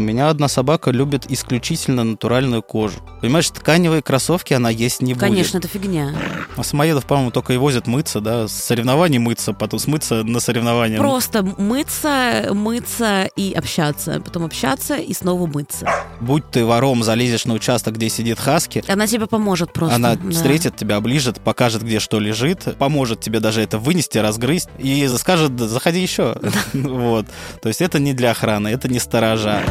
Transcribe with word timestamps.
У 0.00 0.02
меня 0.02 0.30
одна 0.30 0.48
собака 0.48 0.92
любит 0.92 1.30
исключительно 1.30 2.04
натуральную 2.04 2.62
кожу. 2.62 3.00
Понимаешь, 3.20 3.50
тканевые 3.50 4.00
кроссовки 4.00 4.54
она 4.54 4.70
есть 4.70 5.02
не 5.02 5.12
будет. 5.12 5.20
Конечно, 5.20 5.58
это 5.58 5.68
фигня. 5.68 6.14
А 6.56 6.64
самоедов, 6.64 7.04
по-моему, 7.04 7.30
только 7.30 7.52
и 7.52 7.58
возят 7.58 7.86
мыться, 7.86 8.22
да, 8.22 8.48
с 8.48 8.52
соревнований 8.52 9.18
мыться, 9.18 9.52
потом 9.52 9.78
смыться 9.78 10.22
на 10.24 10.40
соревнования. 10.40 10.96
Просто 10.96 11.42
мыться, 11.42 12.48
мыться 12.54 13.28
и 13.36 13.52
общаться, 13.52 14.22
потом 14.24 14.46
общаться 14.46 14.96
и 14.96 15.12
снова 15.12 15.46
мыться. 15.46 15.86
Будь 16.18 16.50
ты 16.50 16.64
вором, 16.64 17.02
залезешь 17.02 17.44
на 17.44 17.52
участок, 17.52 17.96
где 17.96 18.08
сидит 18.08 18.38
хаски, 18.38 18.82
Она 18.88 19.06
тебе 19.06 19.26
поможет 19.26 19.74
просто. 19.74 19.96
она 19.96 20.14
да. 20.16 20.30
встретит 20.30 20.76
тебя, 20.76 20.96
оближет, 20.96 21.42
покажет, 21.42 21.82
где 21.82 22.00
что 22.00 22.20
лежит, 22.20 22.78
поможет 22.78 23.20
тебе 23.20 23.40
даже 23.40 23.60
это 23.60 23.78
вынести, 23.78 24.16
разгрызть 24.16 24.70
и 24.78 25.06
скажет, 25.08 25.60
заходи 25.60 26.00
еще. 26.00 26.36
Вот. 26.72 27.26
То 27.60 27.68
есть 27.68 27.82
это 27.82 27.98
не 27.98 28.14
для 28.14 28.30
охраны, 28.30 28.68
это 28.68 28.88
не 28.88 28.98
сторожа. 28.98 29.62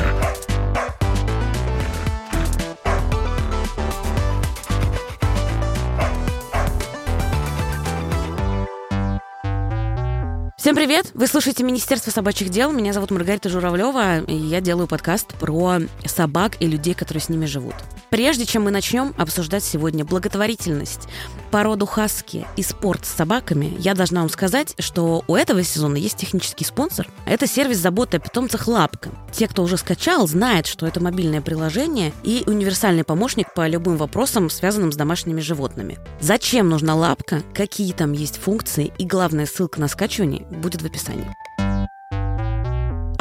Всем 10.60 10.76
привет! 10.76 11.12
Вы 11.14 11.28
слушаете 11.28 11.64
Министерство 11.64 12.12
собачьих 12.12 12.50
дел. 12.50 12.74
Меня 12.74 12.92
зовут 12.92 13.12
Маргарита 13.12 13.48
Журавлева, 13.48 14.20
и 14.24 14.36
я 14.36 14.60
делаю 14.60 14.88
подкаст 14.88 15.34
про 15.36 15.80
собак 16.06 16.58
и 16.60 16.68
людей, 16.68 16.94
которые 16.94 17.22
с 17.22 17.30
ними 17.30 17.46
живут. 17.46 17.76
Прежде 18.10 18.46
чем 18.46 18.64
мы 18.64 18.72
начнем 18.72 19.14
обсуждать 19.18 19.64
сегодня 19.64 20.04
благотворительность, 20.04 21.08
породу 21.50 21.86
хаски 21.86 22.46
и 22.58 22.64
спорт 22.64 23.06
с 23.06 23.16
собаками, 23.16 23.74
я 23.80 23.94
должна 23.94 24.20
вам 24.20 24.30
сказать, 24.30 24.76
что 24.80 25.24
у 25.28 25.36
этого 25.38 25.64
сезона 25.64 25.96
есть 25.96 26.18
технический 26.18 26.66
спонсор. 26.66 27.08
Это 27.26 27.48
сервис 27.48 27.78
заботы 27.78 28.18
о 28.18 28.20
питомцах 28.20 28.68
«Лапка». 28.68 29.12
Те, 29.32 29.48
кто 29.48 29.64
уже 29.64 29.78
скачал, 29.78 30.28
знают, 30.28 30.68
что 30.68 30.86
это 30.86 31.02
мобильное 31.02 31.40
приложение 31.40 32.12
и 32.24 32.44
универсальный 32.48 33.06
помощник 33.06 33.54
по 33.54 33.66
любым 33.66 33.96
вопросам, 33.96 34.50
связанным 34.50 34.92
с 34.92 34.98
домашними 34.98 35.40
животными. 35.40 36.00
Зачем 36.20 36.68
нужна 36.68 36.96
лапка, 36.96 37.44
какие 37.54 37.94
там 37.94 38.12
есть 38.12 38.38
функции 38.38 38.92
и 38.98 39.06
главная 39.06 39.46
ссылка 39.46 39.80
на 39.80 39.88
скачивание 39.88 40.49
будет 40.52 40.82
в 40.82 40.86
описании. 40.86 41.34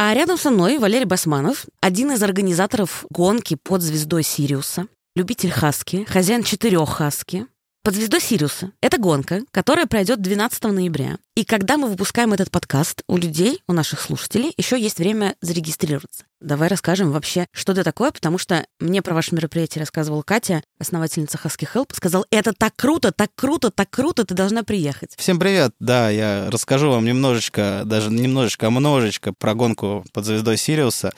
А 0.00 0.14
рядом 0.14 0.38
со 0.38 0.50
мной 0.50 0.78
Валерий 0.78 1.06
Басманов, 1.06 1.66
один 1.80 2.12
из 2.12 2.22
организаторов 2.22 3.04
гонки 3.10 3.56
под 3.56 3.82
звездой 3.82 4.22
Сириуса, 4.22 4.86
любитель 5.16 5.50
хаски, 5.50 6.04
хозяин 6.04 6.44
четырех 6.44 6.88
хаски. 6.88 7.46
Под 7.82 7.94
звездой 7.94 8.20
Сириуса. 8.20 8.72
Это 8.80 8.98
гонка, 8.98 9.42
которая 9.50 9.86
пройдет 9.86 10.20
12 10.20 10.62
ноября. 10.64 11.18
И 11.34 11.44
когда 11.44 11.76
мы 11.78 11.88
выпускаем 11.88 12.32
этот 12.32 12.50
подкаст, 12.50 13.02
у 13.08 13.16
людей, 13.16 13.62
у 13.66 13.72
наших 13.72 14.00
слушателей, 14.00 14.52
еще 14.56 14.78
есть 14.80 14.98
время 14.98 15.36
зарегистрироваться. 15.40 16.24
Давай 16.40 16.68
расскажем 16.68 17.10
вообще, 17.10 17.46
что 17.52 17.72
это 17.72 17.82
такое, 17.82 18.12
потому 18.12 18.38
что 18.38 18.64
мне 18.78 19.02
про 19.02 19.12
ваше 19.12 19.34
мероприятие 19.34 19.80
рассказывала 19.80 20.22
Катя, 20.22 20.62
основательница 20.78 21.36
Husky 21.42 21.68
Help, 21.74 21.86
сказал, 21.92 22.26
это 22.30 22.52
так 22.52 22.76
круто, 22.76 23.10
так 23.10 23.30
круто, 23.34 23.72
так 23.72 23.90
круто, 23.90 24.24
ты 24.24 24.34
должна 24.34 24.62
приехать. 24.62 25.14
Всем 25.16 25.40
привет! 25.40 25.72
Да, 25.80 26.10
я 26.10 26.48
расскажу 26.48 26.90
вам 26.90 27.04
немножечко, 27.04 27.82
даже 27.84 28.10
не 28.10 28.22
немножечко, 28.22 28.68
а 28.68 28.70
множечко 28.70 29.32
про 29.32 29.54
гонку 29.54 30.04
под 30.12 30.26
звездой 30.26 30.58
Сириуса. 30.58 31.12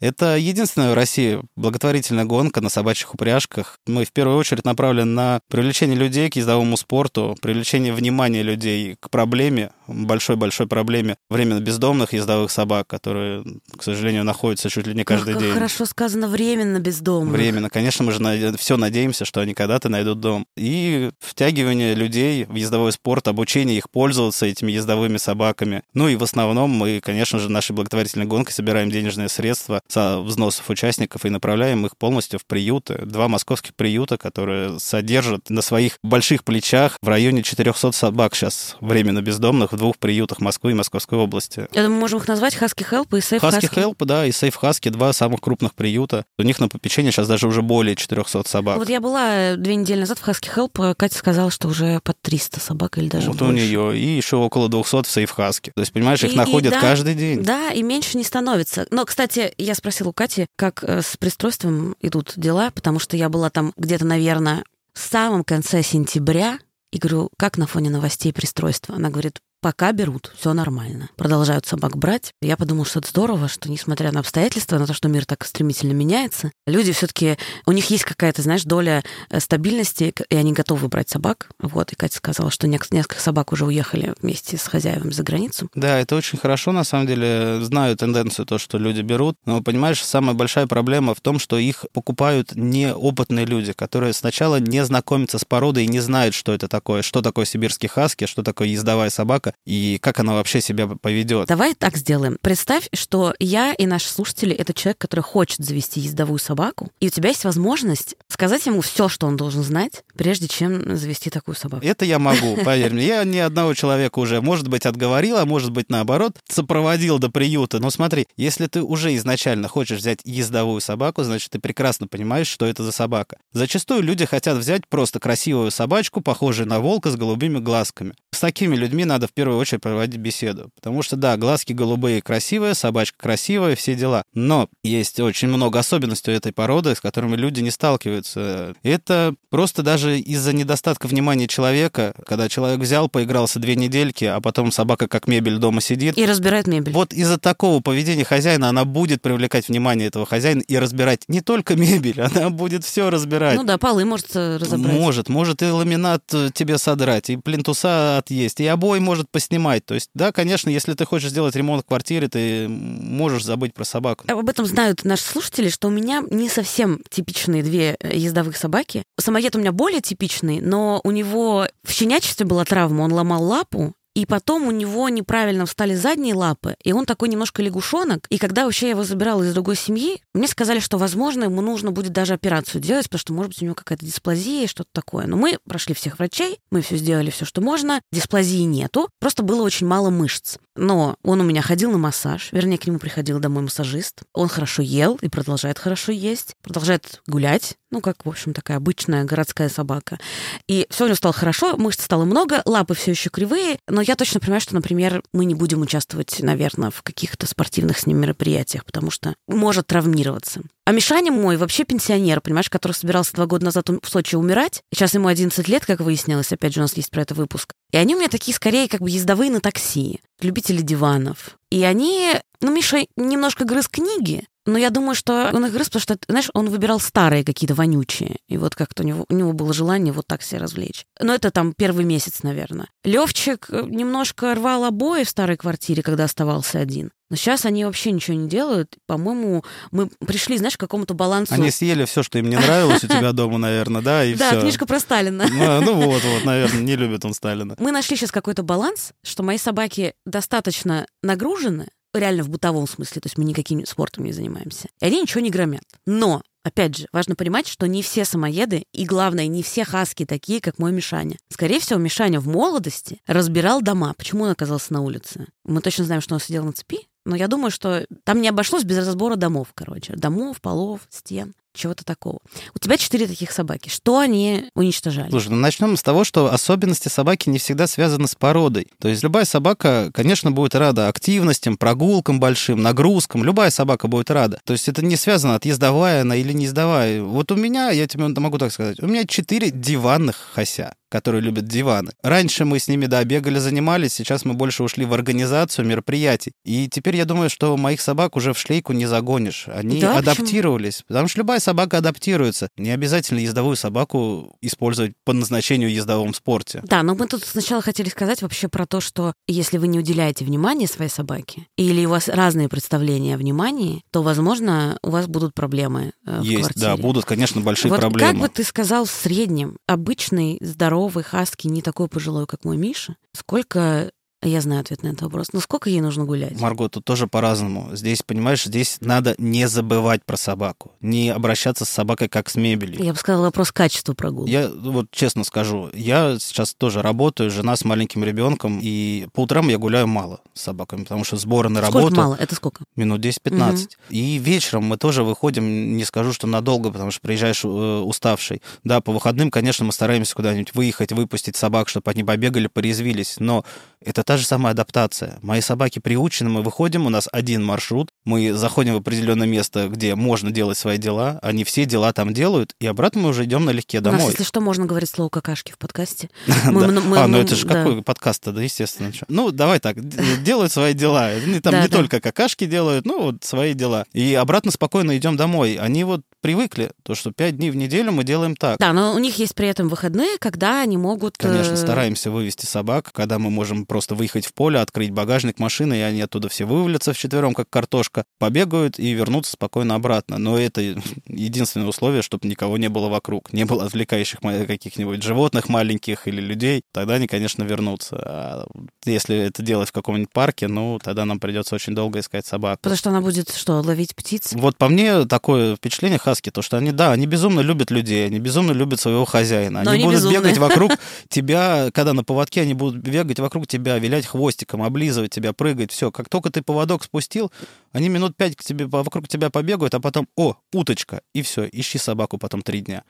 Это 0.00 0.36
единственная 0.36 0.90
в 0.90 0.94
России 0.94 1.40
благотворительная 1.56 2.24
гонка 2.24 2.60
на 2.60 2.68
собачьих 2.68 3.14
упряжках. 3.14 3.78
Мы 3.86 4.04
в 4.04 4.12
первую 4.12 4.36
очередь 4.36 4.64
направлены 4.64 5.10
на 5.10 5.40
привлечение 5.48 5.96
людей 5.96 6.28
к 6.28 6.36
ездовому 6.36 6.76
спорту, 6.76 7.36
привлечение 7.40 7.92
внимания 7.92 8.42
людей 8.42 8.96
к 9.00 9.08
проблеме, 9.08 9.70
большой-большой 9.86 10.66
проблеме 10.66 11.16
временно 11.30 11.60
бездомных 11.60 12.12
ездовых 12.12 12.50
собак, 12.50 12.86
которые, 12.86 13.44
к 13.76 13.82
сожалению, 13.82 14.24
находятся 14.24 14.63
чуть 14.70 14.86
ли 14.86 14.94
не 14.94 15.04
каждый 15.04 15.34
как 15.34 15.42
день. 15.42 15.52
хорошо 15.52 15.86
сказано, 15.86 16.28
временно 16.28 16.78
бездомных. 16.78 17.32
Временно. 17.32 17.70
Конечно, 17.70 18.04
мы 18.04 18.12
же 18.12 18.56
все 18.58 18.76
надеемся, 18.76 19.24
что 19.24 19.40
они 19.40 19.54
когда-то 19.54 19.88
найдут 19.88 20.20
дом. 20.20 20.46
И 20.56 21.10
втягивание 21.20 21.94
людей 21.94 22.44
в 22.44 22.54
ездовой 22.54 22.92
спорт, 22.92 23.28
обучение 23.28 23.76
их 23.76 23.90
пользоваться 23.90 24.46
этими 24.46 24.72
ездовыми 24.72 25.16
собаками. 25.16 25.82
Ну 25.92 26.08
и 26.08 26.16
в 26.16 26.22
основном 26.22 26.70
мы, 26.70 27.00
конечно 27.00 27.38
же, 27.38 27.50
нашей 27.50 27.72
благотворительной 27.72 28.26
гонкой 28.26 28.52
собираем 28.52 28.90
денежные 28.90 29.28
средства 29.28 29.82
со 29.88 30.20
взносов 30.20 30.68
участников 30.70 31.24
и 31.24 31.30
направляем 31.30 31.86
их 31.86 31.96
полностью 31.96 32.38
в 32.38 32.46
приюты. 32.46 33.00
Два 33.04 33.28
московских 33.28 33.74
приюта, 33.74 34.16
которые 34.16 34.78
содержат 34.78 35.50
на 35.50 35.62
своих 35.62 35.98
больших 36.02 36.44
плечах 36.44 36.98
в 37.02 37.08
районе 37.08 37.42
400 37.42 37.92
собак 37.92 38.34
сейчас 38.34 38.76
временно 38.80 39.22
бездомных 39.22 39.72
в 39.72 39.76
двух 39.76 39.98
приютах 39.98 40.40
Москвы 40.40 40.72
и 40.72 40.74
Московской 40.74 41.18
области. 41.18 41.66
Я 41.72 41.84
думаю, 41.84 42.00
можем 42.00 42.20
их 42.20 42.28
назвать 42.28 42.54
Husky 42.54 42.88
Help 42.88 43.16
и 43.16 43.20
Safe 43.20 43.38
Хаски 43.38 43.66
Husky. 43.66 43.74
Help, 43.74 44.04
да, 44.04 44.26
и 44.26 44.30
Safe 44.54 44.60
Husky, 44.70 44.90
два 44.90 45.12
самых 45.12 45.40
крупных 45.40 45.74
приюта. 45.74 46.24
У 46.38 46.42
них 46.42 46.58
на 46.60 46.68
попечении 46.68 47.10
сейчас 47.10 47.28
даже 47.28 47.46
уже 47.48 47.62
более 47.62 47.96
400 47.96 48.48
собак. 48.48 48.78
Вот 48.78 48.88
я 48.88 49.00
была 49.00 49.34
э, 49.34 49.56
две 49.56 49.74
недели 49.76 50.00
назад 50.00 50.18
в 50.18 50.28
Husky 50.28 50.54
Help, 50.54 50.90
э, 50.90 50.94
Катя 50.94 51.16
сказала, 51.18 51.50
что 51.50 51.68
уже 51.68 52.00
под 52.02 52.20
300 52.22 52.60
собак 52.60 52.98
или 52.98 53.08
даже 53.08 53.30
вот 53.30 53.40
у 53.42 53.46
больше. 53.46 53.64
нее. 53.64 53.98
И 53.98 54.16
еще 54.16 54.36
около 54.36 54.68
200 54.68 54.90
в 55.02 55.16
Safe 55.16 55.30
Husky. 55.36 55.72
То 55.74 55.80
есть, 55.80 55.92
понимаешь, 55.92 56.22
их 56.22 56.30
И- 56.30 56.34
и 56.34 56.36
находят 56.36 56.72
да, 56.72 56.80
каждый 56.80 57.14
день. 57.14 57.42
Да, 57.42 57.70
и 57.70 57.82
меньше 57.82 58.16
не 58.16 58.24
становится. 58.24 58.86
Но, 58.90 59.04
кстати, 59.04 59.52
я 59.58 59.74
спросила 59.74 60.08
у 60.08 60.12
Кати, 60.12 60.46
как 60.56 60.82
э, 60.84 61.02
с 61.02 61.16
пристройством 61.16 61.96
идут 62.00 62.32
дела, 62.36 62.70
потому 62.70 62.98
что 62.98 63.16
я 63.16 63.28
была 63.28 63.50
там 63.50 63.72
где-то, 63.76 64.04
наверное, 64.04 64.64
в 64.92 65.00
самом 65.00 65.42
конце 65.44 65.82
сентября, 65.82 66.58
и 66.92 66.98
говорю, 66.98 67.30
как 67.36 67.58
на 67.58 67.66
фоне 67.66 67.90
новостей 67.90 68.32
пристройства? 68.32 68.94
Она 68.94 69.10
говорит, 69.10 69.40
пока 69.64 69.92
берут, 69.92 70.30
все 70.38 70.52
нормально. 70.52 71.08
Продолжают 71.16 71.64
собак 71.64 71.96
брать. 71.96 72.34
Я 72.42 72.58
подумала, 72.58 72.84
что 72.84 72.98
это 72.98 73.08
здорово, 73.08 73.48
что 73.48 73.70
несмотря 73.70 74.12
на 74.12 74.20
обстоятельства, 74.20 74.76
на 74.76 74.86
то, 74.86 74.92
что 74.92 75.08
мир 75.08 75.24
так 75.24 75.42
стремительно 75.46 75.94
меняется, 75.94 76.52
люди 76.66 76.92
все-таки, 76.92 77.38
у 77.64 77.72
них 77.72 77.88
есть 77.88 78.04
какая-то, 78.04 78.42
знаешь, 78.42 78.64
доля 78.64 79.02
э, 79.30 79.40
стабильности, 79.40 80.12
и 80.28 80.36
они 80.36 80.52
готовы 80.52 80.88
брать 80.88 81.08
собак. 81.08 81.48
Вот, 81.58 81.94
и 81.94 81.96
Катя 81.96 82.18
сказала, 82.18 82.50
что 82.50 82.68
несколько 82.68 83.18
собак 83.18 83.54
уже 83.54 83.64
уехали 83.64 84.12
вместе 84.20 84.58
с 84.58 84.64
хозяевами 84.64 85.12
за 85.12 85.22
границу. 85.22 85.70
Да, 85.74 85.98
это 85.98 86.14
очень 86.14 86.38
хорошо, 86.38 86.72
на 86.72 86.84
самом 86.84 87.06
деле. 87.06 87.60
Знаю 87.62 87.96
тенденцию, 87.96 88.44
то, 88.44 88.58
что 88.58 88.76
люди 88.76 89.00
берут. 89.00 89.38
Но, 89.46 89.62
понимаешь, 89.62 90.04
самая 90.04 90.34
большая 90.34 90.66
проблема 90.66 91.14
в 91.14 91.22
том, 91.22 91.38
что 91.38 91.56
их 91.56 91.86
покупают 91.94 92.54
неопытные 92.54 93.46
люди, 93.46 93.72
которые 93.72 94.12
сначала 94.12 94.60
не 94.60 94.84
знакомятся 94.84 95.38
с 95.38 95.46
породой 95.46 95.84
и 95.84 95.88
не 95.88 96.00
знают, 96.00 96.34
что 96.34 96.52
это 96.52 96.68
такое, 96.68 97.00
что 97.00 97.22
такое 97.22 97.46
сибирский 97.46 97.88
хаски, 97.88 98.26
что 98.26 98.42
такое 98.42 98.68
ездовая 98.68 99.08
собака 99.08 99.53
и 99.64 99.98
как 100.00 100.20
она 100.20 100.34
вообще 100.34 100.60
себя 100.60 100.86
поведет. 100.86 101.48
Давай 101.48 101.74
так 101.74 101.96
сделаем. 101.96 102.38
Представь, 102.40 102.88
что 102.92 103.34
я 103.38 103.72
и 103.72 103.86
наши 103.86 104.08
слушатели— 104.08 104.54
это 104.56 104.74
человек, 104.74 104.98
который 104.98 105.20
хочет 105.20 105.64
завести 105.64 106.00
ездовую 106.00 106.38
собаку, 106.38 106.90
и 107.00 107.06
у 107.06 107.10
тебя 107.10 107.30
есть 107.30 107.44
возможность 107.44 108.16
сказать 108.28 108.66
ему 108.66 108.80
все, 108.80 109.08
что 109.08 109.26
он 109.26 109.36
должен 109.36 109.62
знать, 109.62 110.04
прежде 110.16 110.48
чем 110.48 110.96
завести 110.96 111.30
такую 111.30 111.54
собаку. 111.54 111.84
Это 111.84 112.04
я 112.04 112.18
могу, 112.18 112.56
поверь 112.64 112.92
мне. 112.92 113.06
Я 113.06 113.24
ни 113.24 113.38
одного 113.38 113.74
человека 113.74 114.18
уже, 114.18 114.40
может 114.40 114.68
быть, 114.68 114.86
отговорил, 114.86 115.38
а 115.38 115.44
может 115.44 115.70
быть, 115.70 115.90
наоборот, 115.90 116.36
сопроводил 116.48 117.18
до 117.18 117.30
приюта. 117.30 117.78
Но 117.78 117.90
смотри, 117.90 118.26
если 118.36 118.66
ты 118.66 118.82
уже 118.82 119.14
изначально 119.16 119.68
хочешь 119.68 119.98
взять 119.98 120.20
ездовую 120.24 120.80
собаку, 120.80 121.22
значит, 121.22 121.50
ты 121.50 121.58
прекрасно 121.58 122.06
понимаешь, 122.06 122.48
что 122.48 122.66
это 122.66 122.82
за 122.82 122.92
собака. 122.92 123.36
Зачастую 123.52 124.02
люди 124.02 124.24
хотят 124.24 124.58
взять 124.58 124.88
просто 124.88 125.20
красивую 125.20 125.70
собачку, 125.70 126.20
похожую 126.20 126.68
на 126.68 126.80
волка 126.80 127.10
с 127.10 127.16
голубыми 127.16 127.58
глазками. 127.58 128.14
С 128.32 128.40
такими 128.40 128.74
людьми 128.74 129.04
надо 129.04 129.28
в 129.28 129.32
первую 129.32 129.43
очередь 129.52 129.82
проводить 129.82 130.20
беседу. 130.20 130.70
Потому 130.74 131.02
что, 131.02 131.16
да, 131.16 131.36
глазки 131.36 131.72
голубые 131.72 132.22
красивые, 132.22 132.74
собачка 132.74 133.18
красивая, 133.18 133.76
все 133.76 133.94
дела. 133.94 134.24
Но 134.32 134.68
есть 134.82 135.20
очень 135.20 135.48
много 135.48 135.78
особенностей 135.78 136.30
у 136.30 136.34
этой 136.34 136.52
породы, 136.52 136.94
с 136.94 137.00
которыми 137.00 137.36
люди 137.36 137.60
не 137.60 137.70
сталкиваются. 137.70 138.74
Это 138.82 139.34
просто 139.50 139.82
даже 139.82 140.18
из-за 140.18 140.52
недостатка 140.52 141.06
внимания 141.06 141.46
человека, 141.48 142.14
когда 142.26 142.48
человек 142.48 142.80
взял, 142.80 143.08
поигрался 143.08 143.58
две 143.58 143.76
недельки, 143.76 144.24
а 144.24 144.40
потом 144.40 144.72
собака 144.72 145.08
как 145.08 145.28
мебель 145.28 145.58
дома 145.58 145.80
сидит. 145.80 146.16
И 146.18 146.26
разбирает 146.26 146.66
мебель. 146.66 146.92
Вот 146.92 147.12
из-за 147.12 147.38
такого 147.38 147.80
поведения 147.80 148.24
хозяина 148.24 148.68
она 148.68 148.84
будет 148.84 149.22
привлекать 149.22 149.68
внимание 149.68 150.08
этого 150.08 150.26
хозяина 150.26 150.62
и 150.66 150.78
разбирать 150.78 151.22
не 151.28 151.40
только 151.40 151.76
мебель, 151.76 152.20
она 152.20 152.50
будет 152.50 152.84
все 152.84 153.10
разбирать. 153.10 153.56
Ну 153.56 153.64
да, 153.64 153.78
полы 153.78 154.04
может 154.04 154.34
э, 154.34 154.56
разобрать. 154.56 154.92
Может, 154.92 155.28
может 155.28 155.62
и 155.62 155.66
ламинат 155.66 156.22
э, 156.32 156.50
тебе 156.52 156.78
содрать, 156.78 157.30
и 157.30 157.36
плинтуса 157.36 158.18
отъесть, 158.18 158.60
и 158.60 158.66
обои 158.66 158.98
может 158.98 159.30
поснимать. 159.34 159.84
То 159.84 159.94
есть, 159.94 160.10
да, 160.14 160.30
конечно, 160.30 160.70
если 160.70 160.94
ты 160.94 161.04
хочешь 161.04 161.30
сделать 161.30 161.56
ремонт 161.56 161.82
в 161.82 161.88
квартире, 161.88 162.28
ты 162.28 162.68
можешь 162.68 163.42
забыть 163.42 163.74
про 163.74 163.84
собаку. 163.84 164.24
Об 164.30 164.48
этом 164.48 164.64
знают 164.64 165.04
наши 165.04 165.24
слушатели, 165.24 165.68
что 165.70 165.88
у 165.88 165.90
меня 165.90 166.22
не 166.30 166.48
совсем 166.48 167.00
типичные 167.10 167.64
две 167.64 167.96
э, 167.98 168.16
ездовых 168.16 168.56
собаки. 168.56 169.02
Самоед 169.18 169.56
у 169.56 169.58
меня 169.58 169.72
более 169.72 170.00
типичный, 170.00 170.60
но 170.60 171.00
у 171.02 171.10
него 171.10 171.66
в 171.82 171.90
щенячестве 171.90 172.46
была 172.46 172.64
травма, 172.64 173.02
он 173.02 173.12
ломал 173.12 173.42
лапу, 173.42 173.94
и 174.14 174.26
потом 174.26 174.66
у 174.66 174.70
него 174.70 175.08
неправильно 175.08 175.66
встали 175.66 175.94
задние 175.94 176.34
лапы, 176.34 176.76
и 176.82 176.92
он 176.92 177.04
такой 177.04 177.28
немножко 177.28 177.62
лягушонок. 177.62 178.26
И 178.30 178.38
когда 178.38 178.64
вообще 178.64 178.86
я 178.86 178.90
его 178.90 179.04
забирала 179.04 179.42
из 179.42 179.52
другой 179.52 179.76
семьи, 179.76 180.22
мне 180.32 180.48
сказали, 180.48 180.78
что, 180.78 180.98
возможно, 180.98 181.44
ему 181.44 181.60
нужно 181.60 181.90
будет 181.90 182.12
даже 182.12 182.34
операцию 182.34 182.80
делать, 182.80 183.06
потому 183.06 183.18
что, 183.18 183.32
может 183.32 183.50
быть, 183.50 183.62
у 183.62 183.64
него 183.64 183.74
какая-то 183.74 184.06
дисплазия, 184.06 184.66
что-то 184.66 184.90
такое. 184.92 185.26
Но 185.26 185.36
мы 185.36 185.58
прошли 185.68 185.94
всех 185.94 186.18
врачей, 186.18 186.60
мы 186.70 186.82
все 186.82 186.96
сделали 186.96 187.30
все, 187.30 187.44
что 187.44 187.60
можно, 187.60 188.00
дисплазии 188.12 188.62
нету, 188.62 189.08
просто 189.18 189.42
было 189.42 189.62
очень 189.62 189.86
мало 189.86 190.10
мышц. 190.10 190.58
Но 190.76 191.16
он 191.22 191.40
у 191.40 191.44
меня 191.44 191.62
ходил 191.62 191.90
на 191.90 191.98
массаж, 191.98 192.50
вернее, 192.52 192.78
к 192.78 192.86
нему 192.86 192.98
приходил 192.98 193.38
домой 193.38 193.64
массажист. 193.64 194.22
Он 194.32 194.48
хорошо 194.48 194.82
ел 194.82 195.18
и 195.20 195.28
продолжает 195.28 195.78
хорошо 195.78 196.12
есть, 196.12 196.54
продолжает 196.62 197.22
гулять, 197.26 197.76
ну, 197.94 198.00
как, 198.00 198.26
в 198.26 198.28
общем, 198.28 198.52
такая 198.52 198.78
обычная 198.78 199.24
городская 199.24 199.68
собака. 199.68 200.18
И 200.66 200.86
все 200.90 201.04
у 201.04 201.06
него 201.06 201.14
стало 201.14 201.32
хорошо, 201.32 201.76
мышц 201.76 202.02
стало 202.02 202.24
много, 202.24 202.60
лапы 202.64 202.94
все 202.94 203.12
еще 203.12 203.30
кривые, 203.30 203.78
но 203.88 204.00
я 204.00 204.16
точно 204.16 204.40
понимаю, 204.40 204.60
что, 204.60 204.74
например, 204.74 205.22
мы 205.32 205.44
не 205.44 205.54
будем 205.54 205.80
участвовать, 205.80 206.40
наверное, 206.40 206.90
в 206.90 207.02
каких-то 207.02 207.46
спортивных 207.46 208.00
с 208.00 208.06
ним 208.06 208.18
мероприятиях, 208.18 208.84
потому 208.84 209.12
что 209.12 209.34
может 209.46 209.86
травмироваться. 209.86 210.62
А 210.86 210.90
Мишаня 210.90 211.30
мой 211.30 211.56
вообще 211.56 211.84
пенсионер, 211.84 212.40
понимаешь, 212.40 212.68
который 212.68 212.92
собирался 212.92 213.34
два 213.34 213.46
года 213.46 213.66
назад 213.66 213.88
в 213.88 214.08
Сочи 214.08 214.34
умирать. 214.34 214.82
Сейчас 214.92 215.14
ему 215.14 215.28
11 215.28 215.66
лет, 215.68 215.86
как 215.86 216.00
выяснилось, 216.00 216.52
опять 216.52 216.74
же, 216.74 216.80
у 216.80 216.82
нас 216.82 216.94
есть 216.94 217.10
про 217.10 217.22
это 217.22 217.34
выпуск. 217.34 217.74
И 217.94 217.96
они 217.96 218.16
у 218.16 218.18
меня 218.18 218.26
такие, 218.26 218.52
скорее, 218.52 218.88
как 218.88 219.02
бы 219.02 219.08
ездовые 219.08 219.52
на 219.52 219.60
такси, 219.60 220.18
любители 220.40 220.82
диванов. 220.82 221.60
И 221.70 221.84
они... 221.84 222.32
Ну, 222.60 222.74
Миша 222.74 223.06
немножко 223.14 223.64
грыз 223.64 223.86
книги, 223.86 224.48
но 224.66 224.78
я 224.78 224.90
думаю, 224.90 225.14
что 225.14 225.50
он 225.52 225.66
их 225.66 225.72
грыз, 225.72 225.88
потому 225.88 226.00
что, 226.00 226.18
знаешь, 226.28 226.50
он 226.54 226.70
выбирал 226.70 227.00
старые 227.00 227.44
какие-то 227.44 227.74
вонючие. 227.74 228.36
И 228.48 228.56
вот 228.56 228.74
как-то 228.74 229.02
у 229.02 229.06
него, 229.06 229.24
у 229.28 229.34
него 229.34 229.52
было 229.52 229.72
желание 229.72 230.12
вот 230.12 230.26
так 230.26 230.42
себя 230.42 230.60
развлечь. 230.60 231.04
Но 231.20 231.34
это 231.34 231.50
там 231.50 231.74
первый 231.74 232.04
месяц, 232.04 232.42
наверное. 232.42 232.88
Левчик 233.04 233.66
э, 233.70 233.84
немножко 233.86 234.54
рвал 234.54 234.84
обои 234.84 235.24
в 235.24 235.28
старой 235.28 235.56
квартире, 235.56 236.02
когда 236.02 236.24
оставался 236.24 236.78
один. 236.78 237.10
Но 237.30 237.36
сейчас 237.36 237.64
они 237.64 237.84
вообще 237.84 238.12
ничего 238.12 238.36
не 238.36 238.48
делают. 238.48 238.96
По-моему, 239.06 239.64
мы 239.90 240.08
пришли, 240.24 240.56
знаешь, 240.56 240.76
к 240.76 240.80
какому-то 240.80 241.14
балансу. 241.14 241.54
Они 241.54 241.70
съели 241.70 242.04
все, 242.04 242.22
что 242.22 242.38
им 242.38 242.48
не 242.48 242.56
нравилось 242.56 243.02
у 243.02 243.08
тебя 243.08 243.32
дома, 243.32 243.58
наверное, 243.58 244.02
да, 244.02 244.24
и 244.24 244.34
Да, 244.34 244.50
все. 244.50 244.60
книжка 244.60 244.86
про 244.86 245.00
Сталина. 245.00 245.46
Ну, 245.50 245.80
ну 245.80 245.94
вот, 245.94 246.22
вот, 246.22 246.44
наверное, 246.44 246.82
не 246.82 246.96
любит 246.96 247.24
он 247.24 247.34
Сталина. 247.34 247.74
Мы 247.78 247.92
нашли 247.92 248.16
сейчас 248.16 248.30
какой-то 248.30 248.62
баланс, 248.62 249.12
что 249.24 249.42
мои 249.42 249.58
собаки 249.58 250.14
достаточно 250.26 251.06
нагружены, 251.22 251.88
реально 252.18 252.42
в 252.42 252.48
бытовом 252.48 252.86
смысле, 252.86 253.20
то 253.20 253.26
есть 253.26 253.38
мы 253.38 253.44
никаким 253.44 253.84
спортом 253.86 254.24
не 254.24 254.32
занимаемся, 254.32 254.88
и 255.00 255.06
они 255.06 255.22
ничего 255.22 255.40
не 255.40 255.50
громят. 255.50 255.84
Но 256.06 256.42
Опять 256.64 256.96
же, 256.96 257.08
важно 257.12 257.36
понимать, 257.36 257.66
что 257.66 257.86
не 257.86 258.02
все 258.02 258.24
самоеды, 258.24 258.86
и 258.94 259.04
главное, 259.04 259.48
не 259.48 259.62
все 259.62 259.84
хаски 259.84 260.24
такие, 260.24 260.62
как 260.62 260.78
мой 260.78 260.92
Мишаня. 260.92 261.36
Скорее 261.50 261.78
всего, 261.78 262.00
Мишаня 262.00 262.40
в 262.40 262.48
молодости 262.48 263.20
разбирал 263.26 263.82
дома. 263.82 264.14
Почему 264.16 264.44
он 264.44 264.50
оказался 264.50 264.94
на 264.94 265.02
улице? 265.02 265.46
Мы 265.66 265.82
точно 265.82 266.04
знаем, 266.04 266.22
что 266.22 266.32
он 266.32 266.40
сидел 266.40 266.64
на 266.64 266.72
цепи, 266.72 267.06
но 267.26 267.36
я 267.36 267.48
думаю, 267.48 267.70
что 267.70 268.06
там 268.24 268.40
не 268.40 268.48
обошлось 268.48 268.84
без 268.84 268.96
разбора 268.96 269.36
домов, 269.36 269.72
короче. 269.74 270.14
Домов, 270.16 270.62
полов, 270.62 271.00
стен 271.10 271.54
чего-то 271.74 272.04
такого. 272.04 272.38
У 272.74 272.78
тебя 272.78 272.96
четыре 272.96 273.26
таких 273.26 273.50
собаки. 273.52 273.88
Что 273.88 274.18
они 274.18 274.70
уничтожали? 274.74 275.30
Слушай, 275.30 275.48
ну 275.48 275.56
начнем 275.56 275.96
с 275.96 276.02
того, 276.02 276.24
что 276.24 276.52
особенности 276.52 277.08
собаки 277.08 277.48
не 277.48 277.58
всегда 277.58 277.86
связаны 277.86 278.28
с 278.28 278.34
породой. 278.34 278.88
То 279.00 279.08
есть 279.08 279.22
любая 279.22 279.44
собака, 279.44 280.10
конечно, 280.14 280.50
будет 280.50 280.74
рада 280.74 281.08
активностям, 281.08 281.76
прогулкам 281.76 282.40
большим, 282.40 282.82
нагрузкам. 282.82 283.44
Любая 283.44 283.70
собака 283.70 284.08
будет 284.08 284.30
рада. 284.30 284.60
То 284.64 284.72
есть 284.72 284.88
это 284.88 285.04
не 285.04 285.16
связано, 285.16 285.56
отъездовая 285.56 286.22
она 286.22 286.36
или 286.36 286.52
не 286.52 286.64
ездовая. 286.64 287.22
Вот 287.22 287.50
у 287.52 287.56
меня, 287.56 287.90
я 287.90 288.06
тебе 288.06 288.28
могу 288.28 288.58
так 288.58 288.72
сказать, 288.72 289.00
у 289.00 289.06
меня 289.06 289.24
четыре 289.26 289.70
диванных 289.70 290.36
хося 290.54 290.94
которые 291.14 291.42
любят 291.42 291.68
диваны. 291.68 292.10
Раньше 292.24 292.64
мы 292.64 292.80
с 292.80 292.88
ними, 292.88 293.06
да, 293.06 293.22
бегали, 293.22 293.60
занимались, 293.60 294.12
сейчас 294.14 294.44
мы 294.44 294.54
больше 294.54 294.82
ушли 294.82 295.04
в 295.04 295.14
организацию 295.14 295.86
мероприятий. 295.86 296.50
И 296.64 296.88
теперь 296.88 297.14
я 297.14 297.24
думаю, 297.24 297.48
что 297.50 297.76
моих 297.76 298.00
собак 298.00 298.34
уже 298.34 298.52
в 298.52 298.58
шлейку 298.58 298.92
не 298.92 299.06
загонишь. 299.06 299.66
Они 299.72 300.00
Да, 300.00 300.18
адаптировались. 300.18 301.04
Потому 301.06 301.28
что 301.28 301.38
любая 301.38 301.60
собака 301.60 301.98
адаптируется. 301.98 302.68
Не 302.76 302.90
обязательно 302.90 303.38
ездовую 303.38 303.76
собаку 303.76 304.56
использовать 304.60 305.12
по 305.24 305.32
назначению 305.32 305.88
в 305.88 305.92
ездовом 305.92 306.34
спорте. 306.34 306.82
Да, 306.82 307.04
но 307.04 307.14
мы 307.14 307.28
тут 307.28 307.44
сначала 307.44 307.80
хотели 307.80 308.08
сказать 308.08 308.42
вообще 308.42 308.66
про 308.66 308.84
то, 308.84 309.00
что 309.00 309.34
если 309.46 309.78
вы 309.78 309.86
не 309.86 310.00
уделяете 310.00 310.44
внимания 310.44 310.88
своей 310.88 311.12
собаке, 311.12 311.68
или 311.76 312.04
у 312.06 312.10
вас 312.10 312.26
разные 312.26 312.68
представления 312.68 313.36
о 313.36 313.38
внимании, 313.38 314.02
то, 314.10 314.24
возможно, 314.24 314.98
у 315.04 315.10
вас 315.10 315.28
будут 315.28 315.54
проблемы 315.54 316.10
э, 316.26 316.40
в 316.40 316.42
Есть, 316.42 316.58
квартире. 316.62 316.86
да, 316.86 316.96
будут, 316.96 317.24
конечно, 317.24 317.60
большие 317.60 317.92
вот 317.92 318.00
проблемы. 318.00 318.32
как 318.32 318.40
бы 318.40 318.48
ты 318.48 318.64
сказал 318.64 319.04
в 319.04 319.10
среднем, 319.12 319.76
обычный 319.86 320.58
здоровый 320.60 321.03
хаски, 321.22 321.68
не 321.68 321.82
такой 321.82 322.08
пожилой, 322.08 322.46
как 322.46 322.64
мой 322.64 322.76
Миша, 322.76 323.16
сколько 323.32 324.12
я 324.48 324.60
знаю 324.60 324.80
ответ 324.80 325.02
на 325.02 325.08
этот 325.08 325.22
вопрос. 325.22 325.48
Но 325.52 325.60
сколько 325.60 325.90
ей 325.90 326.00
нужно 326.00 326.24
гулять? 326.24 326.60
Марго, 326.60 326.88
тут 326.88 327.04
тоже 327.04 327.26
по-разному. 327.26 327.94
Здесь, 327.94 328.22
понимаешь, 328.22 328.64
здесь 328.64 328.98
надо 329.00 329.34
не 329.38 329.68
забывать 329.68 330.24
про 330.24 330.36
собаку, 330.36 330.92
не 331.00 331.30
обращаться 331.30 331.84
с 331.84 331.90
собакой 331.90 332.28
как 332.28 332.48
с 332.48 332.56
мебелью. 332.56 333.02
Я 333.02 333.12
бы 333.12 333.18
сказала 333.18 333.44
вопрос 333.44 333.72
качества 333.72 334.14
прогулки. 334.14 334.50
Я 334.50 334.68
вот 334.68 335.10
честно 335.10 335.44
скажу, 335.44 335.90
я 335.94 336.38
сейчас 336.38 336.74
тоже 336.74 337.02
работаю, 337.02 337.50
жена 337.50 337.76
с 337.76 337.84
маленьким 337.84 338.24
ребенком, 338.24 338.78
и 338.82 339.28
по 339.32 339.40
утрам 339.40 339.68
я 339.68 339.78
гуляю 339.78 340.06
мало 340.06 340.40
с 340.54 340.62
собаками, 340.62 341.02
потому 341.02 341.24
что 341.24 341.36
сборы 341.36 341.68
на 341.68 341.80
сколько 341.80 341.98
работу 341.98 342.16
мало? 342.16 342.34
Это 342.34 342.54
сколько? 342.54 342.84
минут 342.96 343.24
10-15. 343.24 343.90
И 344.10 344.38
вечером 344.38 344.84
мы 344.84 344.96
тоже 344.96 345.24
выходим, 345.24 345.96
не 345.96 346.04
скажу, 346.04 346.32
что 346.32 346.46
надолго, 346.46 346.90
потому 346.90 347.10
что 347.10 347.20
приезжаешь 347.20 347.64
э, 347.64 347.68
уставший. 347.68 348.62
Да, 348.82 349.00
по 349.00 349.12
выходным, 349.12 349.50
конечно, 349.50 349.84
мы 349.84 349.92
стараемся 349.92 350.34
куда-нибудь 350.34 350.74
выехать, 350.74 351.12
выпустить 351.12 351.56
собак, 351.56 351.88
чтобы 351.88 352.10
они 352.10 352.24
побегали, 352.24 352.66
порезвились, 352.66 353.36
но 353.38 353.64
это 354.00 354.22
та 354.34 354.38
же 354.38 354.46
самая 354.46 354.72
адаптация. 354.72 355.38
Мои 355.42 355.60
собаки 355.60 356.00
приучены, 356.00 356.50
мы 356.50 356.62
выходим, 356.62 357.06
у 357.06 357.08
нас 357.08 357.28
один 357.30 357.64
маршрут, 357.64 358.08
мы 358.24 358.52
заходим 358.52 358.94
в 358.94 358.96
определенное 358.96 359.46
место, 359.46 359.86
где 359.88 360.16
можно 360.16 360.50
делать 360.50 360.76
свои 360.76 360.98
дела, 360.98 361.38
они 361.40 361.62
все 361.62 361.84
дела 361.84 362.12
там 362.12 362.34
делают, 362.34 362.74
и 362.80 362.86
обратно 362.88 363.20
мы 363.20 363.28
уже 363.28 363.44
идем 363.44 363.64
налегке 363.64 363.98
У 363.98 364.00
нас, 364.00 364.12
домой. 364.12 364.30
если 364.32 364.42
что, 364.42 364.60
можно 364.60 364.86
говорить 364.86 365.08
слово 365.08 365.28
какашки 365.28 365.70
в 365.70 365.78
подкасте. 365.78 366.30
Да. 366.64 366.70
Мы- 366.72 366.88
мы- 367.00 367.18
а, 367.18 367.28
ну 367.28 367.38
это 367.38 367.54
же 367.54 367.64
да. 367.64 367.74
какой 367.74 368.02
подкаст 368.02 368.42
тогда, 368.42 368.60
естественно. 368.62 369.12
Ну, 369.28 369.52
давай 369.52 369.78
так, 369.78 369.96
делают 370.42 370.72
свои 370.72 370.94
дела. 370.94 371.30
Там 371.62 371.72
Да, 371.72 371.82
не 371.82 371.88
да. 371.88 371.96
только 371.96 372.20
какашки 372.20 372.66
делают, 372.66 373.06
ну, 373.06 373.22
вот 373.22 373.44
свои 373.44 373.74
дела. 373.74 374.04
И 374.12 374.34
обратно 374.34 374.72
спокойно 374.72 375.16
идем 375.16 375.36
домой. 375.36 375.76
Они 375.76 376.02
вот 376.02 376.22
привыкли, 376.40 376.90
то, 377.04 377.14
что 377.14 377.30
пять 377.30 377.56
дней 377.56 377.70
в 377.70 377.76
неделю 377.76 378.10
мы 378.12 378.24
делаем 378.24 378.56
так. 378.56 378.78
Да, 378.78 378.92
но 378.92 379.14
у 379.14 379.18
них 379.18 379.38
есть 379.38 379.54
при 379.54 379.68
этом 379.68 379.88
выходные, 379.88 380.38
когда 380.38 380.80
они 380.80 380.96
могут... 380.96 381.38
Конечно, 381.38 381.74
э, 381.74 381.76
стараемся 381.76 382.30
вывести 382.30 382.66
собак, 382.66 383.10
когда 383.12 383.38
мы 383.38 383.50
можем 383.50 383.86
просто 383.86 384.14
выехать 384.24 384.46
в 384.46 384.54
поле, 384.54 384.80
открыть 384.80 385.10
багажник 385.10 385.58
машины, 385.58 385.98
и 385.98 386.00
они 386.00 386.22
оттуда 386.22 386.48
все 386.48 386.64
вывалятся 386.64 387.12
вчетвером, 387.12 387.52
как 387.52 387.68
картошка, 387.68 388.24
побегают 388.38 388.98
и 388.98 389.12
вернутся 389.12 389.52
спокойно 389.52 389.94
обратно. 389.94 390.38
Но 390.38 390.58
это 390.58 390.80
единственное 391.26 391.86
условие, 391.86 392.22
чтобы 392.22 392.48
никого 392.48 392.78
не 392.78 392.88
было 392.88 393.08
вокруг, 393.08 393.52
не 393.52 393.64
было 393.64 393.84
отвлекающих 393.84 394.40
каких-нибудь 394.40 395.22
животных 395.22 395.68
маленьких 395.68 396.26
или 396.26 396.40
людей, 396.40 396.82
тогда 396.92 397.14
они, 397.14 397.26
конечно, 397.26 397.62
вернутся. 397.64 398.16
А 398.16 398.66
если 399.04 399.36
это 399.36 399.62
делать 399.62 399.90
в 399.90 399.92
каком-нибудь 399.92 400.32
парке, 400.32 400.68
ну, 400.68 400.98
тогда 401.02 401.26
нам 401.26 401.38
придется 401.38 401.74
очень 401.74 401.94
долго 401.94 402.20
искать 402.20 402.46
собаку. 402.46 402.80
Потому 402.82 402.96
что 402.96 403.10
она 403.10 403.20
будет 403.20 403.50
что, 403.50 403.80
ловить 403.80 404.14
птиц? 404.16 404.52
Вот 404.54 404.78
по 404.78 404.88
мне 404.88 405.26
такое 405.26 405.76
впечатление 405.76 406.18
хаски, 406.18 406.50
то 406.50 406.62
что 406.62 406.78
они, 406.78 406.92
да, 406.92 407.12
они 407.12 407.26
безумно 407.26 407.60
любят 407.60 407.90
людей, 407.90 408.26
они 408.26 408.38
безумно 408.38 408.72
любят 408.72 409.00
своего 409.00 409.26
хозяина. 409.26 409.82
Но 409.82 409.90
они, 409.90 409.98
они 409.98 410.04
будут 410.04 410.20
безумные. 410.20 410.40
бегать 410.40 410.58
вокруг 410.58 410.92
тебя, 411.28 411.90
когда 411.92 412.14
на 412.14 412.24
поводке 412.24 412.62
они 412.62 412.72
будут 412.72 413.02
бегать 413.02 413.38
вокруг 413.38 413.66
тебя, 413.66 413.98
вилять 414.04 414.26
хвостиком, 414.26 414.82
облизывать 414.82 415.32
тебя, 415.32 415.54
прыгать, 415.54 415.90
все. 415.90 416.12
Как 416.12 416.28
только 416.28 416.50
ты 416.50 416.62
поводок 416.62 417.04
спустил, 417.04 417.50
они 417.92 418.10
минут 418.10 418.36
пять 418.36 418.54
к 418.54 418.62
тебе, 418.62 418.86
вокруг 418.86 419.28
тебя 419.28 419.48
побегают, 419.48 419.94
а 419.94 420.00
потом, 420.00 420.28
о, 420.36 420.56
уточка, 420.72 421.22
и 421.32 421.40
все, 421.40 421.66
ищи 421.70 421.96
собаку 421.96 422.36
потом 422.36 422.60
три 422.60 422.82
дня. 422.82 423.04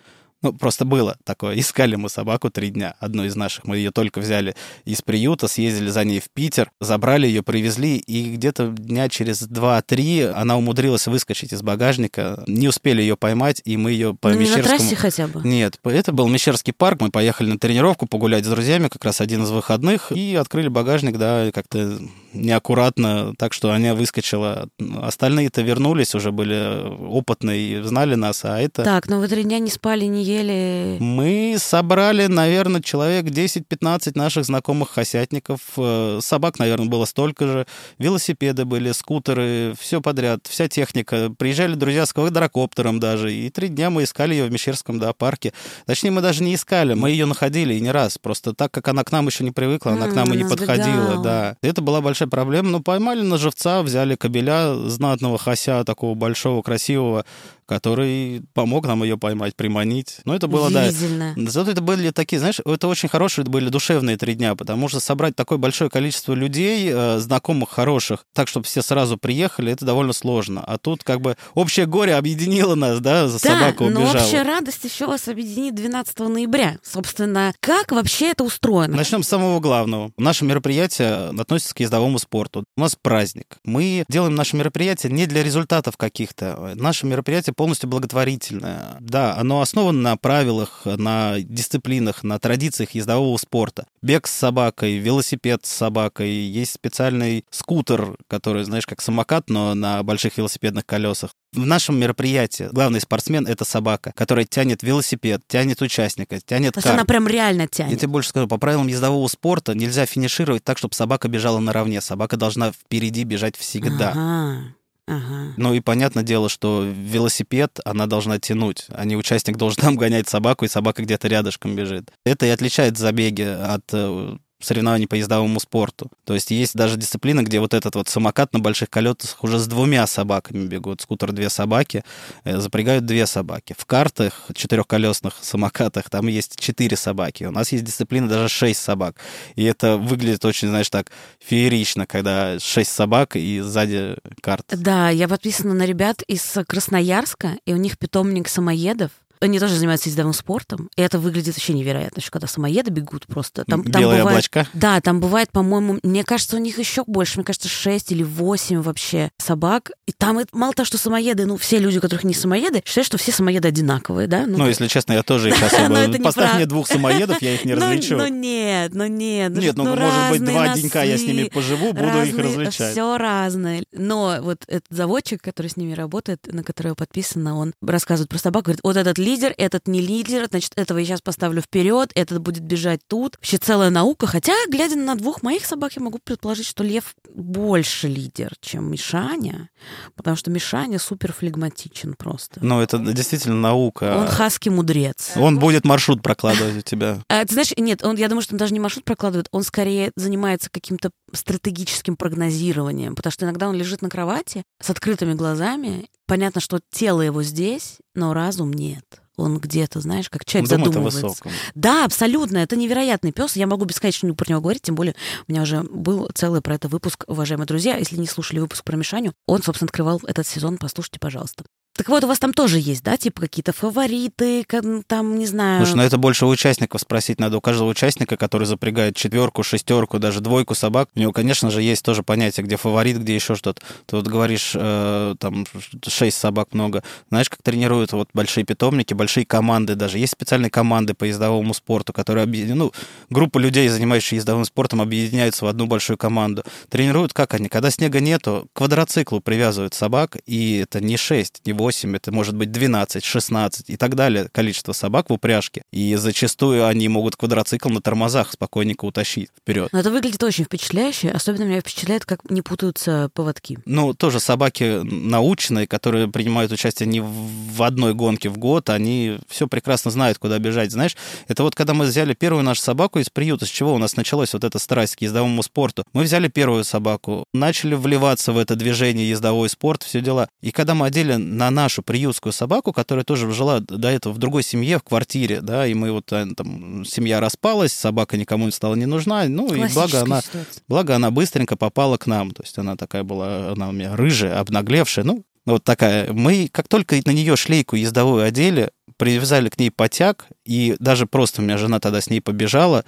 Ну, 0.45 0.53
просто 0.53 0.85
было 0.85 1.17
такое. 1.25 1.59
Искали 1.59 1.97
мы 1.97 2.11
собаку 2.11 2.51
три 2.51 2.69
дня. 2.69 2.95
Одну 3.01 3.25
из 3.25 3.35
наших. 3.35 3.65
Мы 3.65 3.79
ее 3.79 3.91
только 3.91 4.21
взяли 4.21 4.55
из 4.85 5.01
приюта, 5.01 5.49
съездили 5.49 5.89
за 5.89 6.05
ней 6.05 6.21
в 6.21 6.31
Питер, 6.31 6.71
забрали 6.81 7.27
ее, 7.27 7.43
привезли, 7.43 7.97
и 7.97 8.35
где-то 8.35 8.69
дня 8.69 9.09
через 9.09 9.43
два-три 9.43 10.21
она 10.21 10.59
умудрилась 10.59 11.07
выскочить 11.07 11.55
из 11.55 11.63
багажника. 11.63 12.45
Не 12.47 12.69
успели 12.69 13.01
ее 13.01 13.17
поймать, 13.17 13.63
и 13.65 13.79
мы 13.79 13.93
ее 13.93 14.15
по 14.15 14.29
Ну, 14.29 14.35
не 14.35 14.41
на 14.41 14.51
Мещерскому... 14.51 14.79
трассе 14.79 14.97
хотя 14.97 15.27
бы. 15.27 15.41
Нет, 15.49 15.81
это 15.83 16.13
был 16.13 16.29
Мещерский 16.29 16.75
парк. 16.75 17.01
Мы 17.01 17.11
поехали 17.11 17.51
на 17.51 17.59
тренировку 17.59 18.07
погулять 18.07 18.45
с 18.45 18.49
друзьями, 18.49 18.89
как 18.89 19.03
раз 19.03 19.23
один 19.23 19.45
из 19.45 19.51
выходных, 19.51 20.13
и 20.13 20.35
открыли 20.35 20.69
багажник, 20.69 21.17
да, 21.17 21.51
как-то 21.53 21.99
неаккуратно, 22.35 23.35
так 23.39 23.53
что 23.53 23.71
она 23.71 23.95
выскочила. 23.95 24.69
Остальные-то 25.01 25.63
вернулись, 25.63 26.15
уже 26.15 26.33
были 26.33 26.89
опытные 27.09 27.79
и 27.79 27.83
знали 27.83 28.15
нас, 28.15 28.45
а 28.45 28.61
это... 28.61 28.83
Так, 28.83 29.09
но 29.09 29.21
вы 29.21 29.29
три 29.29 29.45
дня 29.45 29.59
не 29.59 29.71
спали, 29.71 30.05
не 30.05 30.25
ели. 30.25 30.99
Мы 31.01 31.57
собрали, 31.59 32.27
наверное, 32.27 32.83
человек 32.83 33.27
10-15 33.27 34.13
наших 34.15 34.45
знакомых 34.45 34.91
хосятников. 34.91 35.61
Э, 35.77 36.19
Собак, 36.21 36.59
наверное, 36.59 36.89
было 36.89 37.05
столько 37.05 37.47
же. 37.47 37.67
Велосипеды 37.99 38.65
были, 38.65 38.93
скутеры, 38.93 39.75
все 39.79 40.01
подряд, 40.01 40.47
вся 40.49 40.69
техника. 40.69 41.31
Приезжали 41.37 41.75
друзья 41.75 42.07
с 42.07 42.13
квадрокоптером 42.13 43.01
даже. 43.01 43.33
И 43.33 43.51
три 43.51 43.69
дня 43.69 43.91
мы 43.91 44.05
искали 44.05 44.35
ее 44.35 44.45
в 44.45 44.53
Мещерском 44.53 44.99
да, 44.99 45.13
парке. 45.13 45.53
Точнее, 45.87 46.11
мы 46.11 46.21
даже 46.21 46.43
не 46.43 46.55
искали, 46.55 46.95
мы 46.95 47.11
ее 47.11 47.27
находили 47.27 47.75
и 47.75 47.81
не 47.81 47.91
раз. 47.91 48.19
Просто 48.19 48.55
так 48.55 48.73
как 48.73 48.89
она 48.89 49.05
к 49.05 49.13
нам 49.13 49.27
еще 49.27 49.45
не 49.45 49.51
привыкла, 49.51 49.93
она 49.93 50.09
к 50.09 50.15
нам 50.15 50.33
и 50.33 50.37
не 50.37 50.43
она 50.43 50.51
подходила. 50.51 51.23
Да. 51.23 51.57
Это 51.63 51.83
была 51.83 52.01
большая 52.01 52.24
большая 52.25 52.27
проблема. 52.27 52.71
Ну, 52.71 52.81
поймали 52.81 53.23
на 53.23 53.39
живца, 53.39 53.83
взяли 53.83 54.17
кобеля 54.17 54.75
знатного 54.89 55.39
хася, 55.39 55.85
такого 55.85 56.15
большого, 56.15 56.63
красивого, 56.63 57.25
который 57.67 58.43
помог 58.55 58.87
нам 58.87 59.03
ее 59.03 59.17
поймать, 59.17 59.55
приманить. 59.57 60.19
Ну, 60.25 60.35
это 60.35 60.47
было, 60.49 60.71
да. 60.71 60.91
Зато 61.37 61.71
это 61.71 61.81
были 61.81 62.11
такие, 62.11 62.39
знаешь, 62.39 62.61
это 62.65 62.89
очень 62.89 63.09
хорошие, 63.09 63.45
были 63.45 63.69
душевные 63.69 64.17
три 64.17 64.35
дня, 64.35 64.55
потому 64.55 64.89
что 64.89 65.01
собрать 65.01 65.37
такое 65.37 65.59
большое 65.59 65.91
количество 65.91 66.35
людей, 66.35 66.91
э, 66.93 67.19
знакомых, 67.19 67.71
хороших, 67.71 68.25
так, 68.33 68.49
чтобы 68.49 68.67
все 68.67 68.83
сразу 68.83 69.17
приехали, 69.19 69.73
это 69.73 69.85
довольно 69.85 70.13
сложно. 70.13 70.63
А 70.65 70.79
тут 70.79 71.03
как 71.05 71.21
бы 71.21 71.37
общее 71.55 71.87
горе 71.87 72.15
объединило 72.17 72.75
нас, 72.75 73.01
да, 73.01 73.29
за 73.29 73.41
Да, 73.43 73.59
собаку 73.59 73.85
но 73.91 74.01
убежала. 74.03 74.25
общая 74.25 74.43
радость 74.43 74.85
еще 74.85 75.07
вас 75.07 75.29
объединит 75.29 75.75
12 75.75 76.29
ноября. 76.29 76.79
Собственно, 76.83 77.53
как 77.61 77.93
вообще 77.93 78.31
это 78.31 78.45
устроено? 78.45 78.97
Начнем 78.97 79.23
с 79.23 79.29
самого 79.29 79.61
главного. 79.61 80.11
Наше 80.17 80.45
мероприятие 80.45 81.31
относится 81.39 81.75
к 81.75 81.81
ездовому 81.81 82.19
спорту. 82.19 82.65
У 82.77 82.81
нас 82.81 82.97
праздник. 83.01 83.59
Мы 83.65 84.05
делаем 84.09 84.35
наше 84.35 84.57
мероприятие 84.57 85.13
не 85.13 85.27
для 85.27 85.43
результатов 85.43 85.97
каких-то. 85.97 86.73
Наше 86.75 87.07
мероприятие 87.07 87.54
полностью 87.55 87.89
благотворительное. 87.89 88.97
Да, 89.01 89.37
оно 89.37 89.61
основано 89.61 90.01
на 90.01 90.17
правилах, 90.17 90.83
на 90.85 91.41
дисциплинах, 91.41 92.23
на 92.23 92.39
традициях 92.39 92.91
ездового 92.91 93.37
спорта. 93.37 93.87
Бег 94.03 94.27
с 94.27 94.33
собакой, 94.33 94.99
велосипед 94.99 95.65
с 95.65 95.71
собакой, 95.71 96.31
есть 96.31 96.73
специальный 96.73 97.45
скутер, 97.51 98.17
который, 98.29 98.65
знаешь, 98.65 98.87
как 98.87 99.01
самокат, 99.01 99.49
но 99.49 99.75
на 99.75 100.03
больших 100.03 100.37
велосипедных 100.37 100.85
колесах. 100.87 101.31
В 101.53 101.65
нашем 101.65 101.99
мероприятии 101.99 102.69
главный 102.73 103.01
спортсмен— 103.01 103.47
это 103.49 103.65
собака, 103.65 104.13
которая 104.17 104.45
тянет 104.45 104.83
велосипед, 104.83 105.43
тянет 105.47 105.81
участника, 105.83 106.41
тянет 106.41 106.75
То 106.75 106.79
есть 106.79 106.89
она 106.89 107.05
прям 107.05 107.29
реально 107.29 107.63
Я 107.63 107.69
тянет. 107.69 107.99
тебе 107.99 108.09
больше 108.09 108.31
скажу, 108.31 108.49
по 108.49 108.59
правилам 108.59 108.89
ездового 108.89 109.29
спорта 109.29 109.75
нельзя 109.75 110.05
финишировать 110.05 110.65
так, 110.65 110.79
чтобы 110.79 110.95
собака 110.95 111.29
бежала 111.29 111.61
наравне. 111.61 112.01
Собака 112.01 112.37
должна 112.37 112.73
впереди 112.73 113.23
бежать 113.25 113.57
всегда. 113.57 114.11
Ага, 114.11 114.75
ага. 115.07 115.55
Ну 115.57 115.75
и 115.75 115.81
понятное 115.81 116.23
дело, 116.23 116.49
что 116.49 116.85
велосипед 116.85 117.79
она 117.85 118.07
должна 118.07 118.39
тянуть, 118.39 118.87
а 118.89 119.05
не 119.05 119.17
участник 119.17 119.57
должен 119.57 119.81
там 119.81 119.97
гонять 119.97 120.29
собаку, 120.29 120.65
и 120.65 120.69
собака 120.69 121.03
где-то 121.03 121.29
рядышком 121.29 121.75
бежит. 121.75 122.11
Это 122.25 122.47
и 122.47 122.51
отличает 122.51 122.99
забеги 122.99 123.43
от 123.43 123.85
э, 123.93 124.37
соревнований 124.65 125.07
по 125.07 125.15
ездовому 125.15 125.61
спорту. 125.61 126.11
То 126.25 126.35
есть 126.35 126.51
есть 126.51 126.75
даже 126.75 126.97
дисциплина, 126.97 127.43
где 127.43 127.61
вот 127.61 127.75
этот 127.75 127.95
вот 127.95 128.09
самокат 128.09 128.53
на 128.53 128.59
больших 128.59 128.91
колесах 128.91 129.43
уже 129.43 129.59
с 129.59 129.67
двумя 129.67 130.07
собаками 130.07 130.67
бегут. 130.67 131.01
Скутер 131.01 131.33
две 131.33 131.51
собаки, 131.51 132.05
э, 132.45 132.59
запрягают 132.59 133.05
две 133.07 133.27
собаки. 133.27 133.75
В 133.79 133.85
картах 133.87 134.49
четырехколесных 134.55 135.35
самокатах 135.41 136.11
там 136.11 136.27
есть 136.29 136.59
четыре 136.59 136.97
собаки. 136.97 137.45
У 137.45 137.51
нас 137.51 137.73
есть 137.73 137.85
дисциплина 137.85 138.29
даже 138.29 138.49
шесть 138.49 138.81
собак. 138.81 139.17
И 139.57 139.65
это 139.65 139.97
выглядит 139.97 140.45
очень, 140.45 140.69
знаешь, 140.69 140.91
так 140.91 141.11
феерично, 141.39 142.07
когда 142.07 142.59
шесть 142.59 142.93
собак 142.93 143.37
и 143.37 143.61
сзади 143.61 144.17
карт. 144.41 144.67
Да, 144.71 145.11
я 145.11 145.29
подписана 145.29 145.75
на 145.75 145.85
ребят 145.85 146.23
из 146.23 146.57
Красноярска, 146.67 147.59
и 147.67 147.73
у 147.73 147.77
них 147.77 147.99
питомник 147.99 148.49
самоедов. 148.49 149.11
Они 149.45 149.59
тоже 149.59 149.77
занимаются 149.77 150.09
ездовым 150.09 150.33
спортом, 150.33 150.89
и 150.97 151.03
это 151.03 151.19
выглядит 151.19 151.55
вообще 151.55 151.73
невероятно, 151.75 152.23
что 152.23 152.31
когда 152.31 152.47
самоеды 152.47 152.91
бегут 152.91 153.27
просто. 153.27 153.65
Там, 153.65 153.85
там 153.85 154.03
Белые 154.03 154.21
бывает, 154.21 154.37
облачка. 154.37 154.67
Да, 154.73 155.01
там 155.01 155.21
бывает, 155.21 155.51
по-моему, 155.51 155.99
мне 156.03 156.25
кажется, 156.25 156.57
у 156.57 156.59
них 156.61 156.79
еще 156.79 157.05
больше, 157.07 157.39
мне 157.39 157.45
кажется, 157.45 157.69
6 157.69 158.13
или 158.13 158.23
8 158.23 158.81
вообще 158.81 159.31
собак. 159.39 159.91
И 160.07 160.13
там 160.13 160.39
это- 160.39 160.57
мало 160.57 160.73
того, 160.73 160.87
что 160.87 160.99
самоеды, 160.99 161.47
ну, 161.47 161.57
все 161.57 161.79
люди, 161.79 161.99
у 161.99 162.01
которых 162.01 162.25
не 162.25 162.35
самоеды, 162.35 162.83
считают, 162.87 163.07
что 163.07 163.19
все 163.19 163.33
самоеды 163.33 163.69
одинаковые, 163.69 164.27
да? 164.29 164.45
Ну, 164.47 164.67
если 164.67 164.87
честно, 164.89 165.13
я 165.13 165.23
тоже 165.23 165.51
их 165.51 165.63
особо... 165.63 166.19
Поставь 166.23 166.55
мне 166.55 166.67
двух 166.67 166.89
самоедов, 166.89 167.41
я 167.43 167.55
их 167.55 167.65
не 167.65 167.75
ну, 167.75 167.81
различу. 167.83 168.17
ну 168.17 168.27
нет, 168.29 168.95
ну 168.95 169.07
нет. 169.07 169.53
Нет, 169.55 169.77
ну, 169.77 169.85
ну, 169.85 169.97
может 169.97 170.31
быть, 170.31 170.45
два 170.45 170.75
денька 170.75 171.03
я 171.03 171.19
с 171.19 171.23
ними 171.23 171.45
поживу, 171.49 171.93
буду 171.93 172.23
их 172.23 172.37
различать. 172.39 172.93
Все 172.93 173.19
разное. 173.19 173.85
Но 173.93 174.39
вот 174.41 174.63
этот 174.67 174.87
заводчик, 174.91 175.43
который 175.43 175.69
с 175.69 175.77
ними 175.77 175.93
работает, 175.93 176.41
на 176.53 176.63
которого 176.63 176.95
подписано, 176.95 177.57
он 177.57 177.75
рассказывает 177.83 178.31
про 178.31 178.39
собаку, 178.39 178.67
говорит, 178.67 178.81
вот 178.83 178.97
этот 178.97 179.19
лидер, 179.35 179.55
этот 179.59 179.89
не 179.89 180.01
лидер, 180.01 180.47
значит, 180.49 180.73
этого 180.77 180.99
я 180.99 181.05
сейчас 181.05 181.21
поставлю 181.21 181.61
вперед, 181.61 182.11
этот 182.15 182.41
будет 182.41 182.63
бежать 182.63 183.01
тут. 183.09 183.37
Вообще 183.37 183.59
целая 183.59 183.91
наука. 183.91 184.27
Хотя, 184.27 184.53
глядя 184.69 184.97
на 184.97 185.17
двух 185.17 185.43
моих 185.43 185.67
собак, 185.67 185.93
я 185.97 186.03
могу 186.03 186.19
предположить, 186.23 186.67
что 186.67 186.85
Лев 186.85 187.15
больше 187.35 188.09
лидер, 188.09 188.53
чем 188.61 188.91
Мишаня, 188.91 189.71
потому 190.15 190.37
что 190.37 190.51
Мишаня 190.51 190.99
супер 190.99 191.33
флегматичен 191.33 192.15
просто. 192.15 192.61
Ну, 192.63 192.81
это 192.81 192.99
действительно 192.99 193.57
наука. 193.57 194.17
Он 194.19 194.29
хаски-мудрец. 194.29 195.33
Он 195.37 195.59
будет 195.59 195.85
маршрут 195.85 196.23
прокладывать 196.23 196.77
у 196.77 196.83
тебя. 196.83 197.19
А, 197.29 197.45
ты 197.45 197.55
знаешь, 197.55 197.73
нет, 197.77 198.05
он, 198.05 198.17
я 198.17 198.29
думаю, 198.29 198.43
что 198.43 198.55
он 198.55 198.59
даже 198.59 198.73
не 198.73 198.79
маршрут 198.79 199.05
прокладывает, 199.05 199.49
он 199.51 199.65
скорее 199.65 200.13
занимается 200.15 200.71
каким-то 200.71 201.11
стратегическим 201.33 202.17
прогнозированием, 202.17 203.17
потому 203.17 203.33
что 203.33 203.45
иногда 203.45 203.69
он 203.69 203.75
лежит 203.75 204.03
на 204.03 204.09
кровати 204.09 204.63
с 204.81 204.91
открытыми 204.91 205.35
глазами, 205.35 206.09
понятно, 206.27 206.61
что 206.61 206.79
тело 206.93 207.23
его 207.23 207.43
здесь, 207.43 207.99
но 208.15 208.35
разум 208.35 208.73
нет. 208.73 209.24
Он 209.37 209.59
где-то, 209.59 210.01
знаешь, 210.01 210.31
как 210.31 210.45
человек 210.45 210.71
Думает 210.71 210.89
о 210.89 210.93
задумывается. 210.93 211.45
Да, 211.75 212.05
абсолютно. 212.05 212.59
Это 212.59 212.77
невероятный 212.77 213.33
пес. 213.33 213.57
Я 213.57 213.67
могу 213.67 213.85
бесконечно 213.85 214.33
про 214.35 214.49
него 214.49 214.61
говорить, 214.61 214.83
тем 214.83 214.95
более 214.95 215.15
у 215.49 215.53
меня 215.53 215.63
уже 215.63 215.83
был 215.83 216.29
целый 216.35 216.61
про 216.61 216.77
это 216.77 216.89
выпуск, 216.89 217.25
уважаемые 217.27 217.67
друзья. 217.67 217.97
Если 217.97 218.17
не 218.17 218.27
слушали 218.27 218.61
выпуск 218.61 218.85
про 218.85 218.97
Мишаню, 218.97 219.33
он, 219.47 219.63
собственно, 219.63 219.89
открывал 219.89 220.21
этот 220.27 220.47
сезон. 220.47 220.79
Послушайте, 220.79 221.19
пожалуйста. 221.19 221.65
Так 221.97 222.09
вот, 222.09 222.25
у 222.25 222.27
вас 222.27 222.41
там 222.41 222.53
тоже 222.53 222.81
есть, 222.81 223.05
да, 223.05 223.17
типа 223.17 223.43
какие-то 223.43 223.73
фавориты, 223.73 224.67
там, 225.07 225.39
не 225.39 225.47
знаю... 225.47 225.85
Слушай, 225.85 225.97
ну 225.97 226.03
это 226.03 226.19
больше 226.19 226.45
у 226.45 226.49
участников 226.49 227.01
спросить 227.01 227.39
надо. 227.39 227.59
У 227.59 227.61
каждого 227.61 227.89
участника, 227.89 228.37
который 228.37 228.67
запрягает 228.67 229.15
четверку, 229.15 229.63
шестерку, 229.63 230.19
даже 230.19 230.41
двойку 230.41 230.75
собак, 230.75 231.09
у 231.15 231.21
него, 231.21 231.33
конечно 231.33 231.71
же, 231.71 231.83
есть 231.83 232.05
тоже 232.05 232.25
понятие, 232.25 232.67
где 232.67 232.77
фаворит, 232.77 233.19
где 233.19 233.37
еще 233.37 233.55
что-то. 233.55 233.81
Ты 234.07 234.17
вот 234.17 234.27
говоришь, 234.27 234.73
э, 234.75 235.37
там, 235.39 235.67
шесть 236.05 236.37
собак 236.37 236.71
много. 236.73 237.05
Знаешь, 237.29 237.49
как 237.49 237.63
тренируют 237.63 238.13
вот 238.13 238.29
большие 238.35 238.65
питомники, 238.65 239.15
большие 239.15 239.47
команды 239.47 239.95
даже. 239.95 240.19
Есть 240.19 240.33
специальные 240.33 240.71
команды 240.71 241.15
по 241.15 241.23
ездовому 241.23 241.75
спорту, 241.75 242.13
которые 242.13 242.43
объединяют, 242.43 242.77
ну, 242.77 242.93
группа 243.31 243.59
людей, 243.59 243.87
занимающихся 243.87 244.35
ездовым 244.35 244.65
спортом, 244.65 245.01
объединяются 245.01 245.65
в 245.65 245.69
одну 245.69 245.87
большую 245.87 246.19
команду. 246.19 246.65
Тренируют 246.89 247.33
как 247.33 247.55
они? 247.55 247.69
Когда 247.69 247.93
снега 247.93 248.19
нету, 248.19 248.69
к 248.73 248.79
квадроциклу 248.79 249.41
привязывают 249.41 249.95
собак, 249.95 250.39
и 250.45 250.79
это 250.79 251.01
не 251.01 251.17
6, 251.17 251.63
не 251.65 251.73
8, 251.73 251.84
это 251.91 252.33
может 252.33 252.57
быть 252.57 252.71
12, 252.71 253.25
16 253.25 253.91
и 253.91 253.97
так 253.97 254.15
далее 254.15 254.49
количество 254.53 254.93
собак 254.93 255.31
в 255.31 255.33
упряжке. 255.33 255.83
И 255.93 256.15
зачастую 256.17 256.87
они 256.87 257.09
могут 257.09 257.37
квадроцикл 257.37 257.89
на 257.89 258.01
тормозах 258.01 258.53
спокойненько 258.53 259.05
утащить 259.05 259.51
вперед. 259.59 259.89
Но 259.93 260.01
это 260.01 260.11
выглядит 260.11 260.43
очень 260.43 260.65
впечатляюще. 260.65 261.31
Особенно 261.31 261.65
меня 261.65 261.81
впечатляет, 261.81 262.25
как 262.25 262.49
не 262.51 262.63
путаются 262.63 263.31
поводки. 263.35 263.79
Ну, 263.85 264.15
тоже 264.15 264.41
собаки 264.41 265.03
научные, 265.03 265.87
которые 265.87 266.29
принимают 266.29 266.73
участие 266.73 267.09
не 267.09 267.21
в 267.21 267.83
одной 267.83 268.15
гонке 268.15 268.49
в 268.49 268.59
год, 268.59 268.91
они 268.91 269.39
все 269.49 269.67
прекрасно 269.67 270.11
знают, 270.11 270.39
куда 270.39 270.59
бежать. 270.59 270.93
Знаешь, 270.93 271.17
это 271.49 271.63
вот 271.63 271.75
когда 271.75 271.95
мы 271.95 272.07
взяли 272.07 272.35
первую 272.35 272.63
нашу 272.63 272.83
собаку 272.83 273.19
из 273.19 273.31
приюта, 273.31 273.67
с 273.67 273.69
чего 273.69 273.95
у 273.95 273.99
нас 273.99 274.17
началась 274.17 274.53
вот 274.53 274.65
эта 274.65 274.79
страсть 274.79 275.17
к 275.17 275.23
ездовому 275.23 275.63
спорту. 275.63 276.05
Мы 276.13 276.23
взяли 276.23 276.49
первую 276.49 276.85
собаку, 276.85 277.45
начали 277.53 277.95
вливаться 277.95 278.53
в 278.53 278.59
это 278.59 278.77
движение 278.77 279.29
ездовой 279.29 279.69
спорт, 279.69 280.03
все 280.03 280.21
дела. 280.21 280.49
И 280.63 280.71
когда 280.71 280.95
мы 280.95 281.07
одели 281.07 281.35
на 281.35 281.71
нашу 281.75 282.03
приютскую 282.03 282.53
собаку, 282.53 282.93
которая 282.93 283.25
тоже 283.25 283.53
жила 283.53 283.81
до 283.81 284.09
этого 284.09 284.33
в 284.33 284.39
другой 284.39 284.63
семье, 284.63 284.99
в 284.99 285.03
квартире, 285.03 285.61
да, 285.61 285.87
и 285.87 285.95
мы 285.95 286.13
вот 286.13 286.33
э, 286.33 286.47
там, 286.57 287.05
семья 287.05 287.41
распалась, 287.41 287.93
собака 287.93 288.37
никому 288.37 288.67
не 288.67 288.73
стала 288.73 288.95
не 288.95 289.07
нужна, 289.07 289.45
ну, 289.49 289.75
и 289.75 289.93
благо 289.93 290.21
она 290.21 290.41
ситуация. 290.41 290.67
Благо, 290.89 291.17
она 291.17 291.31
быстренько 291.31 291.77
попала 291.77 292.17
к 292.17 292.27
нам. 292.27 292.53
То 292.53 292.63
есть 292.63 292.79
она 292.79 292.97
такая 292.97 293.23
была, 293.25 293.73
она 293.73 293.89
у 293.89 293.93
меня 293.93 294.17
рыжая, 294.17 294.59
обнаглевшая. 294.59 295.25
Ну, 295.25 295.45
вот 295.67 295.85
такая. 295.85 296.33
Мы, 296.33 296.69
как 296.71 296.89
только 296.89 297.17
на 297.25 297.31
нее 297.31 297.57
шлейку 297.57 297.97
ездовую 297.97 298.45
одели, 298.45 298.91
привязали 299.17 299.69
к 299.69 299.79
ней 299.79 299.91
потяг, 299.91 300.47
и 300.65 300.97
даже 300.99 301.27
просто 301.27 301.61
у 301.61 301.65
меня 301.65 301.79
жена 301.79 302.01
тогда 302.01 302.21
с 302.21 302.31
ней 302.31 302.41
побежала, 302.41 303.05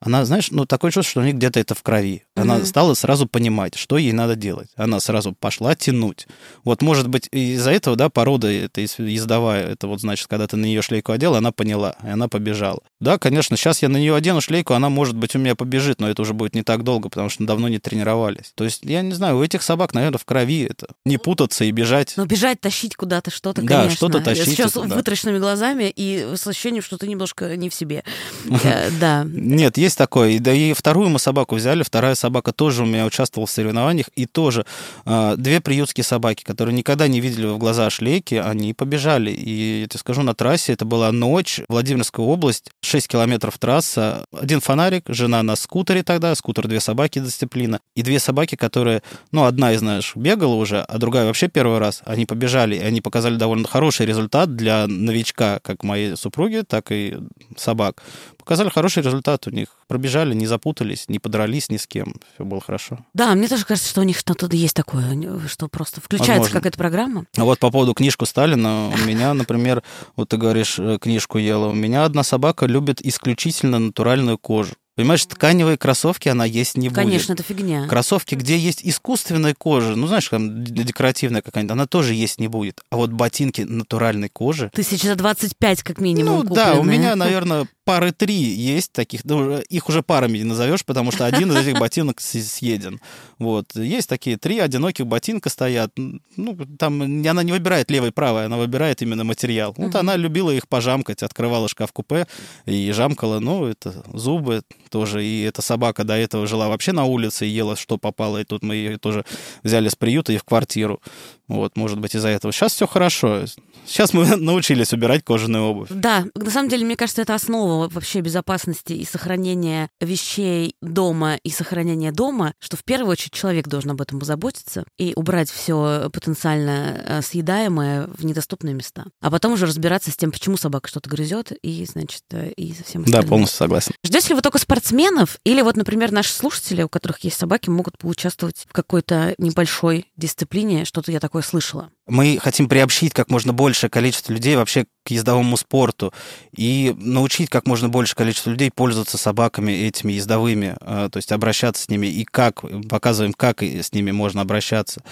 она, 0.00 0.24
знаешь, 0.24 0.50
ну, 0.50 0.64
такое 0.64 0.90
чувство, 0.90 1.10
что 1.10 1.20
у 1.20 1.22
нее 1.22 1.32
где-то 1.34 1.60
это 1.60 1.74
в 1.74 1.82
крови. 1.82 2.24
Она 2.34 2.56
Мгм. 2.56 2.66
стала 2.66 2.94
сразу 2.94 3.26
понимать, 3.26 3.74
что 3.76 3.98
ей 3.98 4.12
надо 4.12 4.34
делать. 4.34 4.68
Она 4.76 4.98
сразу 5.00 5.32
пошла 5.32 5.74
тянуть. 5.74 6.26
Вот, 6.64 6.80
может 6.82 7.08
быть, 7.08 7.28
из-за 7.32 7.70
этого, 7.70 7.96
да, 7.96 8.08
порода 8.08 8.50
это 8.50 8.80
ездовая, 8.80 9.66
это 9.66 9.86
вот, 9.88 10.00
значит, 10.00 10.26
когда 10.26 10.46
ты 10.46 10.56
на 10.56 10.64
нее 10.64 10.82
шлейку 10.82 11.12
одел, 11.12 11.34
она 11.34 11.52
поняла, 11.52 11.96
и 12.04 12.08
она 12.08 12.28
побежала. 12.28 12.80
Да, 13.00 13.18
конечно, 13.18 13.56
сейчас 13.56 13.82
я 13.82 13.88
на 13.88 13.96
нее 13.98 14.14
одену 14.14 14.40
шлейку, 14.40 14.74
она, 14.74 14.88
может 14.88 15.16
быть, 15.16 15.34
у 15.36 15.38
меня 15.38 15.54
побежит, 15.54 16.00
но 16.00 16.08
это 16.08 16.22
уже 16.22 16.32
будет 16.34 16.54
не 16.54 16.62
так 16.62 16.82
долго, 16.82 17.08
потому 17.08 17.28
что 17.28 17.44
давно 17.44 17.68
не 17.68 17.78
тренировались. 17.78 18.52
То 18.54 18.64
есть, 18.64 18.80
я 18.84 19.02
не 19.02 19.12
знаю, 19.12 19.36
у 19.38 19.42
этих 19.44 19.62
собак, 19.62 19.92
наверное, 19.94 20.18
в 20.18 20.24
крови 20.24 20.62
это. 20.64 20.88
Не 21.04 21.18
путаться 21.18 21.64
и 21.64 21.70
бежать. 21.70 22.14
Но 22.16 22.24
бежать, 22.26 22.60
тащить 22.60 22.96
куда-то 22.96 23.30
что-то, 23.30 23.62
Да, 23.62 23.76
конечно. 23.78 23.96
что-то 23.96 24.20
тащить 24.20 24.46
Сейчас 24.46 24.70
это 24.72 24.86
да. 24.86 24.94
вытраченными 24.96 25.38
глазами 25.38 25.92
и 25.94 26.34
с 26.36 26.46
ощущением, 26.46 26.82
что 26.82 26.96
ты 26.96 27.06
немножко 27.06 27.56
не 27.56 27.68
в 27.68 27.74
себе. 27.74 28.02
Э, 28.64 28.90
Да. 28.98 29.24
Нет, 29.26 29.76
есть 29.78 29.89
есть 29.90 29.98
такое. 29.98 30.38
Да 30.38 30.52
и 30.52 30.72
вторую 30.72 31.08
мы 31.08 31.18
собаку 31.18 31.56
взяли. 31.56 31.82
Вторая 31.82 32.14
собака 32.14 32.52
тоже 32.52 32.84
у 32.84 32.86
меня 32.86 33.04
участвовала 33.04 33.46
в 33.46 33.50
соревнованиях. 33.50 34.06
И 34.14 34.26
тоже 34.26 34.64
э, 35.04 35.34
две 35.36 35.60
приютские 35.60 36.04
собаки, 36.04 36.44
которые 36.44 36.74
никогда 36.74 37.08
не 37.08 37.20
видели 37.20 37.46
в 37.46 37.58
глаза 37.58 37.90
шлейки, 37.90 38.36
они 38.36 38.72
побежали. 38.72 39.30
И 39.30 39.80
я 39.82 39.88
тебе 39.88 39.98
скажу, 39.98 40.22
на 40.22 40.34
трассе 40.34 40.72
это 40.72 40.84
была 40.84 41.10
ночь, 41.12 41.60
Владимирская 41.68 42.24
область, 42.24 42.70
6 42.82 43.08
километров 43.08 43.58
трасса, 43.58 44.24
один 44.32 44.60
фонарик, 44.60 45.04
жена 45.08 45.42
на 45.42 45.56
скутере 45.56 46.02
тогда, 46.02 46.34
скутер 46.34 46.68
две 46.68 46.80
собаки 46.80 47.18
дисциплина, 47.18 47.80
и 47.96 48.02
две 48.02 48.20
собаки, 48.20 48.54
которые, 48.54 49.02
ну, 49.32 49.44
одна 49.44 49.72
из, 49.72 49.80
знаешь, 49.80 50.12
бегала 50.14 50.54
уже, 50.54 50.80
а 50.82 50.98
другая 50.98 51.26
вообще 51.26 51.48
первый 51.48 51.78
раз. 51.78 52.02
Они 52.04 52.26
побежали, 52.26 52.76
и 52.76 52.80
они 52.80 53.00
показали 53.00 53.36
довольно 53.36 53.66
хороший 53.66 54.06
результат 54.06 54.54
для 54.54 54.86
новичка, 54.86 55.58
как 55.62 55.82
моей 55.82 56.16
супруги, 56.16 56.62
так 56.66 56.92
и 56.92 57.16
собак. 57.56 58.02
Показали 58.38 58.68
хороший 58.68 59.02
результат 59.02 59.46
у 59.46 59.50
них. 59.50 59.79
Пробежали, 59.90 60.34
не 60.34 60.46
запутались, 60.46 61.06
не 61.08 61.18
подрались 61.18 61.68
ни 61.68 61.76
с 61.76 61.88
кем. 61.88 62.14
Все 62.34 62.44
было 62.44 62.60
хорошо. 62.60 63.00
Да, 63.12 63.34
мне 63.34 63.48
тоже 63.48 63.64
кажется, 63.64 63.90
что 63.90 64.02
у 64.02 64.04
них 64.04 64.16
что-то 64.16 64.46
есть 64.54 64.76
такое, 64.76 65.18
что 65.48 65.66
просто 65.66 66.00
включается 66.00 66.52
какая-то 66.52 66.78
программа. 66.78 67.26
А 67.36 67.42
вот 67.42 67.58
по 67.58 67.72
поводу 67.72 67.92
книжку 67.92 68.24
Сталина, 68.24 68.88
у 68.88 68.98
меня, 69.04 69.34
например, 69.34 69.82
вот 70.14 70.28
ты 70.28 70.36
говоришь, 70.36 70.78
э, 70.78 70.98
книжку 71.00 71.38
ела, 71.38 71.66
у 71.66 71.74
меня 71.74 72.04
одна 72.04 72.22
собака 72.22 72.66
любит 72.66 73.04
исключительно 73.04 73.80
натуральную 73.80 74.38
кожу. 74.38 74.74
Понимаешь, 74.96 75.24
тканевые 75.24 75.78
кроссовки 75.78 76.28
она 76.28 76.44
есть 76.44 76.76
не 76.76 76.90
Конечно, 76.90 76.92
будет. 76.92 77.10
Конечно, 77.10 77.32
это 77.32 77.42
фигня. 77.42 77.86
Кроссовки, 77.88 78.34
где 78.34 78.58
есть 78.58 78.80
искусственная 78.84 79.54
кожа, 79.54 79.96
ну, 79.96 80.06
знаешь, 80.06 80.28
там 80.28 80.62
декоративная 80.62 81.40
какая-нибудь, 81.42 81.72
она 81.72 81.86
тоже 81.86 82.14
есть 82.14 82.38
не 82.38 82.48
будет. 82.48 82.82
А 82.90 82.96
вот 82.96 83.10
ботинки 83.10 83.62
натуральной 83.62 84.28
кожи... 84.28 84.70
Тысяча 84.74 85.06
за 85.06 85.14
25 85.14 85.82
как 85.84 86.00
минимум 86.00 86.40
Ну, 86.40 86.42
купленные. 86.42 86.74
да, 86.74 86.80
у 86.80 86.82
меня, 86.84 87.16
наверное, 87.16 87.66
пары 87.84 88.12
три 88.12 88.34
есть 88.34 88.92
таких. 88.92 89.24
Ну, 89.24 89.58
их 89.58 89.88
уже 89.88 90.02
парами 90.02 90.38
не 90.38 90.44
назовешь, 90.44 90.84
потому 90.84 91.10
что 91.10 91.26
один 91.26 91.50
из 91.52 91.56
этих 91.56 91.78
ботинок 91.78 92.20
съеден. 92.20 93.00
Вот. 93.38 93.74
Есть 93.74 94.08
такие 94.08 94.36
три 94.36 94.58
одиноких 94.58 95.06
ботинка 95.06 95.48
стоят. 95.48 95.92
Ну, 95.96 96.58
там 96.78 97.02
она 97.02 97.42
не 97.42 97.52
выбирает 97.52 97.90
левый 97.90 98.10
и 98.10 98.12
правый, 98.12 98.44
она 98.46 98.56
выбирает 98.56 99.02
именно 99.02 99.24
материал. 99.24 99.74
Вот 99.76 99.94
она 99.94 100.16
любила 100.16 100.50
их 100.50 100.68
пожамкать, 100.68 101.22
открывала 101.22 101.68
шкаф-купе 101.68 102.26
и 102.66 102.92
жамкала. 102.92 103.40
Ну, 103.40 103.66
это 103.66 104.04
зубы, 104.12 104.62
тоже. 104.90 105.24
И 105.24 105.42
эта 105.42 105.62
собака 105.62 106.04
до 106.04 106.14
этого 106.14 106.46
жила 106.46 106.68
вообще 106.68 106.92
на 106.92 107.04
улице 107.04 107.46
и 107.46 107.50
ела, 107.50 107.76
что 107.76 107.98
попало. 107.98 108.38
И 108.40 108.44
тут 108.44 108.62
мы 108.62 108.74
ее 108.74 108.98
тоже 108.98 109.24
взяли 109.62 109.88
с 109.88 109.96
приюта 109.96 110.32
и 110.32 110.36
в 110.36 110.44
квартиру. 110.44 111.00
Вот, 111.48 111.76
может 111.76 111.98
быть, 111.98 112.14
из-за 112.14 112.28
этого. 112.28 112.52
Сейчас 112.52 112.74
все 112.74 112.86
хорошо. 112.86 113.44
Сейчас 113.86 114.12
мы 114.12 114.36
научились 114.36 114.92
убирать 114.92 115.24
кожаную 115.24 115.64
обувь. 115.64 115.88
Да, 115.90 116.24
на 116.34 116.50
самом 116.50 116.68
деле, 116.68 116.84
мне 116.84 116.94
кажется, 116.96 117.22
это 117.22 117.34
основа 117.34 117.79
вообще 117.88 118.20
безопасности 118.20 118.92
и 118.92 119.04
сохранения 119.04 119.90
вещей 120.00 120.74
дома 120.80 121.36
и 121.36 121.50
сохранения 121.50 122.12
дома, 122.12 122.54
что 122.58 122.76
в 122.76 122.84
первую 122.84 123.12
очередь 123.12 123.32
человек 123.32 123.68
должен 123.68 123.92
об 123.92 124.00
этом 124.00 124.18
позаботиться 124.18 124.84
и 124.98 125.12
убрать 125.16 125.50
все 125.50 126.10
потенциально 126.12 127.02
э, 127.04 127.22
съедаемое 127.22 128.06
в 128.06 128.24
недоступные 128.24 128.74
места. 128.74 129.06
А 129.20 129.30
потом 129.30 129.52
уже 129.52 129.66
разбираться 129.66 130.10
с 130.10 130.16
тем, 130.16 130.30
почему 130.30 130.56
собака 130.56 130.88
что-то 130.88 131.10
грызет, 131.10 131.52
и, 131.62 131.84
значит, 131.86 132.22
э, 132.32 132.50
и 132.52 132.72
со 132.74 132.84
всем 132.84 133.02
остальным. 133.02 133.22
Да, 133.22 133.28
полностью 133.28 133.58
согласен. 133.58 133.92
Ждете 134.04 134.28
ли 134.28 134.34
вы 134.34 134.42
только 134.42 134.58
спортсменов, 134.58 135.38
или 135.44 135.62
вот, 135.62 135.76
например, 135.76 136.12
наши 136.12 136.32
слушатели, 136.32 136.82
у 136.82 136.88
которых 136.88 137.20
есть 137.20 137.38
собаки, 137.38 137.70
могут 137.70 137.98
поучаствовать 137.98 138.66
в 138.68 138.72
какой-то 138.72 139.34
небольшой 139.38 140.06
дисциплине, 140.16 140.84
что-то 140.84 141.12
я 141.12 141.20
такое 141.20 141.42
слышала? 141.42 141.90
Мы 142.10 142.38
хотим 142.40 142.68
приобщить 142.68 143.14
как 143.14 143.30
можно 143.30 143.52
большее 143.52 143.88
количество 143.88 144.32
людей 144.32 144.56
вообще 144.56 144.86
к 145.04 145.10
ездовому 145.10 145.56
спорту 145.56 146.12
и 146.54 146.94
научить 146.98 147.48
как 147.48 147.66
можно 147.66 147.88
большее 147.88 148.16
количество 148.16 148.50
людей 148.50 148.70
пользоваться 148.74 149.16
собаками 149.16 149.72
этими 149.72 150.12
ездовыми, 150.12 150.76
а, 150.80 151.08
то 151.08 151.16
есть 151.16 151.32
обращаться 151.32 151.84
с 151.84 151.88
ними 151.88 152.06
и 152.06 152.24
как, 152.24 152.62
показываем, 152.88 153.32
как 153.32 153.62
с 153.62 153.92
ними 153.92 154.10
можно 154.10 154.42
обращаться. 154.42 155.02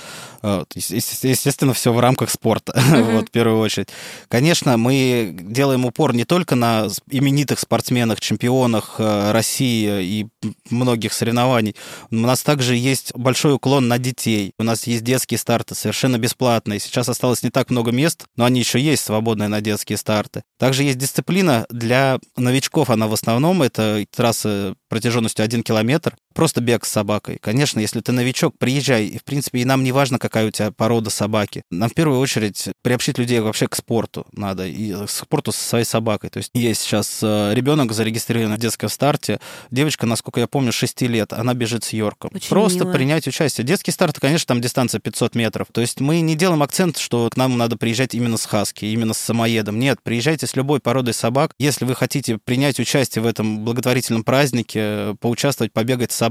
А, 0.42 0.64
естественно, 0.74 1.72
все 1.72 1.92
в 1.92 2.00
рамках 2.00 2.30
спорта, 2.30 2.72
mm-hmm. 2.76 3.12
вот, 3.12 3.28
в 3.28 3.30
первую 3.30 3.60
очередь. 3.60 3.88
Конечно, 4.28 4.76
мы 4.76 5.34
делаем 5.40 5.86
упор 5.86 6.14
не 6.14 6.24
только 6.24 6.54
на 6.54 6.88
именитых 7.10 7.58
спортсменах, 7.58 8.20
чемпионах 8.20 8.96
а, 8.98 9.32
России 9.32 10.02
и 10.02 10.26
многих 10.68 11.12
соревнований. 11.12 11.74
У 12.10 12.16
нас 12.16 12.42
также 12.42 12.76
есть 12.76 13.14
большой 13.14 13.54
уклон 13.54 13.88
на 13.88 13.98
детей. 13.98 14.52
У 14.58 14.64
нас 14.64 14.86
есть 14.86 15.02
детские 15.02 15.38
старты 15.38 15.74
совершенно 15.74 16.18
бесплатные. 16.18 16.78
Сейчас 16.88 17.06
осталось 17.10 17.42
не 17.42 17.50
так 17.50 17.68
много 17.68 17.92
мест, 17.92 18.24
но 18.36 18.46
они 18.46 18.60
еще 18.60 18.80
есть 18.80 19.04
свободные 19.04 19.48
на 19.48 19.60
детские 19.60 19.98
старты. 19.98 20.42
Также 20.58 20.84
есть 20.84 20.96
дисциплина 20.96 21.66
для 21.68 22.18
новичков, 22.34 22.88
она 22.88 23.08
в 23.08 23.12
основном, 23.12 23.62
это 23.62 24.06
трасса 24.10 24.74
протяженностью 24.88 25.44
1 25.44 25.64
километр, 25.64 26.16
просто 26.34 26.60
бег 26.60 26.84
с 26.84 26.90
собакой. 26.90 27.38
Конечно, 27.40 27.80
если 27.80 28.00
ты 28.00 28.12
новичок, 28.12 28.56
приезжай. 28.58 29.06
И, 29.06 29.18
в 29.18 29.24
принципе, 29.24 29.60
и 29.60 29.64
нам 29.64 29.82
не 29.84 29.92
важно, 29.92 30.18
какая 30.18 30.46
у 30.46 30.50
тебя 30.50 30.70
порода 30.70 31.10
собаки. 31.10 31.62
Нам 31.70 31.90
в 31.90 31.94
первую 31.94 32.20
очередь 32.20 32.68
приобщить 32.82 33.18
людей 33.18 33.40
вообще 33.40 33.66
к 33.68 33.74
спорту 33.74 34.26
надо, 34.32 34.66
и 34.66 34.92
к 35.06 35.10
спорту 35.10 35.52
со 35.52 35.60
своей 35.60 35.84
собакой. 35.84 36.30
То 36.30 36.38
есть 36.38 36.50
есть 36.54 36.82
сейчас 36.82 37.20
э, 37.22 37.52
ребенок 37.54 37.92
зарегистрирован 37.92 38.54
в 38.54 38.58
детском 38.58 38.88
старте. 38.88 39.40
Девочка, 39.70 40.06
насколько 40.06 40.40
я 40.40 40.46
помню, 40.46 40.72
6 40.72 41.02
лет, 41.02 41.32
она 41.32 41.54
бежит 41.54 41.84
с 41.84 41.92
Йорком. 41.92 42.30
Очень 42.34 42.48
просто 42.48 42.84
мило. 42.84 42.92
принять 42.92 43.26
участие. 43.26 43.64
Детский 43.64 43.90
старт, 43.90 44.18
конечно, 44.20 44.46
там 44.46 44.60
дистанция 44.60 45.00
500 45.00 45.34
метров. 45.34 45.68
То 45.72 45.80
есть 45.80 46.00
мы 46.00 46.20
не 46.20 46.36
делаем 46.36 46.62
акцент, 46.62 46.98
что 46.98 47.28
к 47.30 47.36
нам 47.36 47.58
надо 47.58 47.76
приезжать 47.76 48.14
именно 48.14 48.36
с 48.36 48.46
хаски, 48.46 48.84
именно 48.84 49.14
с 49.14 49.18
самоедом. 49.18 49.78
Нет, 49.78 49.98
приезжайте 50.02 50.46
с 50.46 50.56
любой 50.56 50.80
породой 50.80 51.14
собак. 51.14 51.52
Если 51.58 51.84
вы 51.84 51.94
хотите 51.94 52.38
принять 52.38 52.78
участие 52.78 53.22
в 53.22 53.26
этом 53.26 53.64
благотворительном 53.64 54.24
празднике, 54.24 55.16
поучаствовать, 55.20 55.72
побегать 55.72 56.12
с 56.12 56.14
собакой, 56.14 56.27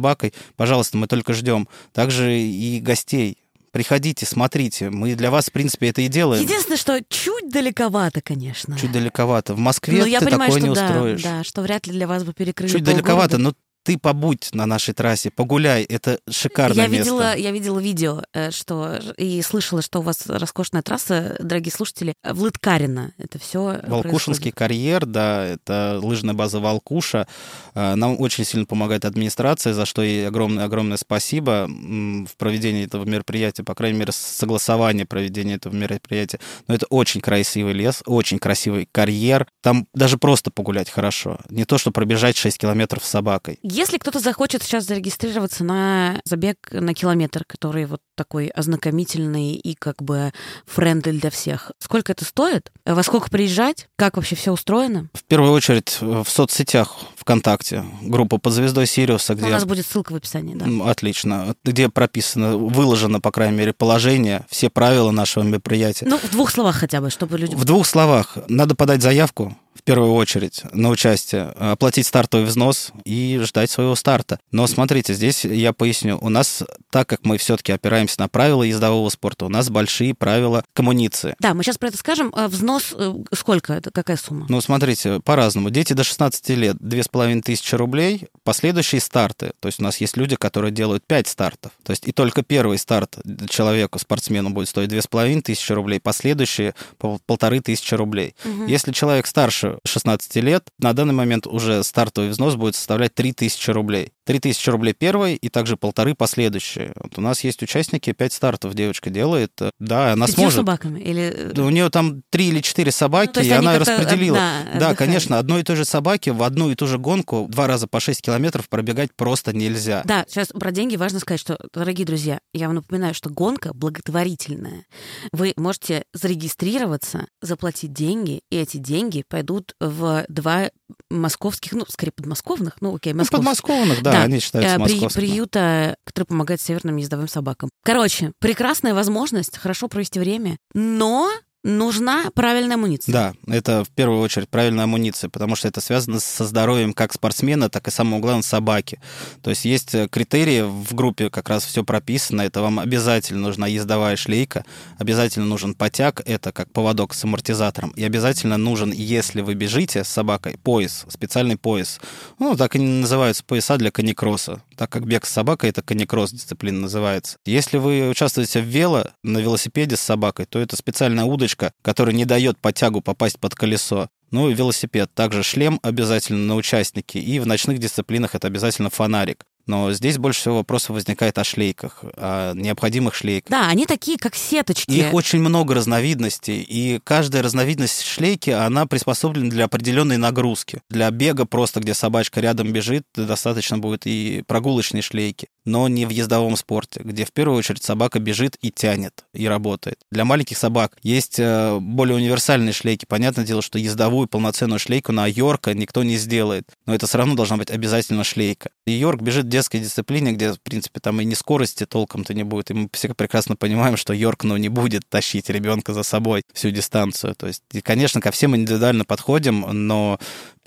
пожалуйста, 0.55 0.97
мы 0.97 1.07
только 1.07 1.33
ждем. 1.33 1.67
Также 1.93 2.39
и 2.39 2.79
гостей. 2.79 3.37
Приходите, 3.71 4.25
смотрите. 4.25 4.89
Мы 4.89 5.13
для 5.15 5.29
вас, 5.29 5.49
в 5.49 5.51
принципе, 5.51 5.89
это 5.89 6.01
и 6.01 6.07
делаем. 6.07 6.41
Единственное, 6.43 6.77
что 6.77 6.99
чуть 7.09 7.51
далековато, 7.51 8.21
конечно. 8.21 8.77
Чуть 8.77 8.91
далековато. 8.91 9.53
В 9.53 9.59
Москве 9.59 9.99
Но 9.99 10.05
я 10.05 10.19
ты 10.19 10.25
понимаю, 10.25 10.51
такое 10.51 10.59
что 10.59 10.69
не 10.69 10.75
да, 10.75 10.85
устроишь. 10.85 11.23
да, 11.23 11.43
что 11.43 11.61
вряд 11.61 11.85
ли 11.85 11.93
для 11.93 12.07
вас 12.07 12.23
бы 12.23 12.33
перекрыли 12.33 12.71
Чуть 12.71 12.83
далековато, 12.83 13.37
но 13.37 13.53
ты 13.87 13.97
побудь 13.97 14.49
на 14.51 14.65
нашей 14.65 14.93
трассе, 14.93 15.31
погуляй, 15.31 15.85
это 15.85 16.19
шикарное 16.29 16.83
я 16.83 16.87
место. 16.89 17.05
видела, 17.05 17.37
я 17.37 17.51
видела 17.51 17.79
видео, 17.79 18.21
э, 18.33 18.51
что 18.51 18.99
и 19.15 19.41
слышала, 19.41 19.81
что 19.81 19.99
у 19.99 20.01
вас 20.01 20.27
роскошная 20.27 20.81
трасса, 20.81 21.37
дорогие 21.39 21.71
слушатели, 21.71 22.13
в 22.21 22.41
Лыткарино. 22.41 23.13
Это 23.17 23.39
все. 23.39 23.79
Волкушинский 23.87 24.51
карьер, 24.51 25.05
да, 25.05 25.45
это 25.45 26.01
лыжная 26.03 26.33
база 26.33 26.59
Волкуша. 26.59 27.29
Э, 27.75 27.95
Нам 27.95 28.19
очень 28.19 28.43
сильно 28.43 28.65
помогает 28.65 29.05
администрация, 29.05 29.73
за 29.73 29.85
что 29.85 30.01
ей 30.01 30.27
огромное-огромное 30.27 30.97
спасибо 30.97 31.69
в 31.69 32.35
проведении 32.35 32.83
этого 32.83 33.05
мероприятия, 33.05 33.63
по 33.63 33.73
крайней 33.73 33.99
мере, 33.99 34.11
согласование 34.11 35.05
проведения 35.05 35.53
этого 35.53 35.73
мероприятия. 35.73 36.41
Но 36.67 36.75
это 36.75 36.87
очень 36.87 37.21
красивый 37.21 37.71
лес, 37.71 38.03
очень 38.05 38.37
красивый 38.37 38.89
карьер. 38.91 39.47
Там 39.61 39.87
даже 39.93 40.17
просто 40.17 40.51
погулять 40.51 40.89
хорошо. 40.89 41.39
Не 41.49 41.63
то, 41.63 41.77
что 41.77 41.91
пробежать 41.91 42.35
6 42.35 42.57
километров 42.57 43.05
с 43.05 43.09
собакой. 43.09 43.59
Если 43.77 43.99
кто-то 43.99 44.17
захочет 44.17 44.63
сейчас 44.63 44.85
зарегистрироваться 44.85 45.63
на 45.63 46.19
забег 46.25 46.57
на 46.71 46.95
километр, 46.95 47.43
который 47.45 47.85
вот 47.85 48.01
такой 48.15 48.47
ознакомительный 48.47 49.53
и 49.53 49.75
как 49.75 50.01
бы 50.01 50.31
friendly 50.65 51.11
для 51.11 51.29
всех, 51.29 51.71
сколько 51.77 52.11
это 52.11 52.25
стоит? 52.25 52.71
Во 52.85 53.03
сколько 53.03 53.29
приезжать? 53.29 53.87
Как 53.95 54.15
вообще 54.15 54.35
все 54.35 54.51
устроено? 54.51 55.11
В 55.13 55.23
первую 55.25 55.51
очередь 55.51 55.99
в 56.01 56.25
соцсетях 56.25 56.95
ВКонтакте, 57.27 57.83
группа 58.01 58.37
под 58.37 58.53
звездой 58.53 58.87
Сириуса, 58.87 59.35
где... 59.35 59.47
У 59.47 59.49
нас 59.49 59.65
будет 59.65 59.85
ссылка 59.85 60.13
в 60.13 60.15
описании, 60.15 60.55
да. 60.55 60.89
Отлично. 60.89 61.57
Где 61.65 61.89
прописано, 61.89 62.55
выложено, 62.55 63.19
по 63.19 63.31
крайней 63.31 63.57
мере, 63.57 63.73
положение, 63.73 64.45
все 64.49 64.69
правила 64.69 65.11
нашего 65.11 65.43
мероприятия. 65.43 66.05
Ну, 66.07 66.17
в 66.17 66.31
двух 66.31 66.49
словах 66.49 66.77
хотя 66.77 67.01
бы, 67.01 67.09
чтобы 67.09 67.37
люди... 67.37 67.53
В 67.53 67.65
двух 67.65 67.85
словах, 67.85 68.37
надо 68.47 68.75
подать 68.75 69.01
заявку 69.01 69.57
в 69.77 69.83
первую 69.83 70.13
очередь 70.13 70.63
на 70.73 70.89
участие, 70.89 71.43
оплатить 71.57 72.07
стартовый 72.07 72.45
взнос 72.45 72.91
и 73.05 73.39
ждать 73.43 73.69
своего 73.69 73.95
старта. 73.95 74.39
Но 74.51 74.67
смотрите, 74.67 75.13
здесь 75.13 75.45
я 75.45 75.71
поясню. 75.71 76.17
У 76.19 76.29
нас, 76.29 76.63
так 76.89 77.07
как 77.07 77.23
мы 77.23 77.37
все-таки 77.37 77.71
опираемся 77.71 78.19
на 78.19 78.27
правила 78.27 78.63
ездового 78.63 79.09
спорта, 79.09 79.45
у 79.45 79.49
нас 79.49 79.69
большие 79.69 80.13
правила 80.13 80.63
коммуниции. 80.73 81.35
Да, 81.39 81.53
мы 81.53 81.63
сейчас 81.63 81.77
про 81.77 81.89
это 81.89 81.97
скажем. 81.97 82.33
А 82.35 82.47
Взнос 82.47 82.93
э, 82.97 83.13
сколько? 83.33 83.73
Это 83.73 83.91
какая 83.91 84.17
сумма? 84.17 84.47
Ну, 84.49 84.59
смотрите, 84.61 85.19
по-разному. 85.19 85.69
Дети 85.69 85.93
до 85.93 86.03
16 86.03 86.49
лет 86.49 86.77
2500 87.25 87.79
рублей, 87.79 88.27
последующие 88.43 89.01
старты. 89.01 89.51
То 89.59 89.67
есть 89.67 89.79
у 89.79 89.83
нас 89.83 89.97
есть 89.97 90.17
люди, 90.17 90.35
которые 90.35 90.71
делают 90.71 91.05
5 91.05 91.27
стартов. 91.27 91.71
То 91.83 91.91
есть 91.91 92.07
и 92.07 92.11
только 92.11 92.43
первый 92.43 92.77
старт 92.77 93.17
человеку, 93.49 93.99
спортсмену, 93.99 94.49
будет 94.49 94.69
стоить 94.69 94.89
2500 94.89 95.75
рублей, 95.75 95.99
последующие 95.99 96.73
по 96.97 97.19
полторы 97.25 97.59
тысячи 97.61 97.93
рублей. 97.93 98.35
Мгм. 98.43 98.67
Если 98.67 98.91
человек 98.91 99.27
старше 99.27 99.79
16 99.85 100.35
лет, 100.37 100.69
на 100.79 100.93
данный 100.93 101.13
момент 101.13 101.47
уже 101.47 101.83
стартовый 101.83 102.29
взнос 102.29 102.55
будет 102.55 102.75
составлять 102.75 103.13
3000 103.15 103.69
рублей. 103.71 104.11
3000 104.27 104.69
рублей 104.69 104.93
первый 104.93 105.35
и 105.35 105.49
также 105.49 105.77
полторы 105.77 106.13
последующие. 106.13 106.91
Вот 106.95 107.17
у 107.17 107.21
нас 107.21 107.43
есть 107.43 107.63
участники, 107.63 108.11
пять 108.11 108.33
стартов 108.33 108.73
девочка 108.75 109.09
делает. 109.09 109.53
Да, 109.79 110.11
она 110.13 110.25
Пятью 110.27 110.41
сможет. 110.41 110.57
собаками? 110.57 110.99
Или... 110.99 111.51
Да, 111.53 111.63
у 111.63 111.69
нее 111.69 111.89
там 111.89 112.21
три 112.29 112.49
или 112.49 112.59
четыре 112.59 112.91
собаки, 112.91 113.39
Ну, 113.39 113.45
и 113.45 113.49
она 113.49 113.79
распределила. 113.79 114.37
одна 114.37 114.79
да, 114.79 114.95
конечно, 114.95 115.39
одной 115.39 115.61
и 115.61 115.63
той 115.63 115.77
же 115.77 115.85
собаке 115.85 116.33
в 116.33 116.43
одну 116.43 116.69
и 116.69 116.75
ту 116.75 116.87
же 116.87 116.97
гонку 116.97 117.47
два 117.49 117.67
раза 117.67 117.87
по 117.87 117.99
6 118.01 118.21
километров 118.21 118.67
пробегать 118.69 119.11
просто 119.15 119.53
нельзя. 119.55 120.01
Да, 120.05 120.25
сейчас 120.27 120.49
про 120.49 120.71
деньги 120.71 120.97
важно 120.97 121.19
сказать, 121.19 121.39
что, 121.39 121.57
дорогие 121.73 122.05
друзья, 122.05 122.39
я 122.53 122.67
вам 122.67 122.75
напоминаю, 122.75 123.13
что 123.13 123.29
гонка 123.29 123.73
благотворительная. 123.73 124.85
Вы 125.31 125.53
можете 125.55 126.03
зарегистрироваться, 126.13 127.27
заплатить 127.41 127.93
деньги, 127.93 128.41
и 128.49 128.57
эти 128.57 128.77
деньги 128.77 129.23
пойдут 129.27 129.73
в 129.79 130.25
два 130.27 130.69
московских, 131.09 131.73
ну, 131.73 131.85
скорее 131.87 132.11
подмосковных, 132.11 132.77
ну, 132.81 132.95
окей, 132.95 133.13
Ну, 133.13 133.19
московских. 133.19 133.37
подмосковных, 133.37 134.01
да, 134.01 134.11
Да, 134.19 134.23
они 134.23 134.39
считаются 134.39 134.75
э, 134.75 134.83
при- 134.83 135.13
приюта, 135.13 135.97
который 136.03 136.25
помогает 136.25 136.61
северным 136.61 136.97
ездовым 136.97 137.27
собакам. 137.27 137.69
Короче, 137.83 138.31
прекрасная 138.39 138.93
возможность 138.93 139.57
хорошо 139.57 139.87
провести 139.87 140.19
время, 140.19 140.57
но 140.73 141.29
нужна 141.67 142.31
правильная 142.33 142.75
амуниция. 142.75 143.11
Да, 143.11 143.33
это 143.47 143.83
в 143.83 143.89
первую 143.89 144.21
очередь 144.21 144.49
правильная 144.49 144.85
амуниция, 144.85 145.29
потому 145.29 145.55
что 145.55 145.67
это 145.67 145.81
связано 145.81 146.19
со 146.19 146.45
здоровьем 146.45 146.93
как 146.93 147.13
спортсмена, 147.13 147.69
так 147.69 147.87
и 147.87 147.91
самого 147.91 148.19
главного 148.19 148.41
собаки. 148.41 148.99
То 149.43 149.49
есть 149.49 149.65
есть 149.65 149.93
э, 149.93 150.07
критерии 150.07 150.61
в 150.61 150.93
группе, 150.95 151.29
как 151.29 151.49
раз 151.49 151.65
все 151.65 151.83
прописано. 151.83 152.41
Это 152.41 152.61
вам 152.61 152.79
обязательно 152.79 153.41
нужна 153.41 153.67
ездовая 153.67 154.15
шлейка, 154.15 154.65
обязательно 154.97 155.45
нужен 155.45 155.75
потяг, 155.75 156.21
это 156.25 156.51
как 156.51 156.71
поводок 156.71 157.13
с 157.13 157.23
амортизатором, 157.23 157.91
и 157.91 158.03
обязательно 158.03 158.57
нужен, 158.57 158.91
если 158.91 159.41
вы 159.41 159.53
бежите 159.53 160.03
с 160.03 160.07
собакой, 160.07 160.57
пояс, 160.63 161.05
специальный 161.09 161.57
пояс. 161.57 161.99
Ну, 162.39 162.55
так 162.55 162.75
и 162.75 162.79
называются 162.79 163.43
пояса 163.43 163.77
для 163.77 163.91
каникросса, 163.91 164.61
так 164.77 164.89
как 164.89 165.05
бег 165.05 165.25
с 165.25 165.31
собакой 165.31 165.71
это 165.71 165.81
каникросс 165.81 166.31
дисциплина 166.31 166.79
называется. 166.79 167.37
Если 167.45 167.77
вы 167.77 168.09
участвуете 168.09 168.61
в 168.61 168.65
вело 168.65 169.05
на 169.23 169.39
велосипеде 169.39 169.97
с 169.97 170.01
собакой, 170.01 170.45
то 170.45 170.59
это 170.59 170.75
специальная 170.75 171.25
удочка, 171.25 171.73
которая 171.81 172.15
не 172.15 172.25
дает 172.25 172.57
потягу 172.59 173.01
попасть 173.01 173.39
под 173.39 173.55
колесо. 173.55 174.09
Ну 174.31 174.49
и 174.49 174.53
велосипед. 174.53 175.09
Также 175.13 175.41
шлем 175.41 175.79
обязательно 175.83 176.45
на 176.45 176.55
участнике. 176.55 177.19
И 177.19 177.39
в 177.39 177.47
ночных 177.47 177.79
дисциплинах 177.79 178.35
это 178.35 178.47
обязательно 178.47 178.89
фонарик. 178.89 179.45
Но 179.67 179.91
здесь 179.91 180.17
больше 180.17 180.39
всего 180.41 180.55
вопросов 180.57 180.91
возникает 180.91 181.37
о 181.37 181.43
шлейках, 181.43 182.03
о 182.15 182.53
необходимых 182.53 183.13
шлейках. 183.13 183.51
Да, 183.51 183.67
они 183.67 183.85
такие, 183.85 184.17
как 184.17 184.35
сеточки. 184.35 184.91
Их 184.91 185.13
очень 185.13 185.39
много 185.39 185.75
разновидностей, 185.75 186.61
и 186.61 186.99
каждая 187.03 187.43
разновидность 187.43 188.03
шлейки, 188.03 188.49
она 188.49 188.85
приспособлена 188.85 189.49
для 189.49 189.65
определенной 189.65 190.17
нагрузки. 190.17 190.81
Для 190.89 191.11
бега 191.11 191.45
просто, 191.45 191.81
где 191.81 191.93
собачка 191.93 192.39
рядом 192.39 192.71
бежит, 192.71 193.03
достаточно 193.15 193.77
будет 193.77 194.07
и 194.07 194.43
прогулочной 194.47 195.01
шлейки, 195.01 195.49
но 195.67 195.87
не 195.87 196.05
в 196.05 196.09
ездовом 196.09 196.55
спорте, 196.55 197.01
где 197.03 197.25
в 197.25 197.31
первую 197.31 197.57
очередь 197.57 197.83
собака 197.83 198.19
бежит 198.19 198.57
и 198.61 198.71
тянет, 198.71 199.25
и 199.33 199.47
работает. 199.47 199.99
Для 200.11 200.25
маленьких 200.25 200.57
собак 200.57 200.97
есть 201.03 201.39
э, 201.39 201.77
более 201.79 202.15
универсальные 202.15 202.73
шлейки. 202.73 203.05
Понятное 203.05 203.45
дело, 203.45 203.61
что 203.61 203.77
ездовую 203.77 204.27
полноценную 204.27 204.79
шлейку 204.79 205.11
на 205.11 205.27
Йорка 205.27 205.73
никто 205.73 206.03
не 206.03 206.15
сделает, 206.17 206.69
но 206.85 206.95
это 206.95 207.05
все 207.05 207.17
равно 207.17 207.35
должна 207.35 207.57
быть 207.57 207.69
обязательно 207.69 208.23
шлейка. 208.23 208.69
И 208.85 208.93
Йорк 208.93 209.21
бежит 209.21 209.45
в 209.45 209.49
детской 209.49 209.79
дисциплине, 209.79 210.31
где, 210.31 210.53
в 210.53 210.61
принципе, 210.61 211.01
там 211.01 211.19
и 211.19 211.25
не 211.25 211.35
скорости 211.35 211.85
толком-то 211.85 212.33
не 212.33 212.43
будет. 212.43 212.71
И 212.71 212.73
мы 212.73 212.89
все 212.93 213.13
прекрасно 213.13 213.57
понимаем, 213.57 213.97
что 213.97 214.13
Йорк, 214.13 214.45
ну, 214.45 214.55
не 214.55 214.69
будет 214.69 215.07
тащить 215.09 215.49
ребенка 215.49 215.93
за 215.93 216.03
собой 216.03 216.43
всю 216.53 216.71
дистанцию. 216.71 217.35
То 217.35 217.47
есть, 217.47 217.63
и, 217.73 217.81
конечно, 217.81 218.21
ко 218.21 218.31
всем 218.31 218.55
индивидуально 218.55 219.03
подходим, 219.03 219.65
но 219.69 220.17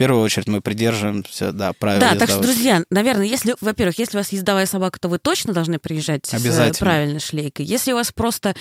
в 0.00 0.02
первую 0.02 0.22
очередь 0.22 0.48
мы 0.48 0.62
придерживаемся, 0.62 1.52
да, 1.52 1.74
правил 1.74 2.00
Да, 2.00 2.14
так 2.14 2.30
что, 2.30 2.40
друзья, 2.40 2.82
наверное, 2.88 3.26
если, 3.26 3.54
во-первых, 3.60 3.98
если 3.98 4.16
у 4.16 4.20
вас 4.20 4.32
ездовая 4.32 4.64
собака, 4.64 4.98
то 4.98 5.10
вы 5.10 5.18
точно 5.18 5.52
должны 5.52 5.78
приезжать 5.78 6.24
с 6.24 6.32
э, 6.32 6.72
правильной 6.78 7.20
шлейкой. 7.20 7.66
Если 7.66 7.92
у 7.92 7.96
вас 7.96 8.10
просто 8.10 8.54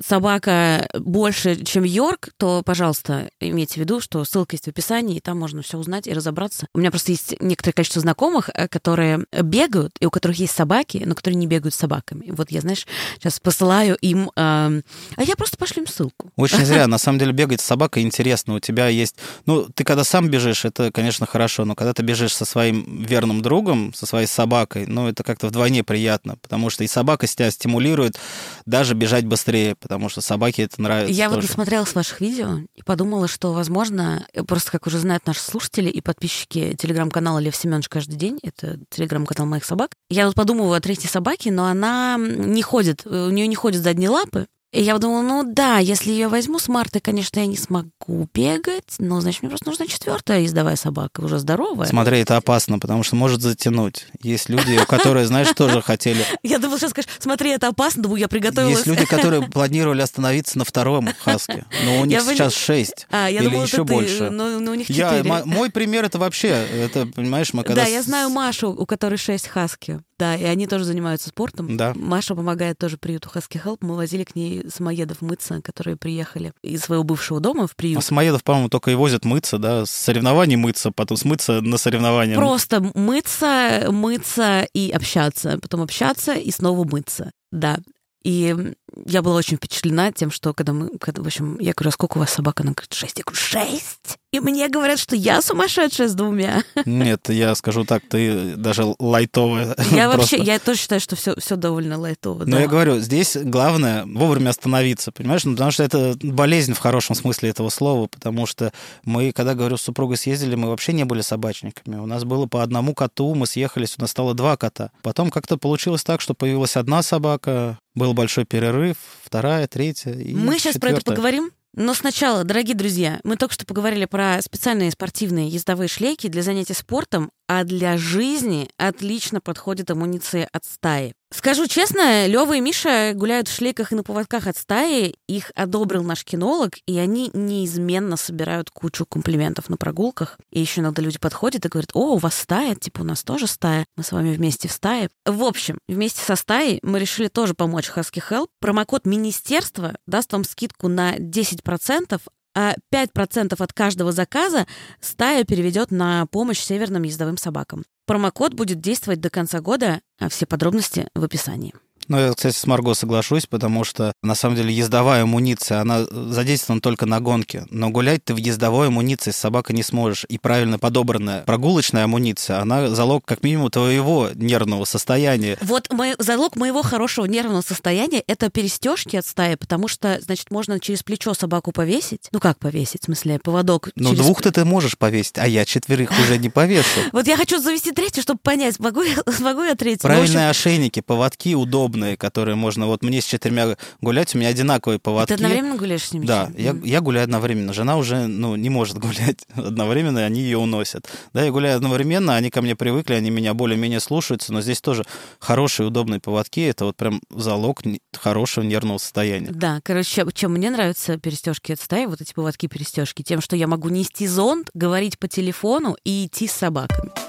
собака 0.00 0.88
больше, 0.96 1.64
чем 1.64 1.82
Йорк, 1.82 2.28
то, 2.36 2.62
пожалуйста, 2.64 3.28
имейте 3.40 3.74
в 3.74 3.76
виду, 3.78 4.00
что 4.00 4.24
ссылка 4.24 4.54
есть 4.54 4.66
в 4.66 4.68
описании, 4.68 5.16
и 5.16 5.20
там 5.20 5.36
можно 5.36 5.62
все 5.62 5.78
узнать 5.78 6.06
и 6.06 6.12
разобраться. 6.12 6.68
У 6.72 6.78
меня 6.78 6.92
просто 6.92 7.10
есть 7.10 7.34
некоторое 7.40 7.72
количество 7.72 8.00
знакомых, 8.00 8.50
э, 8.54 8.68
которые 8.68 9.24
бегают, 9.42 9.96
и 9.98 10.06
у 10.06 10.10
которых 10.10 10.38
есть 10.38 10.54
собаки, 10.54 11.02
но 11.04 11.16
которые 11.16 11.38
не 11.38 11.48
бегают 11.48 11.74
с 11.74 11.78
собаками. 11.78 12.30
Вот 12.30 12.52
я, 12.52 12.60
знаешь, 12.60 12.86
сейчас 13.18 13.40
посылаю 13.40 13.96
им... 13.96 14.30
эм, 14.36 14.84
а 15.16 15.22
я 15.24 15.34
просто 15.34 15.56
пошлю 15.56 15.82
им 15.82 15.88
ссылку. 15.88 16.30
Очень 16.36 16.64
зря. 16.64 16.86
На 16.86 16.98
самом 16.98 17.18
деле 17.18 17.32
бегать 17.32 17.60
с 17.60 17.64
собакой 17.64 18.04
интересно. 18.04 18.54
У 18.54 18.60
тебя 18.60 18.86
есть... 18.86 19.16
Ну, 19.46 19.66
ты 19.74 19.82
когда 19.82 20.04
сам 20.04 20.28
бежишь, 20.28 20.64
это, 20.64 20.83
конечно, 20.92 21.26
хорошо, 21.26 21.64
но 21.64 21.74
когда 21.74 21.92
ты 21.92 22.02
бежишь 22.02 22.34
со 22.34 22.44
своим 22.44 23.04
верным 23.04 23.42
другом, 23.42 23.92
со 23.94 24.06
своей 24.06 24.26
собакой, 24.26 24.86
ну, 24.86 25.08
это 25.08 25.22
как-то 25.22 25.46
вдвойне 25.48 25.84
приятно, 25.84 26.36
потому 26.40 26.70
что 26.70 26.84
и 26.84 26.86
собака 26.86 27.26
тебя 27.26 27.50
стимулирует 27.50 28.18
даже 28.66 28.94
бежать 28.94 29.24
быстрее, 29.24 29.74
потому 29.76 30.08
что 30.08 30.20
собаке 30.20 30.64
это 30.64 30.80
нравится 30.80 31.12
Я 31.12 31.28
вот 31.28 31.36
тоже. 31.36 31.48
посмотрела 31.48 31.84
с 31.84 31.94
ваших 31.94 32.20
видео 32.20 32.58
и 32.74 32.82
подумала, 32.82 33.28
что, 33.28 33.52
возможно, 33.52 34.26
э, 34.32 34.42
просто 34.42 34.70
как 34.70 34.86
уже 34.86 34.98
знают 34.98 35.26
наши 35.26 35.40
слушатели 35.40 35.88
и 35.88 36.00
подписчики 36.00 36.74
телеграм-канала 36.78 37.38
Лев 37.38 37.56
Семенович 37.56 37.88
каждый 37.88 38.16
день, 38.16 38.38
это 38.42 38.78
телеграм-канал 38.90 39.46
моих 39.46 39.64
собак, 39.64 39.92
я 40.10 40.26
вот 40.26 40.34
подумываю 40.34 40.74
о 40.74 40.80
третьей 40.80 41.08
собаке, 41.08 41.50
но 41.50 41.66
она 41.66 42.16
не 42.18 42.62
ходит, 42.62 43.02
э, 43.04 43.26
у 43.28 43.30
нее 43.30 43.46
не 43.46 43.56
ходят 43.56 43.82
задние 43.82 44.10
лапы, 44.10 44.46
и 44.74 44.82
я 44.82 44.94
подумала, 44.94 45.22
ну 45.22 45.42
да, 45.44 45.78
если 45.78 46.10
ее 46.10 46.28
возьму 46.28 46.58
с 46.58 46.68
Мартой, 46.68 47.00
конечно, 47.00 47.38
я 47.40 47.46
не 47.46 47.56
смогу 47.56 48.28
бегать, 48.34 48.94
но, 48.98 49.20
значит, 49.20 49.42
мне 49.42 49.48
просто 49.50 49.68
нужна 49.68 49.86
четвертая 49.86 50.40
ездовая 50.40 50.76
собака, 50.76 51.20
уже 51.20 51.38
здоровая. 51.38 51.86
Смотри, 51.86 52.18
это 52.18 52.36
опасно, 52.36 52.78
потому 52.78 53.02
что 53.02 53.16
может 53.16 53.40
затянуть. 53.40 54.06
Есть 54.22 54.48
люди, 54.48 54.76
которые, 54.86 55.26
знаешь, 55.26 55.52
тоже 55.54 55.80
хотели... 55.80 56.24
Я 56.42 56.58
думала, 56.58 56.78
сейчас 56.78 56.90
скажешь, 56.90 57.10
смотри, 57.18 57.50
это 57.50 57.68
опасно, 57.68 58.02
думаю, 58.02 58.20
я 58.20 58.28
приготовилась. 58.28 58.74
Есть 58.74 58.86
люди, 58.86 59.04
которые 59.04 59.42
планировали 59.50 60.02
остановиться 60.02 60.58
на 60.58 60.64
втором 60.64 61.08
хаске, 61.20 61.64
но 61.84 62.00
у 62.00 62.04
них 62.04 62.20
сейчас 62.22 62.54
шесть 62.54 63.06
А, 63.10 63.28
я 63.30 63.42
или 63.42 63.54
еще 63.56 63.84
больше. 63.84 64.30
но, 64.30 64.58
но 64.58 64.72
у 64.72 64.74
них 64.74 64.86
четыре. 64.88 65.22
мо- 65.22 65.42
мой 65.44 65.70
пример 65.70 66.04
это 66.04 66.18
вообще, 66.18 66.48
это, 66.48 67.06
понимаешь, 67.06 67.52
мы 67.52 67.62
когда... 67.64 67.82
Да, 67.84 67.88
я 67.88 68.02
знаю 68.02 68.28
Машу, 68.30 68.70
у 68.70 68.86
которой 68.86 69.16
шесть 69.16 69.48
хаски. 69.48 70.00
Да, 70.18 70.36
и 70.36 70.44
они 70.44 70.66
тоже 70.66 70.84
занимаются 70.84 71.28
спортом. 71.30 71.76
Да. 71.76 71.92
Маша 71.96 72.34
помогает 72.34 72.78
тоже 72.78 72.96
приюту 72.98 73.28
Хаски 73.28 73.58
Хелп. 73.58 73.82
Мы 73.82 73.96
возили 73.96 74.22
к 74.24 74.36
ней 74.36 74.64
самоедов 74.68 75.22
мыться, 75.22 75.60
которые 75.60 75.96
приехали 75.96 76.52
из 76.62 76.82
своего 76.82 77.02
бывшего 77.02 77.40
дома 77.40 77.66
в 77.66 77.72
А 77.72 77.74
приют. 77.74 78.04
самоедов, 78.04 78.44
по-моему, 78.44 78.68
только 78.68 78.90
и 78.92 78.94
возят 78.94 79.24
мыться, 79.24 79.58
да, 79.58 79.84
с 79.86 79.90
соревнований 79.90 80.56
мыться, 80.56 80.92
потом 80.92 81.16
смыться 81.16 81.60
на 81.60 81.78
соревнования. 81.78 82.36
Просто 82.36 82.80
мыться, 82.94 83.86
мыться 83.90 84.68
и 84.72 84.90
общаться. 84.90 85.58
Потом 85.60 85.82
общаться 85.82 86.34
и 86.34 86.50
снова 86.50 86.84
мыться. 86.84 87.32
Да. 87.50 87.78
И 88.24 88.74
я 89.06 89.22
была 89.22 89.36
очень 89.36 89.58
впечатлена 89.58 90.10
тем, 90.12 90.30
что 90.30 90.54
когда 90.54 90.72
мы, 90.72 90.90
когда, 90.98 91.22
в 91.22 91.26
общем, 91.26 91.58
я 91.60 91.72
говорю, 91.74 91.90
а 91.90 91.92
сколько 91.92 92.16
у 92.16 92.20
вас 92.20 92.30
собак? 92.30 92.60
Она 92.60 92.72
говорит, 92.72 92.92
шесть. 92.92 93.18
Я 93.18 93.24
говорю, 93.24 93.38
шесть? 93.38 94.18
И 94.32 94.40
мне 94.40 94.68
говорят, 94.68 94.98
что 94.98 95.14
я 95.14 95.42
сумасшедшая 95.42 96.08
с 96.08 96.14
двумя. 96.14 96.64
Нет, 96.86 97.28
я 97.28 97.54
скажу 97.54 97.84
так, 97.84 98.02
ты 98.08 98.56
даже 98.56 98.84
лайтовая. 98.98 99.76
Я 99.90 100.08
вообще, 100.16 100.38
я 100.38 100.58
тоже 100.58 100.80
считаю, 100.80 101.00
что 101.00 101.16
все, 101.16 101.36
все 101.38 101.56
довольно 101.56 101.98
лайтово. 101.98 102.44
Но 102.44 102.56
да. 102.56 102.60
я 102.62 102.66
говорю, 102.66 102.98
здесь 102.98 103.36
главное 103.36 104.06
вовремя 104.06 104.50
остановиться, 104.50 105.12
понимаешь? 105.12 105.44
Ну, 105.44 105.52
потому 105.52 105.70
что 105.70 105.82
это 105.82 106.16
болезнь 106.22 106.72
в 106.72 106.78
хорошем 106.78 107.14
смысле 107.14 107.50
этого 107.50 107.68
слова, 107.68 108.08
потому 108.08 108.46
что 108.46 108.72
мы, 109.04 109.32
когда, 109.32 109.54
говорю, 109.54 109.76
с 109.76 109.82
супругой 109.82 110.16
съездили, 110.16 110.54
мы 110.54 110.68
вообще 110.68 110.94
не 110.94 111.04
были 111.04 111.20
собачниками. 111.20 111.96
У 111.96 112.06
нас 112.06 112.24
было 112.24 112.46
по 112.46 112.62
одному 112.62 112.94
коту, 112.94 113.34
мы 113.34 113.46
съехались, 113.46 113.94
у 113.98 114.00
нас 114.00 114.10
стало 114.10 114.34
два 114.34 114.56
кота. 114.56 114.90
Потом 115.02 115.30
как-то 115.30 115.58
получилось 115.58 116.02
так, 116.02 116.20
что 116.20 116.34
появилась 116.34 116.76
одна 116.76 117.02
собака, 117.02 117.78
был 117.94 118.14
большой 118.14 118.44
перерыв, 118.44 118.96
вторая, 119.22 119.66
третья 119.66 120.12
и 120.12 120.34
Мы 120.34 120.58
сейчас 120.58 120.78
про 120.78 120.90
это 120.90 121.02
поговорим. 121.02 121.50
Но 121.76 121.92
сначала, 121.92 122.44
дорогие 122.44 122.76
друзья, 122.76 123.20
мы 123.24 123.36
только 123.36 123.54
что 123.54 123.66
поговорили 123.66 124.04
про 124.04 124.40
специальные 124.40 124.92
спортивные 124.92 125.48
ездовые 125.48 125.88
шлейки 125.88 126.28
для 126.28 126.42
занятий 126.42 126.74
спортом, 126.74 127.30
а 127.56 127.62
для 127.62 127.96
жизни 127.96 128.68
отлично 128.78 129.40
подходит 129.40 129.88
амуниция 129.88 130.48
от 130.52 130.64
стаи. 130.64 131.14
Скажу 131.32 131.68
честно, 131.68 132.26
Лёва 132.26 132.56
и 132.56 132.60
Миша 132.60 133.12
гуляют 133.14 133.46
в 133.46 133.54
шлейках 133.54 133.92
и 133.92 133.94
на 133.94 134.02
поводках 134.02 134.48
от 134.48 134.56
стаи. 134.56 135.14
Их 135.28 135.52
одобрил 135.54 136.02
наш 136.02 136.24
кинолог, 136.24 136.72
и 136.86 136.98
они 136.98 137.30
неизменно 137.32 138.16
собирают 138.16 138.70
кучу 138.70 139.06
комплиментов 139.06 139.68
на 139.68 139.76
прогулках. 139.76 140.36
И 140.50 140.60
еще 140.60 140.80
иногда 140.80 141.00
люди 141.00 141.18
подходят 141.18 141.64
и 141.64 141.68
говорят, 141.68 141.90
о, 141.94 142.14
у 142.14 142.18
вас 142.18 142.34
стая, 142.34 142.74
типа 142.74 143.02
у 143.02 143.04
нас 143.04 143.22
тоже 143.22 143.46
стая, 143.46 143.86
мы 143.96 144.02
с 144.02 144.10
вами 144.10 144.34
вместе 144.34 144.66
в 144.66 144.72
стае. 144.72 145.08
В 145.24 145.44
общем, 145.44 145.78
вместе 145.88 146.22
со 146.22 146.34
стаей 146.34 146.80
мы 146.82 146.98
решили 146.98 147.28
тоже 147.28 147.54
помочь 147.54 147.90
Husky 147.94 148.22
Help. 148.28 148.48
Промокод 148.60 149.06
министерства 149.06 149.96
даст 150.06 150.32
вам 150.32 150.42
скидку 150.42 150.88
на 150.88 151.16
10%, 151.16 152.20
а 152.54 152.74
5% 152.92 153.54
от 153.58 153.72
каждого 153.72 154.12
заказа 154.12 154.66
стая 155.00 155.44
переведет 155.44 155.90
на 155.90 156.26
помощь 156.26 156.60
северным 156.60 157.02
ездовым 157.02 157.36
собакам. 157.36 157.84
Промокод 158.06 158.54
будет 158.54 158.80
действовать 158.80 159.20
до 159.20 159.30
конца 159.30 159.60
года, 159.60 160.00
а 160.18 160.28
все 160.28 160.46
подробности 160.46 161.08
в 161.14 161.24
описании. 161.24 161.74
Ну, 162.08 162.18
я, 162.18 162.32
кстати, 162.32 162.56
с 162.56 162.66
Марго 162.66 162.94
соглашусь, 162.94 163.46
потому 163.46 163.84
что, 163.84 164.12
на 164.22 164.34
самом 164.34 164.56
деле, 164.56 164.74
ездовая 164.74 165.22
амуниция, 165.22 165.80
она 165.80 166.04
задействована 166.04 166.80
только 166.80 167.06
на 167.06 167.20
гонке. 167.20 167.66
Но 167.70 167.90
гулять 167.90 168.24
ты 168.24 168.34
в 168.34 168.36
ездовой 168.36 168.88
амуниции 168.88 169.30
с 169.30 169.36
собакой 169.36 169.74
не 169.74 169.82
сможешь. 169.82 170.24
И 170.28 170.38
правильно 170.38 170.78
подобранная 170.78 171.42
прогулочная 171.42 172.04
амуниция, 172.04 172.60
она 172.60 172.88
залог, 172.88 173.24
как 173.24 173.42
минимум, 173.42 173.70
твоего 173.70 174.28
нервного 174.34 174.84
состояния. 174.84 175.56
Вот 175.60 175.92
мой, 175.92 176.14
залог 176.18 176.56
моего 176.56 176.82
хорошего 176.82 177.24
нервного 177.26 177.62
состояния— 177.62 178.22
это 178.26 178.50
перестежки 178.50 179.16
от 179.16 179.26
стаи, 179.26 179.54
потому 179.54 179.88
что, 179.88 180.18
значит, 180.20 180.50
можно 180.50 180.78
через 180.80 181.02
плечо 181.02 181.34
собаку 181.34 181.72
повесить. 181.72 182.28
Ну, 182.32 182.40
как 182.40 182.58
повесить? 182.58 183.02
В 183.02 183.04
смысле, 183.06 183.38
поводок 183.38 183.90
Ну, 183.96 184.10
через... 184.10 184.24
двух-то 184.24 184.52
ты 184.52 184.64
можешь 184.64 184.98
повесить, 184.98 185.38
а 185.38 185.46
я 185.46 185.64
четверых 185.64 186.10
уже 186.20 186.38
не 186.38 186.50
повешу. 186.50 187.00
Вот 187.12 187.26
я 187.28 187.36
хочу 187.36 187.60
завести 187.60 187.92
третью, 187.92 188.22
чтобы 188.22 188.40
понять, 188.42 188.78
могу 188.80 189.02
я, 189.02 189.14
третью. 189.76 190.00
Ну, 190.02 190.08
Правильные 190.08 190.50
ошейники, 190.50 191.00
поводки 191.00 191.54
удобные, 191.54 191.93
которые 192.16 192.56
можно... 192.56 192.86
Вот 192.86 193.02
мне 193.02 193.20
с 193.20 193.24
четырьмя 193.24 193.76
гулять, 194.00 194.34
у 194.34 194.38
меня 194.38 194.48
одинаковые 194.48 194.98
поводки. 194.98 195.28
Ты 195.28 195.34
одновременно 195.34 195.76
гуляешь 195.76 196.04
с 196.08 196.12
ними? 196.12 196.26
Да, 196.26 196.50
я, 196.56 196.76
я 196.84 197.00
гуляю 197.00 197.24
одновременно. 197.24 197.72
Жена 197.72 197.96
уже 197.96 198.26
ну, 198.26 198.56
не 198.56 198.70
может 198.70 198.98
гулять 199.04 199.46
одновременно, 199.54 200.20
и 200.20 200.22
они 200.22 200.40
ее 200.40 200.58
уносят. 200.58 201.08
Да, 201.32 201.44
я 201.44 201.50
гуляю 201.50 201.76
одновременно, 201.76 202.36
они 202.36 202.50
ко 202.50 202.62
мне 202.62 202.76
привыкли, 202.76 203.14
они 203.14 203.30
меня 203.30 203.54
более-менее 203.54 204.00
слушаются, 204.00 204.52
но 204.52 204.60
здесь 204.60 204.80
тоже 204.80 205.04
хорошие, 205.38 205.86
удобные 205.86 206.20
поводки. 206.20 206.60
Это 206.60 206.86
вот 206.86 206.96
прям 206.96 207.20
залог 207.30 207.82
хорошего 208.14 208.64
нервного 208.64 208.98
состояния. 208.98 209.50
Да, 209.50 209.80
короче, 209.82 210.24
чем 210.34 210.52
мне 210.52 210.70
нравятся 210.70 211.18
перестежки 211.18 211.72
от 211.72 211.80
стаи, 211.80 212.06
вот 212.06 212.20
эти 212.20 212.32
поводки 212.32 212.66
перестежки, 212.66 213.22
тем, 213.22 213.40
что 213.40 213.56
я 213.56 213.66
могу 213.66 213.88
нести 213.88 214.26
зонт, 214.26 214.70
говорить 214.74 215.18
по 215.18 215.28
телефону 215.28 215.96
и 216.04 216.26
идти 216.26 216.46
с 216.46 216.52
собаками. 216.52 217.23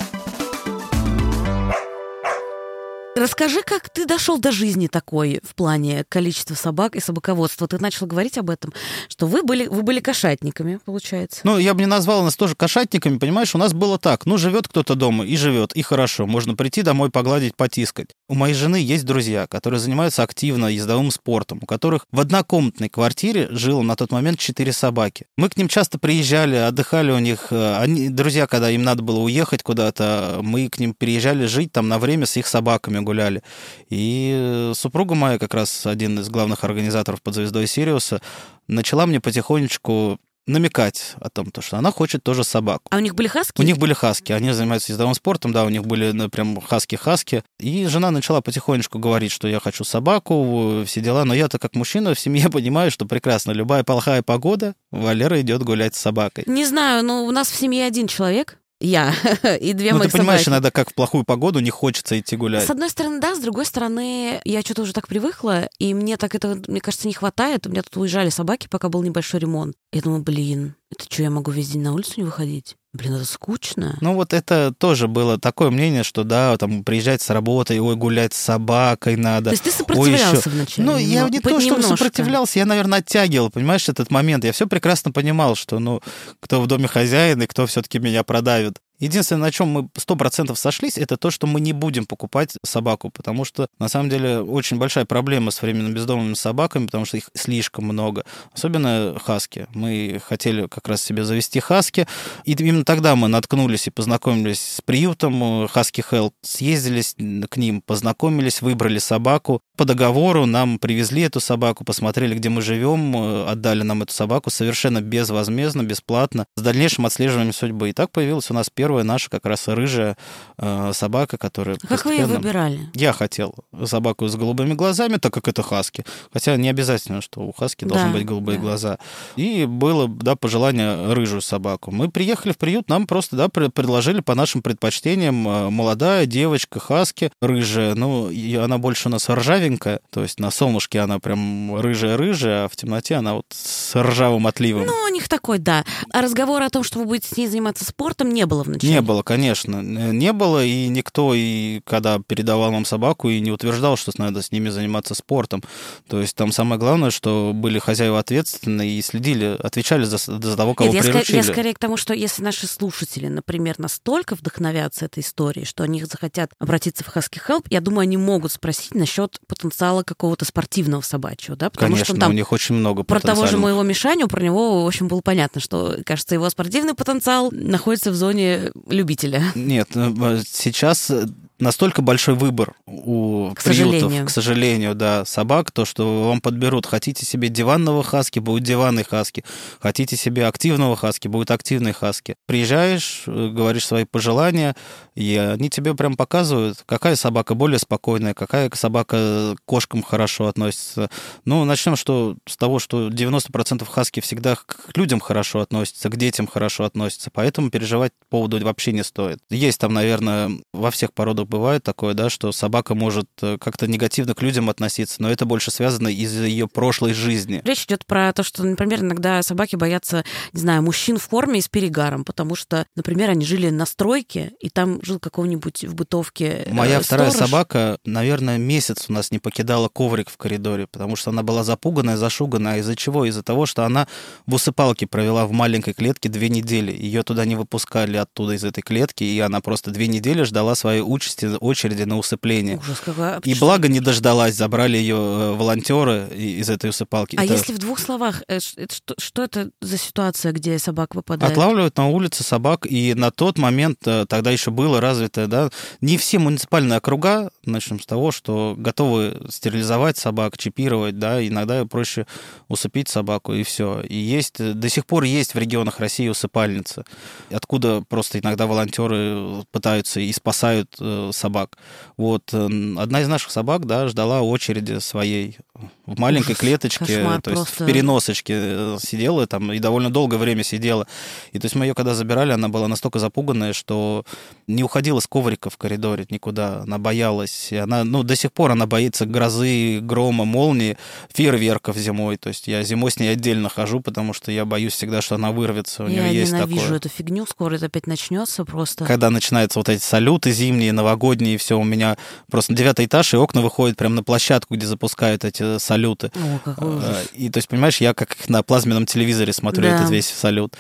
Расскажи, 3.18 3.62
как 3.66 3.90
ты 3.90 4.06
дошел 4.06 4.38
до 4.40 4.52
жизни 4.52 4.88
такой 4.88 5.40
в 5.42 5.56
плане 5.56 6.04
количества 6.10 6.54
собак 6.54 6.98
и 6.98 7.00
собаководства. 7.00 7.66
Ты 7.66 7.80
начал 7.80 8.08
говорить 8.08 8.38
об 8.38 8.50
этом, 8.50 8.74
что 9.08 9.26
вы 9.26 9.42
были, 9.42 9.68
вы 9.68 9.84
были 9.84 10.02
кошатниками, 10.02 10.82
получается. 10.84 11.40
Ну, 11.46 11.58
я 11.58 11.74
бы 11.74 11.80
не 11.80 11.86
назвал 11.86 12.24
нас 12.24 12.36
тоже 12.36 12.56
кошатниками, 12.56 13.18
понимаешь, 13.18 13.56
у 13.56 13.58
нас 13.58 13.72
было 13.72 13.98
так. 13.98 14.26
Ну, 14.26 14.38
живет 14.38 14.68
кто-то 14.68 14.96
дома 14.96 15.26
и 15.26 15.38
живет, 15.38 15.72
и 15.72 15.82
хорошо. 15.82 16.26
Можно 16.26 16.56
прийти 16.56 16.82
домой, 16.82 17.10
погладить, 17.10 17.56
потискать. 17.56 18.10
У 18.28 18.36
моей 18.36 18.54
жены 18.54 18.76
есть 18.76 19.06
друзья, 19.06 19.48
которые 19.48 19.80
занимаются 19.80 20.22
активно 20.22 20.66
ездовым 20.66 21.10
спортом, 21.10 21.60
у 21.62 21.66
которых 21.66 22.08
в 22.12 22.20
однокомнатной 22.20 22.90
квартире 22.90 23.48
жило 23.50 23.82
на 23.82 23.96
тот 23.96 24.12
момент 24.12 24.40
четыре 24.40 24.74
собаки. 24.74 25.26
Мы 25.38 25.48
к 25.48 25.56
ним 25.56 25.70
часто 25.70 26.00
приезжали, 26.00 26.58
отдыхали 26.58 27.12
у 27.12 27.20
них. 27.20 27.48
э, 27.52 27.78
Они, 27.78 28.10
друзья, 28.10 28.46
когда 28.46 28.70
им 28.70 28.84
надо 28.84 29.04
было 29.04 29.20
уехать 29.20 29.64
куда-то, 29.64 30.40
мы 30.42 30.68
к 30.68 30.80
ним 30.80 30.94
приезжали 30.94 31.46
жить 31.46 31.72
там 31.72 31.88
на 31.88 31.98
время 31.98 32.26
с 32.26 32.36
их 32.36 32.46
собаками 32.46 33.05
гуляли. 33.06 33.42
И 33.90 34.34
э, 34.36 34.74
супруга 34.76 35.16
моя, 35.16 35.40
как 35.40 35.54
раз 35.54 35.86
один 35.86 36.20
из 36.20 36.30
главных 36.30 36.66
организаторов 36.66 37.22
под 37.22 37.36
звездой 37.36 37.68
Сириуса, 37.68 38.22
начала 38.68 39.06
мне 39.06 39.22
потихонечку 39.22 40.20
намекать 40.48 41.16
о 41.20 41.30
том, 41.30 41.52
то, 41.52 41.62
что 41.62 41.78
она 41.78 41.92
хочет 41.92 42.24
тоже 42.24 42.44
собаку. 42.44 42.84
А 42.92 42.98
у 42.98 43.00
них 43.00 43.16
были 43.16 43.28
хаски? 43.28 43.60
У 43.60 43.64
них 43.64 43.78
были 43.78 43.94
хаски, 43.94 44.32
они 44.32 44.52
занимаются 44.52 44.92
ездовым 44.92 45.16
спортом, 45.16 45.52
да, 45.52 45.66
у 45.66 45.70
них 45.70 45.86
были 45.86 46.12
ну, 46.12 46.30
прям 46.30 46.62
хаски-хаски. 46.62 47.44
И 47.60 47.88
жена 47.88 48.12
начала 48.12 48.42
потихонечку 48.42 49.00
говорить, 49.00 49.32
что 49.32 49.48
я 49.48 49.60
хочу 49.60 49.84
собаку, 49.84 50.84
все 50.86 51.02
дела. 51.02 51.26
Но 51.26 51.34
я-то 51.34 51.58
как 51.58 51.76
мужчина 51.76 52.14
в 52.14 52.20
семье 52.20 52.50
понимаю, 52.52 52.92
что 52.92 53.06
прекрасно, 53.06 53.52
любая 53.52 53.84
плохая 53.84 54.22
погода, 54.22 54.76
Валера 54.92 55.42
идет 55.42 55.64
гулять 55.64 55.96
с 55.96 56.00
собакой. 56.00 56.44
Не 56.48 56.66
знаю, 56.66 57.04
но 57.04 57.26
у 57.26 57.32
нас 57.32 57.50
в 57.50 57.56
семье 57.56 57.86
один 57.86 58.08
человек, 58.08 58.60
я, 58.86 59.14
и 59.60 59.74
две 59.74 59.92
ну, 59.94 60.00
моих 60.00 60.12
ты 60.12 60.18
понимаешь, 60.18 60.42
собаки. 60.42 60.50
иногда 60.56 60.72
как 60.72 60.92
в 60.92 60.94
плохую 60.94 61.24
погоду 61.24 61.60
не 61.60 61.70
хочется 61.70 62.20
идти 62.20 62.36
гулять. 62.36 62.66
С 62.66 62.70
одной 62.70 62.90
стороны, 62.90 63.20
да, 63.20 63.36
с 63.36 63.40
другой 63.40 63.66
стороны, 63.66 64.42
я 64.46 64.62
что-то 64.62 64.84
уже 64.84 64.94
так 64.94 65.08
привыкла, 65.08 65.70
и 65.80 65.94
мне 65.94 66.18
так 66.18 66.36
это, 66.36 66.62
мне 66.68 66.82
кажется, 66.82 67.08
не 67.08 67.14
хватает. 67.14 67.68
У 67.68 67.70
меня 67.70 67.84
тут 67.84 67.98
уезжали 67.98 68.30
собаки, 68.30 68.68
пока 68.70 68.90
был 68.90 69.04
небольшой 69.04 69.40
ремонт. 69.40 69.76
Я 69.92 70.02
думаю, 70.02 70.22
блин, 70.22 70.76
это 70.96 71.06
что, 71.12 71.24
я 71.24 71.30
могу 71.30 71.52
весь 71.52 71.70
день 71.70 71.82
на 71.82 71.94
улицу 71.94 72.14
не 72.18 72.24
выходить? 72.24 72.76
Блин, 72.94 73.16
это 73.16 73.26
скучно. 73.26 73.98
Ну 74.00 74.14
вот 74.16 74.34
это 74.34 74.74
тоже 74.78 75.10
было 75.10 75.38
такое 75.38 75.70
мнение, 75.70 76.04
что 76.04 76.24
да, 76.24 76.56
там 76.58 76.84
приезжать 76.86 77.22
с 77.22 77.30
работы, 77.30 77.82
ой, 77.82 77.96
гулять 77.98 78.34
с 78.34 78.38
собакой 78.38 79.18
надо. 79.18 79.50
То 79.50 79.52
есть 79.52 79.64
ты 79.64 79.72
сопротивлялся 79.72 80.38
ещё- 80.38 80.50
вначале? 80.50 80.88
Ну, 80.90 80.98
я 80.98 81.28
не 81.30 81.40
то, 81.42 81.60
что 81.60 81.82
сопротивлялся, 81.82 82.60
я, 82.60 82.66
наверное, 82.66 83.00
оттягивал, 83.00 83.50
понимаешь, 83.50 83.90
этот 83.90 84.12
момент. 84.12 84.46
Я 84.46 84.54
все 84.54 84.66
прекрасно 84.66 85.12
понимал, 85.12 85.56
что, 85.56 85.80
ну, 85.80 86.02
кто 86.40 86.62
в 86.62 86.68
доме 86.68 86.88
хозяин 86.88 87.42
и 87.42 87.48
кто 87.48 87.66
все-таки 87.68 88.00
меня 88.00 88.24
продавит. 88.24 88.80
Единственное, 89.00 89.44
на 89.44 89.52
чем 89.52 89.68
мы 89.70 89.90
сто 89.98 90.16
процентов 90.16 90.58
сошлись, 90.58 90.98
это 90.98 91.18
то, 91.18 91.32
что 91.32 91.48
мы 91.48 91.60
не 91.60 91.74
будем 91.74 92.06
покупать 92.06 92.54
собаку, 92.64 93.10
потому 93.10 93.46
что, 93.46 93.68
на 93.80 93.90
самом 93.90 94.10
деле, 94.10 94.40
очень 94.40 94.78
большая 94.78 95.06
проблема 95.06 95.52
с 95.52 95.62
временно 95.62 95.94
бездомными 95.94 96.34
собаками, 96.34 96.86
потому 96.86 97.06
что 97.06 97.18
их 97.18 97.30
слишком 97.34 97.86
много. 97.86 98.24
Особенно 98.54 99.18
хаски. 99.24 99.68
Мы 99.74 100.22
хотели 100.26 100.68
как 100.68 100.88
раз 100.88 101.02
себе 101.02 101.24
завести 101.24 101.60
хаски, 101.60 102.08
и 102.46 102.54
именно 102.54 102.86
тогда 102.86 103.16
мы 103.16 103.28
наткнулись 103.28 103.88
и 103.88 103.92
познакомились 103.92 104.62
с 104.62 104.82
приютом 104.82 105.68
Хаски 105.68 106.02
Хелп, 106.02 106.34
съездились 106.42 107.16
к 107.50 107.58
ним, 107.58 107.82
познакомились, 107.82 108.62
выбрали 108.62 109.00
собаку. 109.00 109.62
По 109.78 109.86
договору 109.86 110.46
нам 110.46 110.80
привезли 110.80 111.24
эту 111.24 111.40
собаку, 111.40 111.84
посмотрели, 111.84 112.36
где 112.36 112.50
мы 112.50 112.62
живем, 112.62 113.16
э, 113.16 113.46
отдали 113.50 113.84
нам 113.84 114.04
эту 114.04 114.14
собаку 114.14 114.50
совершенно 114.50 115.02
безвозмездно, 115.02 115.84
бесплатно, 115.84 116.46
с 116.56 116.62
дальнейшим 116.62 117.06
отслеживанием 117.06 117.54
судьбы. 117.54 117.90
И 117.90 117.94
так 117.94 118.12
появилась 118.12 118.50
у 118.50 118.54
нас 118.54 118.70
первая 118.86 119.04
наша 119.04 119.32
как 119.32 119.46
раз 119.48 119.68
рыжая 119.68 120.16
э, 120.60 120.92
собака, 120.94 121.38
которая... 121.40 121.78
Как 121.78 122.06
вы 122.06 122.12
ее 122.14 122.20
постепенно- 122.22 122.38
выбирали? 122.38 122.80
Я 122.94 123.14
хотел 123.14 123.56
собаку 123.86 124.28
с 124.28 124.36
голубыми 124.36 124.74
глазами, 124.76 125.16
так 125.18 125.34
как 125.34 125.48
это 125.48 125.64
хаски. 125.64 126.06
Хотя 126.32 126.56
не 126.56 126.70
обязательно, 126.70 127.22
что 127.22 127.42
у 127.42 127.52
хаски 127.52 127.84
должны 127.84 128.10
Да, 128.10 128.14
быть 128.14 128.26
голубые 128.26 128.58
да. 128.60 128.62
глаза. 128.64 128.98
И 129.38 129.66
было, 129.66 130.08
да, 130.08 130.36
пожелание 130.36 131.12
рыжую 131.14 131.42
собаку. 131.42 131.90
Мы 131.90 132.12
приехали 132.12 132.52
в 132.54 132.60
приют, 132.60 132.88
нам 132.90 133.08
просто, 133.08 133.36
да, 133.36 133.50
пр- 133.50 133.72
предложили 133.72 134.20
по 134.22 134.36
нашим 134.36 134.62
предпочтениям 134.62 135.48
э, 135.48 135.70
молодая 135.72 136.28
девочка 136.28 136.80
хаски, 136.80 137.32
рыжая. 137.42 137.96
Ну, 137.96 138.30
и 138.30 138.54
она 138.56 138.78
больше 138.78 139.08
у 139.08 139.12
нас 139.12 139.28
ржавенькая, 139.28 140.00
то 140.12 140.22
есть 140.22 140.40
на 140.40 140.52
солнышке 140.52 141.00
она 141.00 141.18
прям 141.18 141.76
рыжая-рыжая, 141.76 142.66
а 142.66 142.70
в 142.70 142.76
темноте 142.76 143.16
она 143.16 143.34
вот 143.34 143.46
с 143.50 143.96
ржавым 144.00 144.46
отливом. 144.46 144.86
Ну, 144.86 144.94
у 145.06 145.08
них 145.08 145.28
такой, 145.28 145.58
да. 145.58 145.84
А 146.14 146.22
разговора 146.22 146.66
о 146.66 146.70
том, 146.70 146.84
что 146.84 147.00
вы 147.00 147.06
будете 147.06 147.30
с 147.34 147.38
ней 147.38 147.48
заниматься 147.48 147.84
спортом, 147.84 148.30
не 148.30 148.46
было 148.46 148.64
вначале? 148.76 148.94
Не 148.94 149.02
было, 149.02 149.24
конечно. 149.24 149.82
Не 149.82 150.34
было, 150.34 150.64
и 150.64 150.88
никто, 150.88 151.34
и 151.34 151.82
когда 151.86 152.20
передавал 152.20 152.72
нам 152.72 152.86
собаку, 152.86 153.30
и 153.30 153.40
не 153.40 153.52
утверждал, 153.52 153.98
что 153.98 154.12
надо 154.18 154.42
с 154.42 154.52
ними 154.52 154.70
заниматься 154.70 155.16
спортом. 155.16 155.64
То 156.08 156.22
есть 156.22 156.36
там 156.36 156.52
самое 156.52 156.80
главное, 156.80 157.12
что 157.12 157.52
были 157.54 157.80
хозяева 157.80 158.20
ответственные 158.20 159.00
и 159.00 159.02
следили, 159.02 159.58
отвечали 159.62 160.04
за, 160.04 160.18
за 160.18 160.56
того, 160.56 160.74
кого 160.74 160.92
Нет, 160.92 161.04
я, 161.04 161.10
ска- 161.10 161.14
приручили. 161.14 161.38
я 161.38 161.44
скорее 161.44 161.74
к 161.74 161.80
тому, 161.80 161.98
что 161.98 162.14
если 162.14 162.44
наши 162.44 162.68
слушатели, 162.68 163.28
например, 163.28 163.76
настолько 163.78 164.36
вдохновятся 164.36 165.06
этой 165.06 165.22
историей, 165.22 165.66
что 165.66 165.84
они 165.84 166.04
захотят 166.04 166.52
обратиться 166.60 167.04
в 167.04 167.16
Husky 167.16 167.40
Help, 167.48 167.66
я 167.70 167.82
думаю, 167.82 168.02
они 168.04 168.18
могут 168.18 168.52
спросить 168.52 168.96
насчет 168.96 169.40
потенциала 169.48 170.04
какого-то 170.04 170.46
спортивного 170.46 171.02
собачьего, 171.02 171.56
да? 171.56 171.70
Потому 171.70 171.94
Конечно, 171.94 172.16
что 172.16 172.22
там 172.22 172.32
у 172.32 172.34
них 172.34 172.52
очень 172.52 172.76
много 172.76 173.04
про 173.04 173.20
того 173.20 173.48
же 173.48 173.58
моего 173.58 173.84
Мишаню, 173.84 174.28
про 174.28 174.42
него, 174.44 174.84
в 174.84 174.88
общем, 174.88 175.08
было 175.08 175.22
понятно, 175.22 175.62
что, 175.62 175.98
кажется, 176.06 176.36
его 176.36 176.50
спортивный 176.50 176.94
потенциал 176.94 177.50
находится 177.52 178.12
в 178.12 178.16
зоне 178.16 178.65
любителя. 178.88 179.44
Нет, 179.56 179.90
э, 179.96 180.42
сейчас 180.46 181.10
э, 181.10 181.28
настолько 181.60 182.02
большой 182.02 182.36
выбор 182.36 182.74
у 182.86 183.52
К 183.56 183.64
приютов, 183.64 183.94
сожалению. 184.02 184.26
к 184.26 184.30
сожалению, 184.30 184.96
да, 184.96 185.26
собак, 185.26 185.72
то, 185.72 185.86
что 185.86 186.28
вам 186.28 186.42
подберут. 186.42 186.86
Хотите 186.86 187.26
себе 187.26 187.50
диванного 187.50 188.04
хаски, 188.04 188.40
будет 188.40 188.64
диванный 188.64 189.04
хаски. 189.04 189.44
Хотите 189.80 190.16
себе 190.16 190.48
активного 190.48 190.96
хаски, 190.96 191.28
будет 191.28 191.52
активный 191.52 191.94
хаски. 191.94 192.36
Приезжаешь, 192.46 193.24
э, 193.28 193.50
говоришь 193.54 193.86
свои 193.86 194.06
пожелания, 194.06 194.76
и 195.16 195.36
они 195.36 195.70
тебе 195.70 195.94
прям 195.96 196.16
показывают, 196.16 196.84
какая 196.86 197.16
собака 197.16 197.56
более 197.56 197.80
спокойная, 197.80 198.34
какая 198.34 198.70
собака 198.74 199.56
к 199.56 199.66
кошкам 199.66 200.04
хорошо 200.04 200.48
относится. 200.48 201.10
Ну, 201.46 201.64
начнем 201.64 201.96
что, 201.96 202.36
с 202.48 202.58
того, 202.58 202.80
что 202.80 203.08
90% 203.08 203.88
хаски 203.88 204.20
всегда 204.20 204.56
к 204.56 204.92
людям 204.96 205.20
хорошо 205.20 205.62
относятся, 205.62 206.10
к 206.10 206.18
детям 206.18 206.48
хорошо 206.48 206.84
относятся, 206.84 207.32
поэтому 207.32 207.70
переживать 207.70 208.12
по 208.30 208.38
поводу 208.38 208.64
вообще 208.66 208.92
не 208.92 209.04
стоит. 209.04 209.40
Есть 209.50 209.80
там, 209.80 209.94
наверное, 209.94 210.52
во 210.74 210.92
всех 210.92 211.14
породах 211.14 211.45
бывает 211.46 211.84
такое, 211.84 212.14
да, 212.14 212.30
что 212.30 212.52
собака 212.52 212.96
может 212.96 213.28
э, 213.42 213.58
как-то 213.60 213.88
негативно 213.88 214.34
к 214.36 214.42
людям 214.42 214.70
относиться, 214.70 215.22
но 215.22 215.30
это 215.30 215.46
больше 215.46 215.72
связано 215.72 216.08
из-за 216.08 216.46
ее 216.46 216.68
прошлой 216.68 217.14
жизни. 217.14 217.62
Речь 217.64 217.86
идет 217.86 218.06
про 218.06 218.32
то, 218.34 218.44
что, 218.44 218.64
например, 218.64 219.02
иногда 219.02 219.42
собаки 219.44 219.76
боятся, 219.76 220.24
не 220.54 220.62
знаю, 220.62 220.82
мужчин 220.82 221.18
в 221.18 221.24
форме 221.24 221.60
и 221.60 221.62
с 221.62 221.68
перегаром, 221.68 222.24
потому 222.24 222.56
что, 222.56 222.86
например, 222.96 223.30
они 223.30 223.46
жили 223.46 223.70
на 223.70 223.86
стройке, 223.86 224.54
и 224.60 224.70
там 224.70 225.00
жил 225.04 225.20
какого-нибудь 225.20 225.86
в 225.86 225.96
бытовке 225.96 226.64
э, 226.66 226.74
Моя 226.74 227.00
вторая 227.02 227.30
сторож. 227.32 227.50
собака, 227.50 227.98
наверное, 228.06 228.58
месяц 228.58 229.06
у 229.10 229.14
нас 229.14 229.32
не 229.32 229.40
покидала 229.40 229.90
коврик 229.90 230.30
в 230.30 230.38
коридоре, 230.38 230.88
потому 230.88 231.16
что 231.16 231.32
она 231.32 231.44
была 231.44 231.64
запуганная, 231.64 232.18
зашуганная. 232.18 232.80
Из-за 232.80 232.96
чего? 232.96 233.26
Из-за 233.26 233.44
того, 233.44 233.66
что 233.66 233.84
она 233.84 234.08
в 234.46 234.54
усыпалке 234.54 235.08
провела 235.08 235.46
в 235.46 235.52
маленькой 235.52 235.94
клетке 235.94 236.30
две 236.30 236.50
недели. 236.50 236.92
Ее 236.92 237.24
туда 237.24 237.46
не 237.46 237.56
выпускали 237.56 238.18
оттуда, 238.18 238.54
из 238.54 238.64
этой 238.64 238.82
клетки, 238.82 239.24
и 239.24 239.40
она 239.40 239.60
просто 239.60 239.92
две 239.92 240.08
недели 240.08 240.44
ждала 240.44 240.76
своей 240.76 241.02
участи 241.02 241.35
августе 241.44 241.58
очереди 241.66 242.04
на 242.04 242.18
усыпление. 242.18 242.78
Ужас, 242.78 243.02
какая... 243.04 243.40
И 243.44 243.56
благо 243.56 243.88
не 243.88 244.00
дождалась, 244.00 244.56
забрали 244.56 244.98
ее 244.98 245.16
э, 245.16 245.52
волонтеры 245.54 246.28
из 246.36 246.70
этой 246.70 246.90
усыпалки. 246.90 247.36
А 247.38 247.44
это... 247.44 247.54
если 247.54 247.74
в 247.74 247.80
двух 247.80 248.00
словах, 248.00 248.44
э, 248.48 248.60
что, 248.60 249.16
что 249.18 249.44
это 249.44 249.72
за 249.82 249.98
ситуация, 249.98 250.52
где 250.52 250.78
собак 250.80 251.16
выпадает? 251.16 251.52
Отлавливают 251.52 251.98
на 251.98 252.08
улице 252.08 252.44
собак, 252.44 252.86
и 252.86 253.14
на 253.14 253.32
тот 253.32 253.58
момент 253.58 254.00
э, 254.06 254.26
тогда 254.28 254.52
еще 254.52 254.72
было 254.72 255.02
развито, 255.02 255.48
да, 255.48 255.70
не 256.02 256.18
все 256.18 256.40
муниципальные 256.40 256.98
округа, 256.98 257.50
начнем 257.66 258.00
с 258.00 258.06
того, 258.06 258.32
что 258.32 258.76
готовы 258.78 259.48
стерилизовать 259.50 260.18
собак, 260.18 260.58
чипировать, 260.58 261.20
да, 261.20 261.46
иногда 261.46 261.86
проще 261.86 262.26
усыпить 262.68 263.10
собаку, 263.10 263.54
и 263.54 263.64
все. 263.64 264.02
И 264.02 264.16
есть, 264.16 264.58
до 264.58 264.90
сих 264.90 265.06
пор 265.06 265.24
есть 265.24 265.54
в 265.54 265.58
регионах 265.58 266.00
России 266.00 266.28
усыпальницы, 266.28 267.04
откуда 267.52 268.04
просто 268.08 268.40
иногда 268.40 268.68
волонтеры 268.68 269.64
пытаются 269.72 270.20
и 270.20 270.32
спасают 270.32 270.96
э, 271.00 271.25
собак. 271.32 271.78
Вот 272.18 272.54
одна 272.54 273.22
из 273.22 273.28
наших 273.28 273.52
собак, 273.52 273.86
да, 273.86 274.08
ждала 274.08 274.42
очереди 274.42 275.00
своей 275.00 275.58
в 276.06 276.20
маленькой 276.20 276.52
Ужас, 276.52 276.60
клеточке, 276.60 277.06
кошмар, 277.06 277.42
то 277.42 277.52
есть 277.52 277.64
просто. 277.64 277.84
в 277.84 277.88
переносочке 277.88 278.54
э, 278.58 278.98
сидела 279.02 279.46
там 279.48 279.72
и 279.74 279.80
довольно 279.80 280.10
долгое 280.10 280.38
время 280.38 280.64
сидела. 280.64 281.08
И 281.52 281.60
то 281.60 281.66
есть 281.66 281.76
мы 281.76 281.86
ее 281.86 281.94
когда 281.94 282.14
забирали, 282.14 282.52
она 282.52 282.70
была 282.70 282.88
настолько 282.88 283.20
запуганная, 283.20 283.74
что 283.74 284.24
не 284.68 284.84
уходила 284.84 285.20
с 285.20 285.28
коврика 285.28 285.70
в 285.70 285.78
коридоре 285.78 286.26
никуда, 286.30 286.82
она 286.82 286.98
боялась. 286.98 287.72
И 287.72 287.78
она, 287.78 288.04
ну, 288.04 288.24
до 288.24 288.36
сих 288.36 288.54
пор 288.54 288.72
она 288.72 288.86
боится 288.86 289.26
грозы, 289.26 290.00
грома, 290.02 290.46
молнии, 290.46 290.98
фейерверков 291.34 291.98
зимой. 291.98 292.38
То 292.38 292.50
есть 292.50 292.68
я 292.68 292.84
зимой 292.84 293.12
с 293.12 293.20
ней 293.20 293.30
отдельно 293.30 293.70
хожу, 293.70 294.00
потому 294.00 294.34
что 294.34 294.52
я 294.52 294.66
боюсь 294.66 294.94
всегда, 294.94 295.22
что 295.22 295.36
она 295.36 295.52
вырвется. 295.52 296.04
У 296.04 296.08
я 296.08 296.30
нее 296.30 296.40
есть 296.40 296.54
ненавижу 296.54 296.82
такое. 296.82 296.98
эту 296.98 297.10
фигню, 297.10 297.46
скоро 297.48 297.76
это 297.76 297.88
опять 297.88 298.08
начнется 298.08 298.64
просто. 298.64 299.06
Когда 299.06 299.30
начинаются 299.30 299.80
вот 299.80 299.90
эти 299.90 300.02
салюты 300.02 300.52
зимние, 300.52 300.94
новогодние, 300.94 301.15
все 301.58 301.78
у 301.80 301.84
меня 301.84 302.18
просто 302.50 302.74
девятый 302.74 303.06
этаж, 303.06 303.34
и 303.34 303.38
окна 303.38 303.62
выходят 303.62 303.98
прямо 303.98 304.16
на 304.16 304.24
площадку, 304.24 304.76
где 304.76 304.86
запускают 304.86 305.44
эти 305.44 305.78
салюты. 305.80 306.32
О, 306.36 306.60
какой 306.64 306.98
ужас. 306.98 307.10
Э, 307.34 307.36
И 307.36 307.50
то 307.50 307.58
есть, 307.58 307.68
понимаешь, 307.68 307.98
я 308.02 308.14
как 308.14 308.36
на 308.50 308.64
плазменном 308.64 309.06
телевизоре 309.06 309.54
смотрю 309.54 309.84
Да. 309.84 309.96
этот 309.96 310.10
весь 310.10 310.28
салют. 310.28 310.74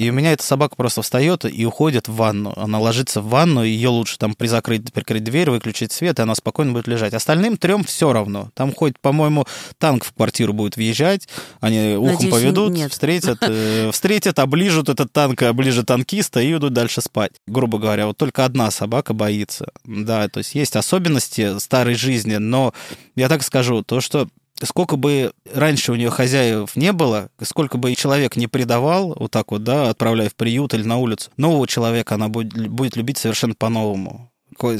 И 0.00 0.08
у 0.08 0.14
меня 0.14 0.32
эта 0.32 0.42
собака 0.42 0.76
просто 0.76 1.02
встает 1.02 1.44
и 1.44 1.66
уходит 1.66 2.08
в 2.08 2.14
ванну. 2.14 2.54
Она 2.56 2.78
ложится 2.78 3.20
в 3.20 3.28
ванну, 3.28 3.62
ее 3.62 3.90
лучше 3.90 4.16
там 4.16 4.32
призакрыть, 4.32 4.90
прикрыть 4.94 5.22
дверь, 5.22 5.50
выключить 5.50 5.92
свет, 5.92 6.18
и 6.18 6.22
она 6.22 6.34
спокойно 6.34 6.72
будет 6.72 6.88
лежать. 6.88 7.12
Остальным 7.12 7.58
трем 7.58 7.84
все 7.84 8.10
равно. 8.10 8.48
Там 8.54 8.72
хоть, 8.72 8.98
по-моему, 8.98 9.44
танк 9.76 10.04
в 10.04 10.14
квартиру 10.14 10.54
будет 10.54 10.76
въезжать, 10.76 11.28
они 11.60 11.96
ухом 11.98 12.14
Надеюсь, 12.14 12.32
поведут, 12.32 12.72
нет. 12.72 12.90
встретят, 12.90 13.36
э, 13.42 13.90
встретят, 13.92 14.38
оближут 14.38 14.88
этот 14.88 15.12
танк, 15.12 15.42
оближут 15.42 15.88
танкиста 15.88 16.40
и 16.40 16.50
идут 16.50 16.72
дальше 16.72 17.02
спать. 17.02 17.32
Грубо 17.46 17.76
говоря, 17.76 18.06
вот 18.06 18.16
только 18.16 18.46
одна 18.46 18.70
собака 18.70 19.12
боится. 19.12 19.66
Да, 19.84 20.26
то 20.28 20.38
есть 20.38 20.54
есть 20.54 20.76
особенности 20.76 21.58
старой 21.58 21.94
жизни, 21.94 22.36
но 22.36 22.72
я 23.16 23.28
так 23.28 23.42
скажу, 23.42 23.82
то, 23.82 24.00
что 24.00 24.28
сколько 24.64 24.96
бы 24.96 25.32
раньше 25.52 25.92
у 25.92 25.96
нее 25.96 26.10
хозяев 26.10 26.76
не 26.76 26.92
было, 26.92 27.30
сколько 27.42 27.78
бы 27.78 27.94
человек 27.94 28.36
не 28.36 28.46
предавал, 28.46 29.14
вот 29.18 29.30
так 29.30 29.50
вот, 29.52 29.64
да, 29.64 29.90
отправляя 29.90 30.28
в 30.28 30.34
приют 30.34 30.74
или 30.74 30.82
на 30.82 30.98
улицу, 30.98 31.30
нового 31.36 31.66
человека 31.66 32.14
она 32.14 32.28
будет, 32.28 32.68
будет 32.68 32.96
любить 32.96 33.18
совершенно 33.18 33.54
по-новому 33.54 34.30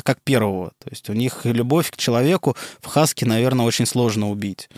как 0.02 0.20
первого. 0.22 0.72
То 0.82 0.90
есть 0.90 1.08
у 1.08 1.12
них 1.14 1.40
любовь 1.44 1.90
к 1.90 1.96
человеку 1.96 2.56
в 2.80 2.86
хаске, 2.86 3.26
наверное, 3.26 3.64
очень 3.64 3.86
сложно 3.86 4.30
убить. 4.30 4.68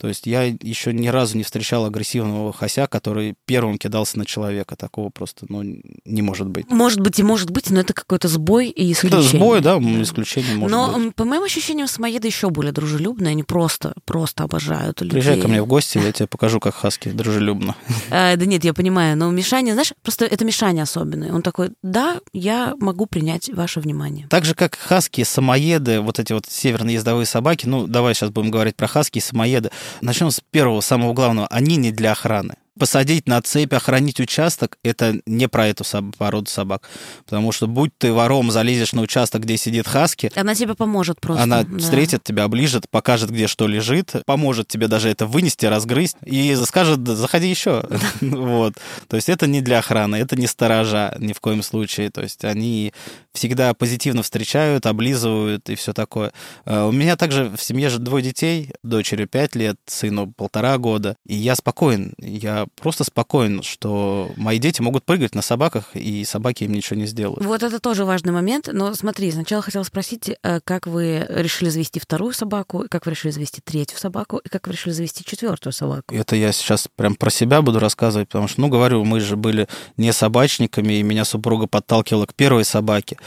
То 0.00 0.08
есть 0.08 0.26
я 0.26 0.44
еще 0.44 0.94
ни 0.94 1.08
разу 1.08 1.36
не 1.36 1.42
встречал 1.42 1.84
агрессивного 1.84 2.54
хася, 2.54 2.86
который 2.86 3.34
первым 3.44 3.76
кидался 3.76 4.18
на 4.18 4.24
человека. 4.24 4.74
Такого 4.74 5.10
просто 5.10 5.44
ну, 5.50 5.62
не 5.62 6.22
может 6.22 6.48
быть. 6.48 6.70
Может 6.70 7.00
быть 7.00 7.18
и 7.18 7.22
может 7.22 7.50
быть, 7.50 7.68
но 7.70 7.80
это 7.80 7.92
какой-то 7.92 8.26
сбой 8.28 8.68
и 8.68 8.92
Это 8.92 8.92
исключение. 9.08 9.28
сбой, 9.28 9.60
да, 9.60 9.76
исключение 9.76 10.54
может 10.56 10.70
Но, 10.74 10.86
быть. 10.86 10.96
м, 10.96 11.12
по 11.12 11.24
моим 11.24 11.42
ощущениям, 11.42 11.86
самоеды 11.86 12.28
еще 12.28 12.48
более 12.48 12.72
дружелюбные, 12.72 13.32
они 13.32 13.42
просто, 13.42 13.92
просто 14.06 14.44
обожают 14.44 15.02
людей. 15.02 15.20
Приезжай 15.20 15.38
ко 15.38 15.48
мне 15.48 15.60
в 15.62 15.66
гости, 15.66 15.98
я 15.98 16.12
тебе 16.12 16.26
покажу, 16.26 16.60
как 16.60 16.74
хаски 16.74 17.10
дружелюбно. 17.10 17.76
А, 18.10 18.34
да 18.36 18.46
нет, 18.46 18.64
я 18.64 18.72
понимаю, 18.72 19.18
но 19.18 19.30
Мишаня, 19.30 19.72
знаешь, 19.72 19.92
просто 20.02 20.24
это 20.24 20.46
Мишаня 20.46 20.82
особенный. 20.82 21.30
Он 21.30 21.42
такой, 21.42 21.72
да, 21.82 22.20
я 22.32 22.74
могу 22.80 23.04
принять 23.04 23.50
ваше 23.50 23.80
внимание. 23.80 24.26
Так 24.30 24.46
же, 24.46 24.54
как 24.54 24.76
хаски, 24.76 25.24
самоеды, 25.24 26.00
вот 26.00 26.18
эти 26.18 26.32
вот 26.32 26.46
северные 26.48 26.94
ездовые 26.94 27.26
собаки, 27.26 27.66
ну, 27.66 27.86
давай 27.86 28.14
сейчас 28.14 28.30
будем 28.30 28.50
говорить 28.50 28.76
про 28.76 28.86
хаски 28.86 29.18
и 29.18 29.20
самоеды. 29.20 29.70
Начнем 30.00 30.30
с 30.30 30.40
первого, 30.50 30.80
самого 30.80 31.12
главного. 31.12 31.46
Они 31.48 31.76
не 31.76 31.92
для 31.92 32.12
охраны. 32.12 32.54
Посадить 32.78 33.26
на 33.26 33.42
цепь, 33.42 33.72
охранить 33.74 34.20
участок– 34.20 34.78
это 34.84 35.20
не 35.26 35.48
про 35.48 35.66
эту 35.66 35.82
соб- 35.84 36.16
породу 36.16 36.48
собак. 36.48 36.88
Потому 37.24 37.52
что 37.52 37.66
будь 37.66 37.90
ты 37.98 38.12
вором, 38.12 38.50
залезешь 38.50 38.92
на 38.92 39.02
участок, 39.02 39.42
где 39.42 39.56
сидит 39.56 39.86
хаски, 39.86 40.30
Она 40.36 40.54
тебе 40.54 40.74
поможет 40.74 41.20
просто. 41.20 41.42
она 41.42 41.64
да. 41.64 41.78
встретит 41.78 42.22
тебя, 42.22 42.44
оближет, 42.44 42.88
покажет, 42.88 43.30
где 43.30 43.48
что 43.48 43.66
лежит, 43.66 44.14
поможет 44.24 44.68
тебе 44.68 44.86
даже 44.88 45.08
это 45.10 45.26
вынести, 45.26 45.66
разгрызть 45.66 46.16
и 46.24 46.54
скажет, 46.64 47.02
«Да 47.02 47.16
заходи 47.16 47.48
еще. 47.48 47.82
Вот. 48.20 48.74
То 49.08 49.16
есть 49.16 49.28
это 49.28 49.46
не 49.46 49.60
для 49.60 49.78
охраны, 49.80 50.16
это 50.16 50.36
не 50.36 50.46
сторожа 50.46 51.14
ни 51.18 51.32
в 51.32 51.40
коем 51.40 51.62
случае. 51.62 52.10
То 52.10 52.22
есть 52.22 52.44
они 52.44 52.92
всегда 53.32 53.74
позитивно 53.74 54.22
встречают, 54.22 54.86
облизывают 54.86 55.68
и 55.68 55.74
все 55.74 55.92
такое. 55.92 56.32
Э, 56.64 56.84
У 56.84 56.92
меня 56.92 57.16
также 57.16 57.50
в 57.50 57.62
семье 57.62 57.88
же 57.88 57.98
двое 57.98 58.22
детей, 58.22 58.70
дочери 58.82 59.24
5 59.26 59.54
лет, 59.56 59.76
сыну 59.86 60.32
полтора 60.32 60.78
года. 60.78 61.16
И 61.26 61.34
я 61.34 61.54
спокоен, 61.56 62.14
я 62.18 62.59
просто 62.80 63.04
спокоен, 63.04 63.62
что 63.62 64.30
мои 64.36 64.58
дети 64.58 64.80
могут 64.80 65.04
прыгать 65.04 65.34
на 65.34 65.42
собаках, 65.42 65.94
и 65.94 66.24
собаки 66.24 66.64
им 66.64 66.72
ничего 66.72 66.98
не 66.98 67.06
сделают. 67.06 67.44
Вот 67.44 67.62
это 67.62 67.80
тоже 67.80 68.04
важный 68.04 68.32
момент. 68.32 68.68
Но 68.72 68.94
смотри, 68.94 69.30
сначала 69.30 69.62
хотела 69.62 69.82
спросить, 69.82 70.30
э, 70.42 70.60
как 70.64 70.86
вы 70.86 71.26
решили 71.28 71.70
завести 71.70 72.00
вторую 72.00 72.32
собаку, 72.32 72.86
как 72.88 73.06
вы 73.06 73.12
решили 73.12 73.32
завести 73.32 73.60
третью 73.60 73.98
собаку, 73.98 74.38
и 74.38 74.48
как 74.48 74.66
вы 74.66 74.72
решили 74.72 74.92
завести 74.92 75.24
четвертую 75.24 75.72
собаку. 75.72 76.14
Это 76.14 76.36
я 76.36 76.52
сейчас 76.52 76.88
прям 76.94 77.14
про 77.14 77.30
себя 77.30 77.62
буду 77.62 77.78
рассказывать, 77.78 78.28
потому 78.28 78.48
что, 78.48 78.60
ну, 78.60 78.68
говорю, 78.68 79.04
мы 79.04 79.20
же 79.20 79.36
были 79.36 79.68
не 79.96 80.12
собачниками, 80.12 80.94
и 80.94 81.02
меня 81.02 81.24
супруга 81.24 81.66
подталкивала 81.66 82.26
к 82.26 82.34
первой 82.34 82.64
собаке. 82.64 83.18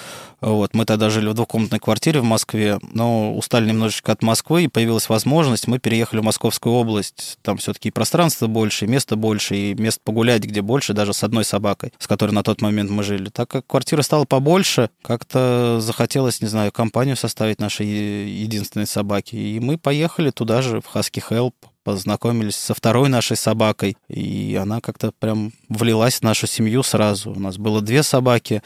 Вот, 0.43 0.73
мы 0.73 0.83
тогда 0.83 1.09
жили 1.09 1.29
в 1.29 1.33
двухкомнатной 1.33 1.79
квартире 1.79 2.19
в 2.19 2.25
Москве, 2.25 2.77
но 2.91 3.33
устали 3.33 3.69
немножечко 3.69 4.11
от 4.11 4.21
Москвы, 4.21 4.65
и 4.65 4.67
появилась 4.67 5.07
возможность, 5.07 5.67
мы 5.67 5.79
переехали 5.79 6.19
в 6.19 6.25
Московскую 6.25 6.75
область. 6.75 7.37
Там 7.41 7.55
все-таки 7.55 7.87
и 7.87 7.91
пространство 7.91 8.47
больше, 8.47 8.83
и 8.83 8.89
место 8.89 9.15
больше, 9.15 9.55
и 9.55 9.73
мест 9.73 10.01
погулять 10.03 10.43
где 10.43 10.61
больше, 10.61 10.91
даже 10.93 11.13
с 11.13 11.23
одной 11.23 11.45
собакой, 11.45 11.93
с 11.97 12.07
которой 12.07 12.31
на 12.31 12.43
тот 12.43 12.61
момент 12.61 12.89
мы 12.89 13.03
жили. 13.03 13.29
Так 13.29 13.49
как 13.49 13.65
квартира 13.67 14.01
стала 14.01 14.25
побольше, 14.25 14.89
как-то 15.01 15.77
захотелось, 15.79 16.41
не 16.41 16.47
знаю, 16.49 16.73
компанию 16.73 17.15
составить 17.15 17.61
нашей 17.61 17.87
единственной 18.29 18.85
собаки. 18.85 19.37
И 19.37 19.61
мы 19.61 19.77
поехали 19.77 20.29
туда 20.29 20.61
же, 20.61 20.81
в 20.81 20.93
Husky 20.93 21.23
Help, 21.29 21.53
познакомились 21.85 22.57
со 22.57 22.73
второй 22.73 23.07
нашей 23.07 23.37
собакой, 23.37 23.95
и 24.09 24.59
она 24.61 24.81
как-то 24.81 25.13
прям 25.17 25.53
влилась 25.69 26.15
в 26.15 26.23
нашу 26.23 26.47
семью 26.47 26.83
сразу. 26.83 27.31
У 27.31 27.39
нас 27.39 27.57
было 27.57 27.81
две 27.81 28.03
собаки, 28.03 28.61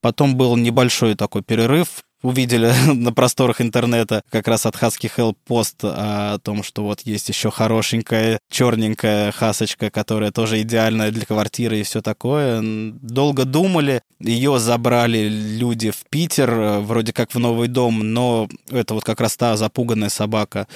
потом 0.00 0.36
был 0.36 0.56
небольшой 0.56 1.14
такой 1.14 1.42
перерыв, 1.42 2.04
увидели 2.22 2.72
на 2.92 3.12
просторах 3.12 3.60
интернета 3.60 4.22
как 4.30 4.48
раз 4.48 4.66
от 4.66 4.76
Husky 4.76 5.10
Help 5.14 5.36
пост 5.46 5.76
о 5.82 6.38
том, 6.38 6.62
что 6.62 6.84
вот 6.84 7.00
есть 7.02 7.28
еще 7.28 7.50
хорошенькая 7.50 8.40
черненькая 8.50 9.32
хасочка, 9.32 9.90
которая 9.90 10.30
тоже 10.30 10.60
идеальная 10.62 11.10
для 11.10 11.24
квартиры 11.24 11.80
и 11.80 11.82
все 11.82 12.02
такое. 12.02 12.60
Долго 12.62 13.44
думали, 13.44 14.02
ее 14.18 14.58
забрали 14.58 15.28
люди 15.28 15.90
в 15.90 16.04
Питер, 16.10 16.50
э, 16.50 16.80
вроде 16.80 17.12
как 17.12 17.34
в 17.34 17.38
новый 17.38 17.68
дом, 17.68 18.00
но 18.00 18.48
это 18.70 18.94
вот 18.94 19.04
как 19.04 19.20
раз 19.20 19.36
та 19.36 19.56
запуганная 19.56 20.10
собака. 20.10 20.66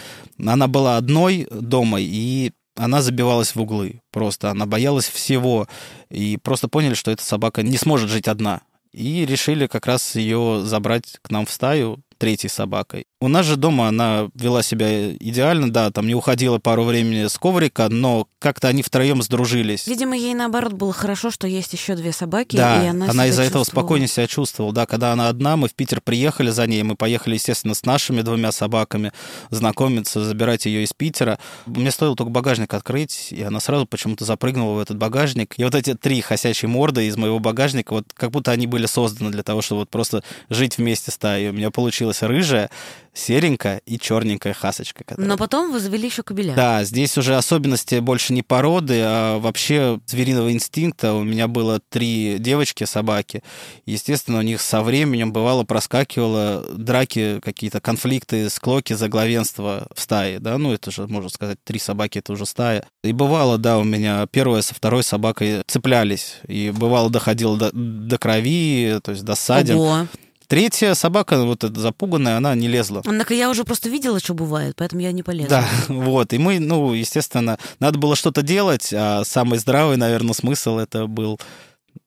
Она 0.44 0.66
была 0.66 0.96
одной 0.96 1.46
дома, 1.50 1.98
и 2.00 2.52
она 2.76 3.02
забивалась 3.02 3.54
в 3.54 3.60
углы. 3.60 4.00
Просто 4.10 4.50
она 4.50 4.66
боялась 4.66 5.08
всего. 5.08 5.68
И 6.10 6.38
просто 6.38 6.68
поняли, 6.68 6.94
что 6.94 7.10
эта 7.10 7.22
собака 7.22 7.62
не 7.62 7.76
сможет 7.76 8.10
жить 8.10 8.26
одна. 8.26 8.62
И 8.94 9.26
решили 9.26 9.66
как 9.66 9.86
раз 9.86 10.14
ее 10.14 10.62
забрать 10.64 11.18
к 11.20 11.30
нам 11.30 11.46
в 11.46 11.50
стаю 11.50 12.00
третьей 12.16 12.48
собакой. 12.48 13.06
У 13.24 13.28
нас 13.28 13.46
же 13.46 13.56
дома 13.56 13.88
она 13.88 14.28
вела 14.34 14.62
себя 14.62 15.14
идеально, 15.14 15.72
да, 15.72 15.90
там 15.90 16.06
не 16.06 16.14
уходила 16.14 16.58
пару 16.58 16.84
времени 16.84 17.26
с 17.26 17.38
коврика, 17.38 17.88
но 17.88 18.28
как-то 18.38 18.68
они 18.68 18.82
втроем 18.82 19.22
сдружились. 19.22 19.86
Видимо, 19.86 20.14
ей 20.14 20.34
наоборот 20.34 20.74
было 20.74 20.92
хорошо, 20.92 21.30
что 21.30 21.46
есть 21.46 21.72
еще 21.72 21.96
две 21.96 22.12
собаки, 22.12 22.54
Да, 22.54 22.84
и 22.84 22.88
она, 22.88 23.08
она, 23.08 23.26
из-за 23.28 23.44
этого 23.44 23.64
спокойнее 23.64 24.08
себя 24.08 24.26
чувствовала. 24.26 24.74
Да, 24.74 24.84
когда 24.84 25.14
она 25.14 25.30
одна, 25.30 25.56
мы 25.56 25.68
в 25.68 25.74
Питер 25.74 26.02
приехали 26.02 26.50
за 26.50 26.66
ней, 26.66 26.82
мы 26.82 26.96
поехали, 26.96 27.36
естественно, 27.36 27.72
с 27.72 27.86
нашими 27.86 28.20
двумя 28.20 28.52
собаками 28.52 29.10
знакомиться, 29.48 30.22
забирать 30.22 30.66
ее 30.66 30.84
из 30.84 30.92
Питера. 30.92 31.38
Мне 31.64 31.90
стоило 31.92 32.16
только 32.16 32.30
багажник 32.30 32.74
открыть, 32.74 33.28
и 33.30 33.42
она 33.42 33.58
сразу 33.58 33.86
почему-то 33.86 34.26
запрыгнула 34.26 34.74
в 34.74 34.80
этот 34.80 34.98
багажник. 34.98 35.54
И 35.56 35.64
вот 35.64 35.74
эти 35.74 35.94
три 35.94 36.20
хосячие 36.20 36.68
морды 36.68 37.06
из 37.06 37.16
моего 37.16 37.38
багажника, 37.38 37.94
вот 37.94 38.12
как 38.12 38.32
будто 38.32 38.50
они 38.50 38.66
были 38.66 38.84
созданы 38.84 39.30
для 39.30 39.42
того, 39.42 39.62
чтобы 39.62 39.80
вот 39.80 39.88
просто 39.88 40.22
жить 40.50 40.76
вместе 40.76 41.10
стаей. 41.10 41.48
У 41.48 41.54
меня 41.54 41.70
получилась 41.70 42.20
рыжая, 42.20 42.68
серенькая 43.14 43.80
и 43.86 43.98
черненькая 43.98 44.52
хасочка. 44.52 45.04
Которая... 45.04 45.28
Но 45.28 45.36
потом 45.36 45.72
вы 45.72 45.80
завели 45.80 46.06
еще 46.06 46.22
кобеля. 46.22 46.54
Да, 46.54 46.84
здесь 46.84 47.16
уже 47.16 47.36
особенности 47.36 48.00
больше 48.00 48.32
не 48.32 48.42
породы, 48.42 49.00
а 49.02 49.38
вообще 49.38 50.00
звериного 50.06 50.52
инстинкта. 50.52 51.14
У 51.14 51.22
меня 51.22 51.48
было 51.48 51.80
три 51.88 52.36
девочки, 52.38 52.84
собаки. 52.84 53.42
Естественно, 53.86 54.38
у 54.38 54.42
них 54.42 54.60
со 54.60 54.82
временем 54.82 55.32
бывало 55.32 55.64
проскакивало 55.64 56.64
драки, 56.76 57.40
какие-то 57.40 57.80
конфликты, 57.80 58.50
склоки 58.50 58.92
за 58.92 59.08
главенство 59.08 59.86
в 59.94 60.00
стае, 60.00 60.38
да, 60.40 60.58
ну 60.58 60.72
это 60.72 60.90
же, 60.90 61.06
можно 61.06 61.28
сказать, 61.28 61.58
три 61.64 61.78
собаки, 61.78 62.18
это 62.18 62.32
уже 62.32 62.46
стая. 62.46 62.86
И 63.02 63.12
бывало, 63.12 63.58
да, 63.58 63.78
у 63.78 63.84
меня 63.84 64.26
первая 64.30 64.62
со 64.62 64.74
второй 64.74 65.02
собакой 65.02 65.62
цеплялись, 65.66 66.36
и 66.48 66.70
бывало 66.70 67.10
доходило 67.10 67.56
до, 67.56 67.70
до 67.72 68.18
крови, 68.18 68.98
то 69.02 69.12
есть 69.12 69.24
до 69.24 69.34
ссадин. 69.34 69.76
Ого. 69.76 70.06
Третья 70.46 70.94
собака, 70.94 71.42
вот 71.44 71.64
эта 71.64 71.80
запуганная, 71.80 72.36
она 72.36 72.54
не 72.54 72.68
лезла. 72.68 73.02
Однако 73.04 73.34
я 73.34 73.50
уже 73.50 73.64
просто 73.64 73.88
видела, 73.88 74.20
что 74.20 74.34
бывает, 74.34 74.74
поэтому 74.76 75.02
я 75.02 75.12
не 75.12 75.22
полезла. 75.22 75.48
Да, 75.48 75.68
вот. 75.88 76.32
И 76.32 76.38
мы, 76.38 76.58
ну, 76.58 76.92
естественно, 76.92 77.58
надо 77.78 77.98
было 77.98 78.16
что-то 78.16 78.42
делать, 78.42 78.92
а 78.92 79.24
самый 79.24 79.58
здравый, 79.58 79.96
наверное, 79.96 80.34
смысл 80.34 80.78
это 80.78 81.06
был 81.06 81.38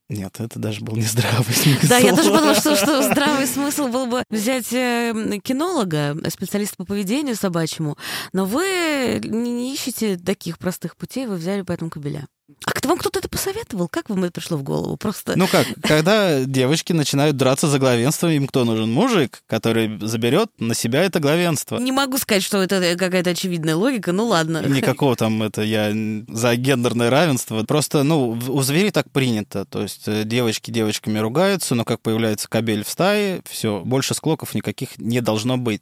нет, 0.09 0.39
это 0.39 0.57
даже 0.57 0.82
был 0.82 0.95
не 0.95 1.03
здравый 1.03 1.53
смысл. 1.53 1.88
Да, 1.88 1.97
я 1.97 2.16
тоже 2.16 2.32
подумала, 2.32 2.55
что, 2.55 2.76
что 2.78 3.01
здравый 3.01 3.45
смысл 3.45 3.89
был 3.89 4.05
бы 4.05 4.24
взять 4.30 4.72
э, 4.72 5.14
кинолога, 5.43 6.18
специалиста 6.30 6.78
по 6.78 6.86
поведению 6.86 7.36
собачьему, 7.36 7.97
но 8.32 8.45
вы 8.45 9.20
не, 9.22 9.51
не 9.51 9.74
ищете 9.74 10.18
таких 10.18 10.59
простых 10.59 10.95
путей, 10.95 11.28
вы 11.28 11.36
взяли 11.36 11.62
поэтому 11.64 11.89
кобеля. 11.89 12.26
А 12.66 12.72
к 12.72 12.86
вам 12.86 12.98
кто-то 12.98 13.20
это 13.20 13.28
посоветовал? 13.28 13.89
Как 13.89 14.10
вам 14.10 14.24
это 14.24 14.32
пришло 14.32 14.56
в 14.58 14.64
голову? 14.64 14.95
Просто... 14.95 15.34
Ну 15.36 15.48
как, 15.48 15.68
когда 15.82 16.45
девочки 16.45 16.93
начинают 16.93 17.36
драться 17.36 17.68
за 17.68 17.78
главенство, 17.78 18.32
им 18.32 18.48
кто 18.48 18.64
нужен? 18.64 18.91
Мужик, 18.91 19.43
который 19.48 20.00
заберет 20.00 20.50
на 20.58 20.74
себя 20.74 21.04
это 21.04 21.20
главенство. 21.20 21.78
Не 21.78 21.91
могу 21.91 22.18
сказать, 22.18 22.43
что 22.43 22.62
это 22.62 22.95
какая-то 22.95 23.32
очевидная 23.32 23.76
логика, 23.76 24.14
ну 24.14 24.28
ладно. 24.28 24.66
Никакого 24.66 25.18
там 25.18 25.43
это 25.43 25.62
я 25.62 25.91
за 26.30 26.56
гендерное 26.56 27.10
равенство. 27.10 27.64
Просто, 27.64 28.04
ну, 28.04 28.39
у 28.48 28.62
зверей 28.62 28.91
так 28.91 29.12
принято. 29.12 29.66
То 29.66 29.82
есть 29.82 30.08
э, 30.08 30.24
девочки 30.24 30.72
девочками 30.72 31.20
ругаются, 31.20 31.76
но 31.76 31.84
как 31.84 32.00
появляется 32.00 32.48
кабель 32.48 32.86
в 32.86 32.89
стае, 32.89 33.41
все, 33.50 33.82
больше 33.84 34.14
склоков 34.14 34.56
никаких 34.56 34.98
не 34.98 35.20
должно 35.20 35.58
быть. 35.58 35.82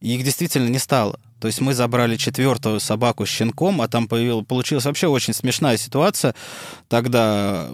И 0.00 0.14
их 0.14 0.24
действительно 0.24 0.68
не 0.68 0.78
стало. 0.78 1.18
То 1.40 1.48
есть 1.48 1.60
мы 1.60 1.74
забрали 1.74 2.16
четвертую 2.16 2.80
собаку 2.80 3.26
с 3.26 3.28
щенком, 3.28 3.80
а 3.82 3.88
там 3.88 4.08
появилась, 4.08 4.46
получилась 4.46 4.84
вообще 4.84 5.06
очень 5.06 5.34
смешная 5.34 5.76
ситуация. 5.76 6.34
Тогда 6.88 7.68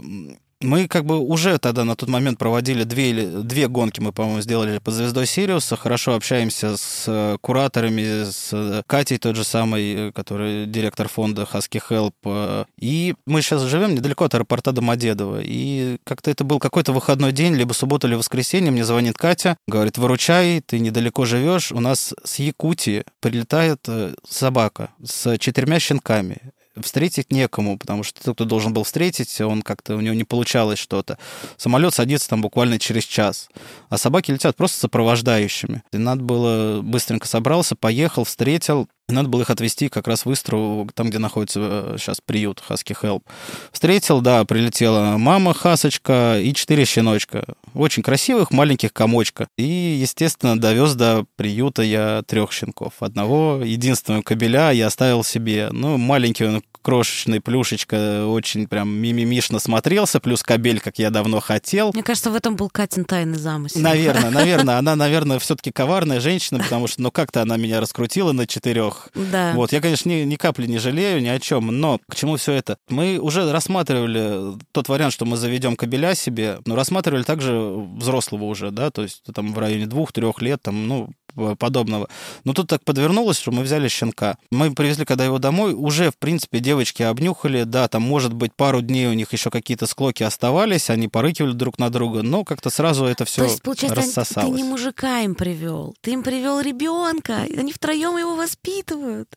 мы 0.62 0.88
как 0.88 1.04
бы 1.04 1.18
уже 1.18 1.58
тогда 1.58 1.84
на 1.84 1.96
тот 1.96 2.08
момент 2.08 2.38
проводили 2.38 2.84
две, 2.84 3.10
или, 3.10 3.24
две 3.42 3.68
гонки, 3.68 4.00
мы, 4.00 4.12
по-моему, 4.12 4.40
сделали 4.40 4.78
под 4.78 4.94
звездой 4.94 5.26
Сириуса, 5.26 5.76
хорошо 5.76 6.14
общаемся 6.14 6.76
с 6.76 7.04
э, 7.06 7.36
кураторами, 7.40 8.24
с 8.30 8.82
Катей, 8.86 9.18
тот 9.18 9.36
же 9.36 9.44
самый, 9.44 10.08
э, 10.08 10.12
который 10.12 10.66
директор 10.66 11.08
фонда 11.08 11.46
Husky 11.50 11.82
Help. 11.88 12.14
Э, 12.24 12.64
и 12.78 13.14
мы 13.26 13.42
сейчас 13.42 13.62
живем 13.62 13.94
недалеко 13.94 14.24
от 14.24 14.34
аэропорта 14.34 14.72
Домодедово. 14.72 15.40
И 15.42 15.98
как-то 16.04 16.30
это 16.30 16.44
был 16.44 16.58
какой-то 16.58 16.92
выходной 16.92 17.32
день, 17.32 17.54
либо 17.54 17.72
суббота, 17.72 18.06
либо 18.06 18.18
воскресенье, 18.20 18.70
мне 18.70 18.84
звонит 18.84 19.16
Катя, 19.16 19.56
говорит, 19.66 19.98
выручай, 19.98 20.60
ты 20.60 20.78
недалеко 20.78 21.24
живешь, 21.24 21.72
у 21.72 21.80
нас 21.80 22.14
с 22.24 22.38
Якутии 22.38 23.04
прилетает 23.20 23.86
собака 24.28 24.90
с 25.04 25.38
четырьмя 25.38 25.78
щенками 25.78 26.52
встретить 26.80 27.32
некому, 27.32 27.78
потому 27.78 28.02
что 28.02 28.22
тот, 28.22 28.36
кто 28.36 28.44
должен 28.44 28.72
был 28.72 28.84
встретить, 28.84 29.40
он 29.40 29.62
как-то 29.62 29.96
у 29.96 30.00
него 30.00 30.14
не 30.14 30.24
получалось 30.24 30.78
что-то. 30.78 31.18
Самолет 31.56 31.94
садится 31.94 32.28
там 32.28 32.40
буквально 32.40 32.78
через 32.78 33.04
час, 33.04 33.48
а 33.88 33.98
собаки 33.98 34.30
летят 34.30 34.56
просто 34.56 34.78
сопровождающими. 34.80 35.82
И 35.92 35.98
надо 35.98 36.22
было 36.22 36.80
быстренько 36.82 37.26
собрался, 37.26 37.76
поехал, 37.76 38.24
встретил, 38.24 38.88
надо 39.08 39.28
было 39.28 39.42
их 39.42 39.50
отвезти 39.50 39.88
как 39.88 40.06
раз 40.08 40.24
в 40.24 40.32
Истру, 40.32 40.88
там, 40.94 41.10
где 41.10 41.18
находится 41.18 41.96
сейчас 41.98 42.18
э, 42.18 42.22
приют 42.24 42.62
Husky 42.68 42.96
Help. 43.00 43.22
Встретил, 43.70 44.20
да, 44.20 44.44
прилетела 44.44 45.16
мама 45.18 45.54
Хасочка 45.54 46.38
и 46.40 46.52
четыре 46.54 46.84
щеночка. 46.84 47.44
Очень 47.74 48.02
красивых, 48.02 48.50
маленьких 48.50 48.92
комочка. 48.92 49.48
И, 49.56 49.64
естественно, 49.64 50.58
довез 50.58 50.94
до 50.94 51.24
приюта 51.36 51.82
я 51.82 52.22
трех 52.26 52.52
щенков. 52.52 52.94
Одного, 53.00 53.60
единственного 53.64 54.22
кобеля 54.22 54.70
я 54.70 54.86
оставил 54.86 55.24
себе. 55.24 55.68
Ну, 55.72 55.98
маленький 55.98 56.44
он 56.44 56.62
крошечный, 56.82 57.40
плюшечка, 57.40 58.26
очень 58.26 58.66
прям 58.66 58.90
мимимишно 58.90 59.58
смотрелся, 59.58 60.20
плюс 60.20 60.42
кабель, 60.42 60.80
как 60.80 60.98
я 60.98 61.10
давно 61.10 61.40
хотел. 61.40 61.90
Мне 61.94 62.02
кажется, 62.02 62.30
в 62.30 62.34
этом 62.34 62.56
был 62.56 62.68
Катин 62.68 63.04
тайный 63.04 63.38
замысел. 63.38 63.80
Наверное, 63.80 64.30
наверное. 64.42 64.78
Она, 64.78 64.96
наверное, 64.96 65.38
все-таки 65.38 65.70
коварная 65.70 66.20
женщина, 66.20 66.58
потому 66.58 66.86
что, 66.86 67.02
ну, 67.02 67.10
как-то 67.10 67.42
она 67.42 67.56
меня 67.56 67.80
раскрутила 67.80 68.32
на 68.32 68.46
четырех. 68.46 69.08
Да. 69.14 69.52
Вот, 69.54 69.72
я, 69.72 69.80
конечно, 69.80 70.08
ни, 70.08 70.22
ни 70.24 70.36
капли 70.36 70.66
не 70.66 70.78
жалею 70.78 71.22
ни 71.22 71.28
о 71.28 71.38
чем, 71.38 71.66
но 71.66 72.00
к 72.08 72.16
чему 72.16 72.36
все 72.36 72.52
это? 72.52 72.76
Мы 72.88 73.18
уже 73.18 73.50
рассматривали 73.50 74.58
тот 74.72 74.88
вариант, 74.88 75.12
что 75.12 75.24
мы 75.24 75.36
заведем 75.36 75.76
кабеля 75.76 76.14
себе, 76.14 76.58
но 76.66 76.74
рассматривали 76.74 77.22
также 77.22 77.52
взрослого 77.52 78.44
уже, 78.44 78.70
да, 78.70 78.90
то 78.90 79.02
есть 79.02 79.22
там 79.34 79.54
в 79.54 79.58
районе 79.58 79.86
двух-трех 79.86 80.40
лет, 80.42 80.60
там, 80.62 80.86
ну, 80.86 81.10
подобного. 81.58 82.08
Но 82.44 82.52
тут 82.52 82.68
так 82.68 82.84
подвернулось, 82.84 83.38
что 83.38 83.50
мы 83.52 83.62
взяли 83.62 83.88
щенка. 83.88 84.36
Мы 84.50 84.72
привезли, 84.72 85.04
когда 85.04 85.24
его 85.24 85.38
домой, 85.38 85.74
уже, 85.74 86.10
в 86.10 86.16
принципе, 86.16 86.60
девочки 86.60 87.02
обнюхали, 87.02 87.64
да, 87.64 87.88
там, 87.88 88.02
может 88.02 88.32
быть, 88.32 88.52
пару 88.54 88.80
дней 88.82 89.06
у 89.06 89.12
них 89.12 89.32
еще 89.32 89.50
какие-то 89.50 89.86
склоки 89.86 90.22
оставались, 90.22 90.90
они 90.90 91.08
порыкивали 91.08 91.52
друг 91.52 91.78
на 91.78 91.90
друга, 91.90 92.22
но 92.22 92.44
как-то 92.44 92.70
сразу 92.70 93.04
это 93.04 93.24
все 93.24 93.42
То 93.42 93.44
есть, 93.48 93.62
получается, 93.62 93.96
рассосалось. 93.96 94.50
ты 94.50 94.62
не 94.62 94.68
мужика 94.68 95.20
им 95.20 95.34
привел, 95.34 95.94
ты 96.00 96.12
им 96.12 96.22
привел 96.22 96.60
ребенка, 96.60 97.46
они 97.56 97.72
втроем 97.72 98.16
его 98.16 98.36
воспитывают. 98.36 99.28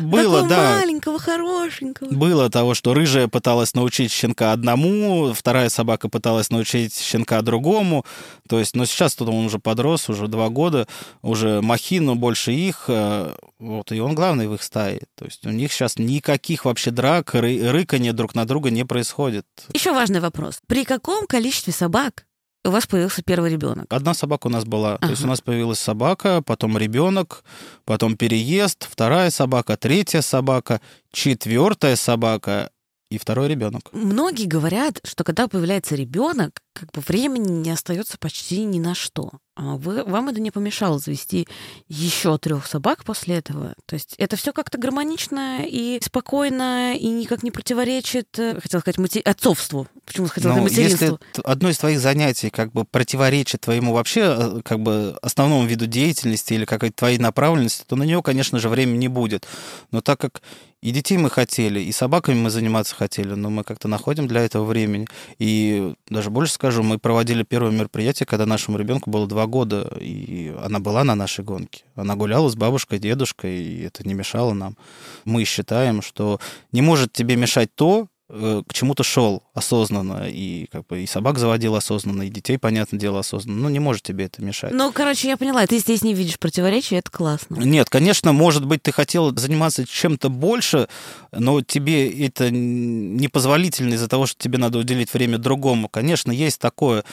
Было, 0.00 0.42
Такого 0.42 0.48
да. 0.48 0.70
маленького, 0.78 1.18
хорошенького. 1.18 2.08
Было 2.10 2.50
того, 2.50 2.74
что 2.74 2.94
рыжая 2.94 3.28
пыталась 3.28 3.74
научить 3.74 4.12
щенка 4.12 4.52
одному, 4.52 5.32
вторая 5.32 5.68
собака 5.68 6.08
пыталась 6.08 6.50
научить 6.50 6.96
щенка 6.98 7.42
другому. 7.42 8.04
То 8.48 8.58
есть, 8.58 8.74
но 8.76 8.84
сейчас 8.84 9.14
тут 9.14 9.28
он 9.28 9.46
уже 9.46 9.58
подрос, 9.58 10.08
уже 10.08 10.28
два 10.28 10.48
года, 10.48 10.86
уже 11.22 11.43
махину 11.44 12.14
больше 12.14 12.52
их, 12.52 12.84
э, 12.88 13.34
вот, 13.58 13.92
и 13.92 14.00
он 14.00 14.14
главный 14.14 14.48
в 14.48 14.54
их 14.54 14.62
стае. 14.62 15.02
То 15.14 15.24
есть 15.24 15.46
у 15.46 15.50
них 15.50 15.72
сейчас 15.72 15.98
никаких 15.98 16.64
вообще 16.64 16.90
драк, 16.90 17.34
ры, 17.34 17.70
рыкания 17.70 18.12
друг 18.12 18.34
на 18.34 18.44
друга 18.44 18.70
не 18.70 18.84
происходит. 18.84 19.46
Еще 19.72 19.92
важный 19.92 20.20
вопрос. 20.20 20.60
При 20.66 20.84
каком 20.84 21.26
количестве 21.26 21.72
собак 21.72 22.26
у 22.64 22.70
вас 22.70 22.86
появился 22.86 23.22
первый 23.22 23.50
ребенок? 23.50 23.92
Одна 23.92 24.14
собака 24.14 24.46
у 24.46 24.50
нас 24.50 24.64
была. 24.64 24.94
Ага. 24.94 25.06
То 25.06 25.10
есть 25.10 25.24
у 25.24 25.26
нас 25.26 25.40
появилась 25.40 25.78
собака, 25.78 26.42
потом 26.42 26.78
ребенок, 26.78 27.44
потом 27.84 28.16
переезд, 28.16 28.88
вторая 28.90 29.30
собака, 29.30 29.76
третья 29.76 30.22
собака, 30.22 30.80
четвертая 31.12 31.96
собака 31.96 32.70
и 33.10 33.18
второй 33.18 33.48
ребенок. 33.48 33.90
Многие 33.92 34.46
говорят, 34.46 35.00
что 35.04 35.24
когда 35.24 35.46
появляется 35.46 35.94
ребенок, 35.94 36.60
как 36.72 36.90
бы 36.92 37.02
времени 37.06 37.50
не 37.50 37.70
остается 37.70 38.18
почти 38.18 38.64
ни 38.64 38.78
на 38.78 38.94
что. 38.94 39.32
А 39.56 39.76
вы, 39.76 40.02
вам 40.02 40.28
это 40.28 40.40
не 40.40 40.50
помешало 40.50 40.98
завести 40.98 41.46
еще 41.88 42.38
трех 42.38 42.66
собак 42.66 43.04
после 43.04 43.36
этого? 43.36 43.74
То 43.86 43.94
есть 43.94 44.16
это 44.18 44.34
все 44.34 44.52
как-то 44.52 44.78
гармонично 44.78 45.60
и 45.64 46.00
спокойно, 46.02 46.96
и 46.96 47.06
никак 47.06 47.44
не 47.44 47.52
противоречит, 47.52 48.36
э, 48.36 48.60
хотел 48.60 48.80
сказать, 48.80 48.98
мати... 48.98 49.20
отцовству. 49.20 49.86
Почему 50.04 50.26
хотел 50.26 50.50
сказать 50.50 50.64
материнству? 50.64 51.06
Если 51.06 51.18
одно 51.44 51.68
из 51.68 51.78
твоих 51.78 52.00
занятий 52.00 52.50
как 52.50 52.72
бы 52.72 52.84
противоречит 52.84 53.60
твоему 53.60 53.92
вообще 53.92 54.22
э, 54.22 54.60
как 54.64 54.80
бы 54.80 55.16
основному 55.22 55.66
виду 55.66 55.86
деятельности 55.86 56.54
или 56.54 56.64
какой-то 56.64 56.96
твоей 56.96 57.18
направленности, 57.18 57.84
то 57.86 57.94
на 57.94 58.02
него, 58.02 58.22
конечно 58.22 58.58
же, 58.58 58.68
времени 58.68 58.98
не 58.98 59.08
будет. 59.08 59.46
Но 59.92 60.00
так 60.00 60.18
как 60.18 60.42
и 60.84 60.90
детей 60.90 61.16
мы 61.16 61.30
хотели, 61.30 61.80
и 61.80 61.92
собаками 61.92 62.34
мы 62.34 62.50
заниматься 62.50 62.94
хотели, 62.94 63.32
но 63.32 63.48
мы 63.48 63.64
как-то 63.64 63.88
находим 63.88 64.28
для 64.28 64.42
этого 64.42 64.66
времени. 64.66 65.06
И 65.38 65.94
даже 66.10 66.28
больше 66.28 66.52
скажу, 66.52 66.82
мы 66.82 66.98
проводили 66.98 67.42
первое 67.42 67.70
мероприятие, 67.70 68.26
когда 68.26 68.44
нашему 68.44 68.76
ребенку 68.76 69.08
было 69.08 69.26
два 69.26 69.43
года, 69.46 69.92
и 70.00 70.54
она 70.62 70.78
была 70.78 71.04
на 71.04 71.14
нашей 71.14 71.44
гонке. 71.44 71.84
Она 71.94 72.16
гуляла 72.16 72.48
с 72.48 72.56
бабушкой, 72.56 72.98
дедушкой, 72.98 73.56
и 73.56 73.82
это 73.82 74.06
не 74.06 74.14
мешало 74.14 74.52
нам. 74.52 74.76
Мы 75.24 75.44
считаем, 75.44 76.02
что 76.02 76.40
не 76.72 76.82
может 76.82 77.12
тебе 77.12 77.36
мешать 77.36 77.74
то, 77.74 78.08
Э, 78.30 78.62
к 78.66 78.72
чему-то 78.72 79.02
шел 79.02 79.42
осознанно, 79.52 80.26
и 80.28 80.66
как 80.72 80.86
бы 80.86 81.02
и 81.02 81.06
собак 81.06 81.38
заводил 81.38 81.74
осознанно, 81.74 82.22
и 82.22 82.30
детей, 82.30 82.58
понятное 82.58 82.98
дело, 82.98 83.20
осознанно. 83.20 83.60
Ну, 83.60 83.68
не 83.68 83.80
может 83.80 84.02
тебе 84.02 84.24
это 84.24 84.42
мешать. 84.42 84.72
Ну, 84.72 84.90
короче, 84.92 85.28
я 85.28 85.36
поняла, 85.36 85.66
ты 85.66 85.78
здесь 85.78 86.02
не 86.02 86.14
видишь 86.14 86.38
противоречия, 86.38 86.96
это 86.96 87.10
классно. 87.10 87.56
Нет, 87.56 87.90
конечно, 87.90 88.32
может 88.32 88.64
быть, 88.64 88.82
ты 88.82 88.92
хотел 88.92 89.36
заниматься 89.36 89.86
чем-то 89.86 90.30
больше, 90.30 90.88
но 91.32 91.60
тебе 91.60 92.26
это 92.26 92.50
непозволительно 92.50 93.92
из-за 93.94 94.08
того, 94.08 94.24
что 94.24 94.42
тебе 94.42 94.56
надо 94.56 94.78
уделить 94.78 95.12
время 95.12 95.36
другому. 95.36 95.90
Конечно, 95.90 96.32
есть 96.32 96.58
такое, 96.58 97.04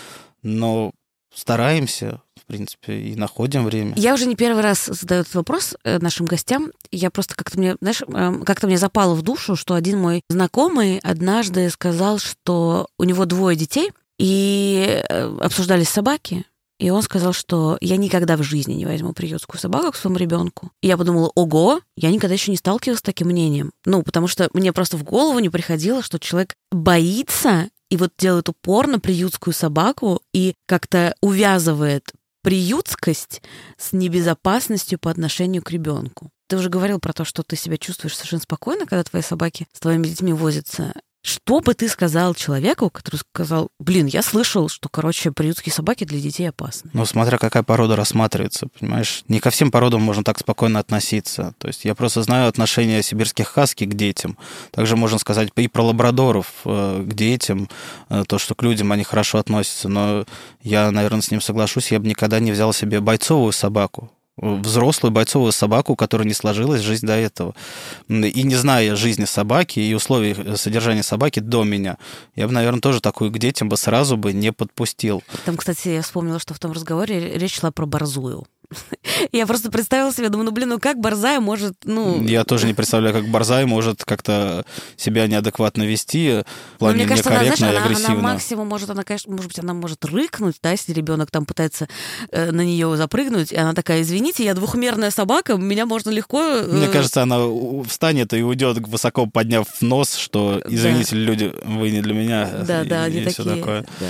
но 0.43 0.91
стараемся, 1.34 2.21
в 2.39 2.45
принципе, 2.45 2.99
и 2.99 3.15
находим 3.15 3.65
время. 3.65 3.93
Я 3.95 4.13
уже 4.13 4.25
не 4.25 4.36
первый 4.36 4.61
раз 4.61 4.86
задаю 4.86 5.21
этот 5.21 5.34
вопрос 5.36 5.75
э, 5.84 5.99
нашим 5.99 6.25
гостям. 6.25 6.71
Я 6.91 7.11
просто 7.11 7.36
как-то 7.36 7.57
мне, 7.57 7.75
знаешь, 7.82 8.01
эм, 8.01 8.43
как-то 8.43 8.67
мне 8.67 8.77
запало 8.77 9.15
в 9.15 9.21
душу, 9.21 9.55
что 9.55 9.75
один 9.75 9.99
мой 9.99 10.21
знакомый 10.29 10.99
однажды 10.99 11.69
сказал, 11.69 12.19
что 12.19 12.88
у 12.97 13.03
него 13.03 13.25
двое 13.25 13.55
детей, 13.57 13.91
и 14.19 15.03
э, 15.09 15.38
обсуждались 15.41 15.89
собаки, 15.89 16.45
и 16.82 16.89
он 16.89 17.03
сказал, 17.03 17.32
что 17.32 17.77
я 17.79 17.95
никогда 17.95 18.36
в 18.36 18.41
жизни 18.41 18.73
не 18.73 18.88
возьму 18.88 19.13
приютскую 19.13 19.59
собаку 19.59 19.91
к 19.91 19.95
своему 19.95 20.17
ребенку. 20.17 20.71
И 20.82 20.88
я 20.88 20.97
подумала, 20.97 21.32
ого, 21.36 21.79
я 21.95 22.09
никогда 22.09 22.34
еще 22.34 22.49
не 22.49 22.57
сталкивалась 22.57 22.99
с 22.99 23.03
таким 23.03 23.27
мнением. 23.27 23.71
Ну, 23.86 24.01
потому 24.01 24.27
что 24.27 24.49
мне 24.53 24.73
просто 24.73 24.97
в 24.97 25.03
голову 25.03 25.38
не 25.38 25.49
приходило, 25.49 26.01
что 26.01 26.17
человек 26.17 26.55
боится 26.71 27.69
и 27.92 27.98
вот 27.98 28.14
делает 28.18 28.48
упор 28.48 28.88
на 28.88 29.00
приютскую 29.00 29.54
собаку 29.54 30.22
и 30.34 30.56
как-то 30.66 31.14
увязывает 31.22 32.14
приютскость 32.42 33.44
с 33.78 33.92
небезопасностью 33.92 34.98
по 34.98 35.12
отношению 35.12 35.62
к 35.62 35.72
ребенку. 35.72 36.32
Ты 36.48 36.58
уже 36.58 36.70
говорил 36.70 37.00
про 37.00 37.14
то, 37.14 37.26
что 37.26 37.44
ты 37.44 37.58
себя 37.58 37.78
чувствуешь 37.78 38.16
совершенно 38.16 38.42
спокойно, 38.42 38.86
когда 38.86 39.04
твои 39.04 39.22
собаки 39.22 39.68
с 39.74 39.80
твоими 39.82 40.08
детьми 40.08 40.32
возятся. 40.32 40.94
Что 41.24 41.59
бы 41.59 41.76
ты 41.76 41.88
сказал 41.88 42.34
человеку, 42.34 42.89
который 42.89 43.17
сказал, 43.17 43.69
блин, 43.80 44.07
я 44.07 44.24
слышал, 44.24 44.69
что, 44.69 44.89
короче, 44.89 45.32
приютские 45.32 45.72
собаки 45.72 46.03
для 46.03 46.19
детей 46.19 46.49
опасны? 46.49 46.89
Ну, 46.93 47.05
смотря 47.05 47.38
какая 47.38 47.61
порода 47.61 47.95
рассматривается, 47.95 48.67
понимаешь? 48.80 49.24
Не 49.28 49.39
ко 49.39 49.51
всем 49.51 49.69
породам 49.69 50.01
можно 50.01 50.24
так 50.24 50.39
спокойно 50.39 50.80
относиться. 50.80 51.53
То 51.59 51.67
есть 51.67 51.86
я 51.86 51.93
просто 51.93 52.24
знаю 52.24 52.49
отношение 52.49 53.03
сибирских 53.03 53.47
хаски 53.47 53.86
к 53.86 53.93
детям. 53.93 54.36
Также 54.72 54.95
можно 54.95 55.19
сказать 55.19 55.49
и 55.55 55.67
про 55.67 55.84
лабрадоров 55.84 56.47
э, 56.65 57.05
к 57.07 57.13
детям, 57.13 57.69
э, 58.09 58.24
то, 58.28 58.39
что 58.39 58.55
к 58.55 58.63
людям 58.63 58.91
они 58.91 59.03
хорошо 59.03 59.38
относятся. 59.38 59.89
Но 59.89 60.26
я, 60.63 60.89
наверное, 60.89 61.22
с 61.22 61.30
ним 61.30 61.39
соглашусь, 61.41 61.91
я 61.91 61.99
бы 61.99 62.07
никогда 62.07 62.39
не 62.39 62.51
взял 62.51 62.74
себе 62.74 62.99
бойцовую 62.99 63.51
собаку 63.51 64.09
взрослую 64.38 65.11
бойцовую 65.11 65.51
собаку, 65.51 65.93
у 65.93 65.95
которой 65.95 66.23
не 66.23 66.34
сложилась 66.34 66.82
жизнь 66.82 67.05
до 67.05 67.13
этого. 67.13 67.53
И 68.07 68.43
не 68.43 68.55
зная 68.55 68.95
жизни 68.95 69.25
собаки 69.25 69.79
и 69.79 69.93
условий 69.93 70.55
содержания 70.57 71.03
собаки 71.03 71.39
до 71.39 71.63
меня, 71.63 71.97
я 72.36 72.47
бы, 72.47 72.53
наверное, 72.53 72.82
тоже 72.82 73.01
такую 73.01 73.32
к 73.32 73.38
детям 73.38 73.69
бы 73.69 73.77
сразу 73.77 74.17
бы 74.17 74.34
не 74.34 74.51
подпустил. 74.51 75.23
Там, 75.45 75.57
кстати, 75.57 75.89
я 75.89 76.01
вспомнила, 76.01 76.39
что 76.39 76.53
в 76.53 76.59
том 76.59 76.71
разговоре 76.71 77.38
речь 77.38 77.59
шла 77.59 77.71
про 77.71 77.86
борзую. 77.86 78.45
Я 79.32 79.45
просто 79.45 79.72
представила 79.72 80.13
себе, 80.13 80.30
думаю, 80.30 80.45
ну, 80.45 80.51
блин, 80.51 80.69
ну 80.69 80.80
как 80.80 80.97
Борзая 80.99 81.39
может, 81.39 81.74
ну... 81.84 82.22
Я 82.24 82.43
тоже 82.43 82.67
не 82.67 82.74
представляю, 82.74 83.15
как 83.15 83.28
Борзая 83.28 83.65
может 83.65 84.03
как-то 84.05 84.65
себя 84.97 85.28
неадекватно 85.28 85.84
вести, 85.84 86.43
в 86.76 86.80
плане 86.80 86.97
ну, 86.97 87.03
мне 87.03 87.09
кажется, 87.09 87.30
она, 87.30 87.55
знаешь, 87.55 87.59
и. 87.59 87.63
Она, 87.63 88.09
она 88.13 88.22
максимум 88.22 88.67
может, 88.67 88.89
она, 88.89 89.03
конечно, 89.03 89.32
может 89.32 89.47
быть, 89.47 89.59
она 89.59 89.74
может 89.74 90.03
рыкнуть, 90.05 90.55
да, 90.61 90.72
если 90.72 90.93
ребенок 90.93 91.32
там 91.32 91.45
пытается 91.45 91.88
э, 92.32 92.51
на 92.51 92.61
нее 92.61 92.95
запрыгнуть, 92.97 93.51
и 93.51 93.57
она 93.57 93.74
такая, 93.74 94.01
извините, 94.01 94.43
я 94.43 94.53
двухмерная 94.53 95.11
собака, 95.11 95.55
меня 95.55 95.86
можно 95.86 96.09
легко... 96.09 96.41
Э... 96.41 96.67
Мне 96.67 96.88
кажется, 96.88 97.24
она 97.24 97.39
встанет 97.88 98.34
и 98.34 98.41
уйдет, 98.41 98.78
высоко 98.88 99.26
подняв 99.26 99.67
нос, 99.82 100.15
что, 100.15 100.61
извините, 100.67 101.15
да. 101.15 101.22
люди, 101.22 101.53
вы 101.63 101.91
не 101.91 102.01
для 102.01 102.13
меня. 102.13 102.49
Да, 102.65 102.82
и, 102.84 102.88
да, 102.88 103.07
и 103.07 103.11
они 103.11 103.26
такие. 103.26 103.55
Такое. 103.55 103.86
Да. 103.99 104.07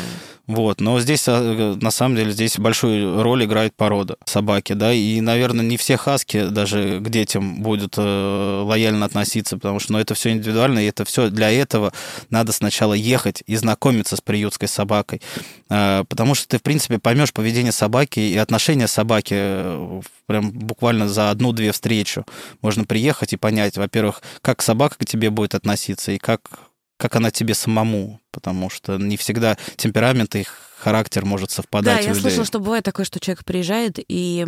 Вот. 0.51 0.81
Но 0.81 0.99
здесь, 0.99 1.23
а, 1.29 1.77
на 1.81 1.91
самом 1.91 2.17
деле, 2.17 2.31
здесь 2.31 2.59
большую 2.59 3.23
роль 3.23 3.45
играет 3.45 3.73
порода 3.73 4.17
собаки, 4.25 4.73
да, 4.73 4.91
и, 4.91 5.21
наверное, 5.21 5.63
не 5.63 5.77
все 5.77 5.95
хаски 5.95 6.49
даже 6.49 6.99
к 6.99 7.09
детям 7.09 7.61
будут 7.61 7.93
э, 7.97 8.63
лояльно 8.65 9.05
относиться, 9.05 9.55
потому 9.55 9.79
что, 9.79 9.93
ну, 9.93 9.99
это 9.99 10.13
все 10.13 10.31
индивидуально, 10.31 10.79
и 10.79 10.87
это 10.87 11.05
все 11.05 11.29
для 11.29 11.49
этого 11.49 11.93
надо 12.29 12.51
сначала 12.51 12.93
ехать 12.93 13.43
и 13.47 13.55
знакомиться 13.55 14.17
с 14.17 14.21
приютской 14.21 14.67
собакой, 14.67 15.21
э, 15.69 16.03
потому 16.09 16.35
что 16.35 16.49
ты, 16.49 16.57
в 16.57 16.63
принципе, 16.63 16.99
поймешь 16.99 17.31
поведение 17.31 17.71
собаки 17.71 18.19
и 18.19 18.35
отношения 18.35 18.87
собаки 18.87 19.35
э, 19.37 20.01
прям 20.25 20.51
буквально 20.51 21.07
за 21.07 21.29
одну-две 21.29 21.71
встречи. 21.71 22.25
Можно 22.61 22.83
приехать 22.83 23.31
и 23.31 23.37
понять, 23.37 23.77
во-первых, 23.77 24.21
как 24.41 24.61
собака 24.61 24.97
к 24.97 25.05
тебе 25.05 25.29
будет 25.29 25.55
относиться 25.55 26.11
и 26.11 26.17
как 26.17 26.70
как 27.01 27.15
она 27.15 27.31
тебе 27.31 27.55
самому, 27.55 28.21
потому 28.29 28.69
что 28.69 28.97
не 28.97 29.17
всегда 29.17 29.57
темперамент 29.75 30.35
и 30.35 30.45
характер 30.77 31.25
может 31.25 31.49
совпадать. 31.49 31.95
Да, 31.97 32.01
я 32.01 32.09
людей. 32.09 32.21
слышала, 32.21 32.45
что 32.45 32.59
бывает 32.59 32.83
такое, 32.83 33.07
что 33.07 33.19
человек 33.19 33.43
приезжает 33.43 33.95
и 33.97 34.45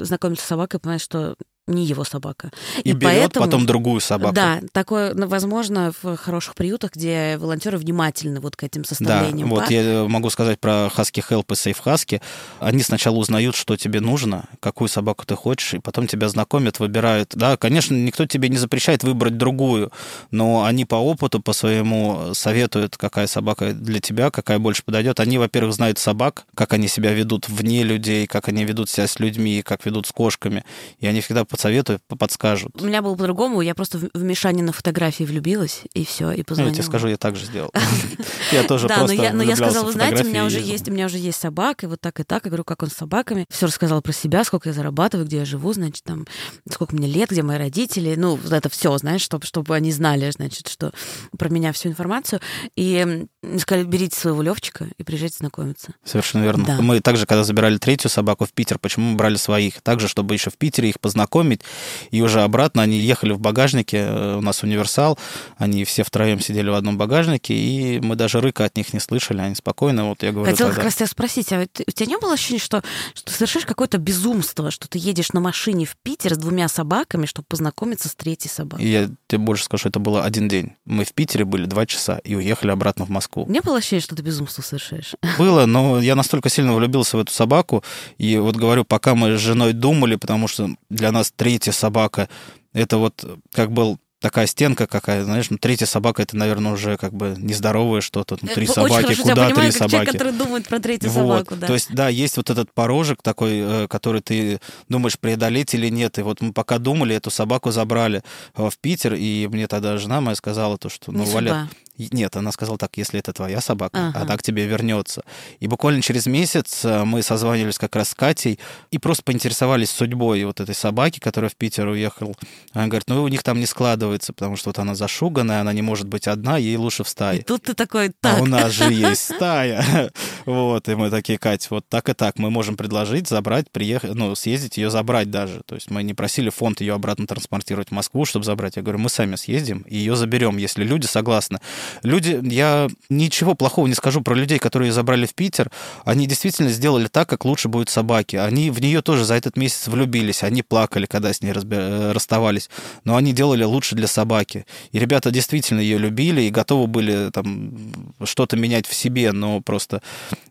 знакомится 0.00 0.44
с 0.44 0.48
собакой, 0.48 0.80
понимает, 0.80 1.00
что 1.00 1.34
не 1.66 1.84
его 1.84 2.04
собака. 2.04 2.52
И, 2.84 2.90
и 2.90 2.92
берет 2.92 3.32
поэтому, 3.32 3.44
потом 3.44 3.66
другую 3.66 4.00
собаку. 4.00 4.34
Да, 4.34 4.60
такое 4.72 5.14
ну, 5.14 5.26
возможно 5.26 5.92
в 6.02 6.16
хороших 6.16 6.54
приютах, 6.54 6.92
где 6.94 7.36
волонтеры 7.38 7.76
внимательны 7.78 8.40
вот 8.40 8.54
к 8.56 8.62
этим 8.62 8.84
составлениям. 8.84 9.48
Да, 9.48 9.54
вот 9.54 9.70
я 9.70 10.04
могу 10.08 10.30
сказать 10.30 10.60
про 10.60 10.90
Husky 10.96 11.24
Help 11.28 11.46
и 11.48 11.54
Safe 11.54 11.76
Husky. 11.84 12.20
Они 12.60 12.82
сначала 12.82 13.16
узнают, 13.16 13.56
что 13.56 13.76
тебе 13.76 14.00
нужно, 14.00 14.48
какую 14.60 14.88
собаку 14.88 15.24
ты 15.26 15.34
хочешь, 15.34 15.74
и 15.74 15.78
потом 15.80 16.06
тебя 16.06 16.28
знакомят, 16.28 16.78
выбирают. 16.78 17.32
Да, 17.34 17.56
конечно, 17.56 17.94
никто 17.94 18.26
тебе 18.26 18.48
не 18.48 18.58
запрещает 18.58 19.02
выбрать 19.02 19.36
другую, 19.36 19.90
но 20.30 20.64
они 20.64 20.84
по 20.84 20.96
опыту, 20.96 21.40
по 21.40 21.52
своему 21.52 22.32
советуют, 22.34 22.96
какая 22.96 23.26
собака 23.26 23.72
для 23.72 24.00
тебя, 24.00 24.30
какая 24.30 24.58
больше 24.60 24.84
подойдет. 24.84 25.18
Они, 25.18 25.38
во-первых, 25.38 25.74
знают 25.74 25.98
собак, 25.98 26.46
как 26.54 26.72
они 26.72 26.86
себя 26.86 27.12
ведут 27.12 27.48
вне 27.48 27.82
людей, 27.82 28.26
как 28.28 28.48
они 28.48 28.64
ведут 28.64 28.88
себя 28.88 29.08
с 29.08 29.18
людьми, 29.18 29.62
как 29.62 29.84
ведут 29.84 30.06
с 30.06 30.12
кошками. 30.12 30.64
И 31.00 31.06
они 31.06 31.20
всегда 31.20 31.44
подсоветуют, 31.56 32.02
подскажут. 32.18 32.70
У 32.80 32.84
меня 32.84 33.00
было 33.00 33.14
по-другому, 33.14 33.62
я 33.62 33.74
просто 33.74 33.98
в 33.98 34.22
Мишанина 34.22 34.72
фотографии 34.72 35.24
влюбилась, 35.24 35.84
и 35.94 36.04
все, 36.04 36.30
и 36.30 36.42
позвонила. 36.42 36.72
Я 36.72 36.74
тебе 36.74 36.84
скажу, 36.84 37.08
я 37.08 37.16
так 37.16 37.36
же 37.36 37.46
сделал. 37.46 37.70
Я 38.52 38.62
тоже 38.62 38.86
Да, 38.86 38.98
просто 38.98 39.32
но 39.32 39.42
я 39.42 39.56
сказала, 39.56 39.90
знаете, 39.90 40.22
у 40.22 40.26
меня 40.28 40.44
уже 40.44 40.60
есть, 40.60 40.88
у 40.88 40.92
меня 40.92 41.06
уже 41.06 41.18
есть 41.18 41.40
собака, 41.40 41.86
и 41.86 41.88
вот 41.88 42.00
так 42.00 42.20
и 42.20 42.22
так, 42.22 42.44
я 42.44 42.50
говорю, 42.50 42.62
как 42.62 42.82
он 42.82 42.90
с 42.90 42.94
собаками. 42.94 43.44
Все 43.50 43.66
рассказала 43.66 44.00
про 44.00 44.12
себя, 44.12 44.44
сколько 44.44 44.68
я 44.68 44.72
зарабатываю, 44.72 45.26
где 45.26 45.38
я 45.38 45.44
живу, 45.44 45.72
значит, 45.72 46.04
там, 46.04 46.26
сколько 46.70 46.94
мне 46.94 47.08
лет, 47.08 47.30
где 47.30 47.42
мои 47.42 47.58
родители, 47.58 48.14
ну, 48.16 48.38
это 48.50 48.68
все, 48.68 48.96
знаешь, 48.98 49.22
чтобы, 49.22 49.46
чтобы 49.46 49.74
они 49.74 49.90
знали, 49.90 50.30
значит, 50.30 50.68
что 50.68 50.92
про 51.36 51.48
меня 51.48 51.72
всю 51.72 51.88
информацию. 51.88 52.40
И 52.76 53.26
сказали, 53.58 53.84
берите 53.84 54.18
своего 54.18 54.42
Левчика 54.42 54.86
и 54.96 55.02
приезжайте 55.02 55.38
знакомиться. 55.38 55.94
Совершенно 56.04 56.44
верно. 56.44 56.78
Мы 56.80 57.00
также, 57.00 57.26
когда 57.26 57.42
забирали 57.42 57.78
третью 57.78 58.10
собаку 58.10 58.44
в 58.44 58.52
Питер, 58.52 58.78
почему 58.78 59.10
мы 59.10 59.16
брали 59.16 59.36
своих? 59.36 59.82
Также, 59.82 60.06
чтобы 60.06 60.34
еще 60.34 60.50
в 60.50 60.56
Питере 60.56 60.90
их 60.90 61.00
познакомить, 61.00 61.45
познакомить. 61.46 61.62
И 62.10 62.22
уже 62.22 62.42
обратно 62.42 62.82
они 62.82 62.98
ехали 62.98 63.32
в 63.32 63.40
багажнике, 63.40 63.98
э, 63.98 64.36
у 64.36 64.40
нас 64.40 64.62
универсал, 64.62 65.18
они 65.58 65.84
все 65.84 66.02
втроем 66.02 66.40
сидели 66.40 66.70
в 66.70 66.74
одном 66.74 66.98
багажнике, 66.98 67.54
и 67.54 68.00
мы 68.00 68.16
даже 68.16 68.40
рыка 68.40 68.64
от 68.64 68.76
них 68.76 68.92
не 68.92 69.00
слышали, 69.00 69.40
они 69.40 69.54
спокойно, 69.54 70.08
вот 70.08 70.22
я 70.22 70.32
говорю... 70.32 70.50
Хотела 70.50 70.70
тогда... 70.70 70.76
как 70.76 70.84
раз 70.84 70.96
тебя 70.96 71.06
спросить, 71.06 71.52
а 71.52 71.66
у 71.86 71.90
тебя 71.90 72.06
не 72.06 72.18
было 72.18 72.34
ощущения, 72.34 72.60
что, 72.60 72.82
что 73.14 73.24
ты 73.24 73.32
совершаешь 73.32 73.66
какое-то 73.66 73.98
безумство, 73.98 74.70
что 74.70 74.88
ты 74.88 74.98
едешь 74.98 75.32
на 75.32 75.40
машине 75.40 75.84
в 75.86 75.96
Питер 76.02 76.34
с 76.34 76.38
двумя 76.38 76.68
собаками, 76.68 77.26
чтобы 77.26 77.46
познакомиться 77.48 78.08
с 78.08 78.14
третьей 78.14 78.50
собакой? 78.50 78.86
Я 78.86 79.08
тебе 79.28 79.38
больше 79.38 79.64
скажу, 79.64 79.88
это 79.88 79.98
было 79.98 80.24
один 80.24 80.48
день. 80.48 80.72
Мы 80.84 81.04
в 81.04 81.12
Питере 81.12 81.44
были 81.44 81.66
два 81.66 81.86
часа 81.86 82.18
и 82.24 82.34
уехали 82.34 82.70
обратно 82.70 83.04
в 83.04 83.10
Москву. 83.10 83.46
Не 83.48 83.60
было 83.60 83.78
ощущения, 83.78 84.02
что 84.02 84.16
ты 84.16 84.22
безумство 84.22 84.62
совершаешь? 84.62 85.14
Было, 85.38 85.66
но 85.66 86.00
я 86.00 86.14
настолько 86.14 86.48
сильно 86.48 86.74
влюбился 86.74 87.16
в 87.16 87.20
эту 87.20 87.32
собаку, 87.32 87.84
и 88.18 88.38
вот 88.38 88.56
говорю, 88.56 88.84
пока 88.84 89.14
мы 89.14 89.36
с 89.36 89.40
женой 89.40 89.72
думали, 89.72 90.16
потому 90.16 90.48
что 90.48 90.70
для 90.90 91.12
нас 91.12 91.30
третья 91.36 91.72
собака, 91.72 92.28
это 92.72 92.98
вот 92.98 93.24
как 93.52 93.72
был 93.72 93.98
такая 94.20 94.46
стенка 94.46 94.86
какая, 94.86 95.24
знаешь, 95.24 95.50
ну, 95.50 95.58
третья 95.58 95.86
собака 95.86 96.22
это, 96.22 96.36
наверное, 96.36 96.72
уже 96.72 96.96
как 96.96 97.12
бы 97.12 97.34
нездоровое 97.36 98.00
что-то. 98.00 98.38
Ну, 98.40 98.48
три 98.48 98.64
Очень 98.64 98.74
собаки, 98.74 99.02
хорошо, 99.02 99.22
куда 99.22 99.42
я 99.44 99.50
понимаю, 99.50 99.70
три 99.70 99.78
собаки? 99.78 99.90
Человек, 99.92 100.12
который 100.12 100.32
думает 100.32 100.66
про 100.66 100.80
третью 100.80 101.10
вот. 101.10 101.20
собаку, 101.20 101.56
да. 101.56 101.66
То 101.66 101.74
есть, 101.74 101.94
да, 101.94 102.08
есть 102.08 102.36
вот 102.36 102.50
этот 102.50 102.72
порожек 102.72 103.22
такой, 103.22 103.60
э, 103.60 103.88
который 103.88 104.22
ты 104.22 104.60
думаешь, 104.88 105.18
преодолеть 105.18 105.74
или 105.74 105.88
нет. 105.90 106.18
И 106.18 106.22
вот 106.22 106.40
мы 106.40 106.52
пока 106.52 106.78
думали, 106.78 107.14
эту 107.14 107.30
собаку 107.30 107.70
забрали 107.70 108.22
э, 108.56 108.68
в 108.68 108.78
Питер, 108.78 109.14
и 109.14 109.46
мне 109.48 109.68
тогда 109.68 109.96
жена 109.98 110.20
моя 110.20 110.34
сказала 110.34 110.78
то, 110.78 110.88
что, 110.88 111.12
ну, 111.12 111.24
Валя, 111.24 111.68
нет, 111.98 112.36
она 112.36 112.52
сказала 112.52 112.78
так, 112.78 112.96
если 112.96 113.18
это 113.20 113.32
твоя 113.32 113.60
собака, 113.60 114.08
ага. 114.08 114.20
она 114.22 114.36
к 114.36 114.42
тебе 114.42 114.66
вернется. 114.66 115.22
И 115.60 115.66
буквально 115.66 116.02
через 116.02 116.26
месяц 116.26 116.84
э, 116.84 117.04
мы 117.04 117.22
созванивались 117.22 117.78
как 117.78 117.96
раз 117.96 118.10
с 118.10 118.14
Катей 118.14 118.58
и 118.90 118.98
просто 118.98 119.22
поинтересовались 119.22 119.90
судьбой 119.90 120.44
вот 120.44 120.60
этой 120.60 120.74
собаки, 120.74 121.20
которая 121.20 121.50
в 121.50 121.56
Питер 121.56 121.86
уехала. 121.88 122.34
Она 122.72 122.86
говорит, 122.86 123.08
ну 123.08 123.22
у 123.22 123.28
них 123.28 123.42
там 123.42 123.58
не 123.58 123.66
складывается, 123.66 124.32
потому 124.32 124.56
что 124.56 124.70
вот 124.70 124.78
она 124.78 124.94
зашуганная, 124.94 125.60
она 125.60 125.72
не 125.72 125.82
может 125.82 126.06
быть 126.06 126.28
одна, 126.28 126.58
ей 126.58 126.76
лучше 126.76 127.04
в 127.04 127.08
стае. 127.08 127.40
И 127.40 127.42
тут 127.42 127.62
ты 127.62 127.74
такой, 127.74 128.10
так. 128.20 128.38
А 128.38 128.42
у 128.42 128.46
нас 128.46 128.72
же 128.72 128.92
есть 128.92 129.24
стая. 129.34 130.10
Вот, 130.46 130.88
и 130.88 130.94
мы 130.94 131.10
такие, 131.10 131.38
Катя, 131.38 131.66
вот 131.70 131.88
так 131.88 132.08
и 132.08 132.14
так, 132.14 132.38
мы 132.38 132.50
можем 132.50 132.76
предложить 132.76 133.28
забрать, 133.28 133.70
приехать, 133.70 134.14
ну, 134.14 134.34
съездить 134.34 134.76
ее 134.76 134.90
забрать 134.90 135.28
даже. 135.28 135.62
То 135.66 135.74
есть 135.74 135.90
мы 135.90 136.02
не 136.04 136.14
просили 136.14 136.50
фонд 136.50 136.80
ее 136.80 136.94
обратно 136.94 137.26
транспортировать 137.26 137.88
в 137.88 137.92
Москву, 137.92 138.24
чтобы 138.24 138.44
забрать. 138.44 138.76
Я 138.76 138.82
говорю, 138.82 138.98
мы 138.98 139.08
сами 139.08 139.34
съездим 139.34 139.80
и 139.88 139.96
ее 139.96 140.14
заберем, 140.14 140.56
если 140.56 140.84
люди 140.84 141.06
согласны. 141.06 141.58
Люди, 142.02 142.40
я 142.42 142.88
ничего 143.08 143.54
плохого 143.54 143.86
не 143.86 143.94
скажу 143.94 144.20
про 144.20 144.34
людей, 144.34 144.58
которые 144.58 144.92
забрали 144.92 145.26
в 145.26 145.34
Питер. 145.34 145.70
Они 146.04 146.26
действительно 146.26 146.70
сделали 146.70 147.08
так, 147.08 147.28
как 147.28 147.44
лучше 147.44 147.68
будет 147.68 147.88
собаки. 147.88 148.36
Они 148.36 148.70
в 148.70 148.80
нее 148.80 149.02
тоже 149.02 149.24
за 149.24 149.34
этот 149.34 149.56
месяц 149.56 149.88
влюбились. 149.88 150.42
Они 150.42 150.62
плакали, 150.62 151.06
когда 151.06 151.32
с 151.32 151.42
ней 151.42 151.52
разбе... 151.52 151.76
Э, 151.78 152.12
расставались. 152.12 152.70
Но 153.04 153.16
они 153.16 153.32
делали 153.32 153.64
лучше 153.64 153.94
для 153.94 154.06
собаки. 154.06 154.66
И 154.92 154.98
ребята 154.98 155.30
действительно 155.30 155.80
ее 155.80 155.98
любили 155.98 156.42
и 156.42 156.50
готовы 156.50 156.86
были 156.86 157.30
там 157.30 157.76
что-то 158.24 158.56
менять 158.56 158.86
в 158.86 158.94
себе, 158.94 159.32
но 159.32 159.60
просто 159.60 160.02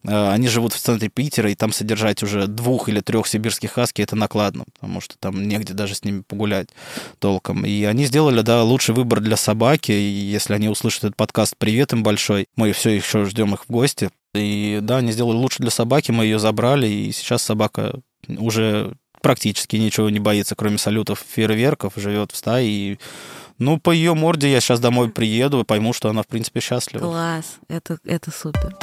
э, 0.04 0.32
они 0.32 0.48
живут 0.48 0.74
в 0.74 0.80
центре 0.80 1.10
Питера, 1.10 1.50
и 1.52 1.56
там 1.56 1.72
содержать 1.72 2.24
уже 2.24 2.48
двух 2.48 2.90
или 2.90 3.00
трех 3.00 3.28
сибирских 3.28 3.72
хаски 3.72 4.02
это 4.02 4.16
накладно, 4.16 4.66
потому 4.74 5.02
что 5.02 5.18
там 5.18 5.48
негде 5.48 5.74
даже 5.74 5.96
с 5.96 6.04
ними 6.04 6.22
погулять 6.22 6.70
толком. 7.20 7.66
И 7.66 7.84
они 7.84 8.06
сделали, 8.06 8.42
да, 8.42 8.64
лучший 8.64 8.96
выбор 8.96 9.20
для 9.20 9.38
собаки, 9.38 9.92
и 9.92 10.32
если 10.32 10.54
они 10.54 10.70
услышат 10.70 11.06
этот 11.06 11.16
подкаст, 11.26 11.56
привет 11.58 11.92
им 11.92 12.04
большой, 12.04 12.46
мы 12.56 12.72
все 12.72 12.92
еще 12.92 13.26
ждем 13.26 13.56
их 13.56 13.66
в 13.66 13.72
гости. 13.72 14.12
И 14.36 14.78
да, 14.84 14.98
они 14.98 15.12
сделали 15.12 15.38
лучше 15.38 15.58
для 15.58 15.72
собаки, 15.72 16.12
мы 16.12 16.26
ее 16.26 16.38
забрали, 16.38 16.86
и 16.86 17.12
сейчас 17.12 17.42
собака 17.42 18.00
уже 18.28 18.94
практически 19.24 19.76
ничего 19.76 20.12
не 20.12 20.20
боится, 20.20 20.56
кроме 20.56 20.78
салютов 20.78 21.26
фейерверков, 21.28 21.94
живет 21.96 22.32
в 22.32 22.36
стае 22.36 22.68
и 22.68 23.00
ну, 23.58 23.80
по 23.80 23.90
ее 23.90 24.14
морде 24.14 24.52
я 24.52 24.62
сейчас 24.62 24.80
домой 24.80 25.10
приеду 25.10 25.62
и 25.62 25.64
пойму, 25.64 25.94
что 25.94 26.10
она, 26.10 26.22
в 26.22 26.28
принципе, 26.28 26.60
счастлива. 26.60 27.02
Класс, 27.02 27.58
это, 27.70 27.98
это 28.04 28.30
супер. 28.30 28.76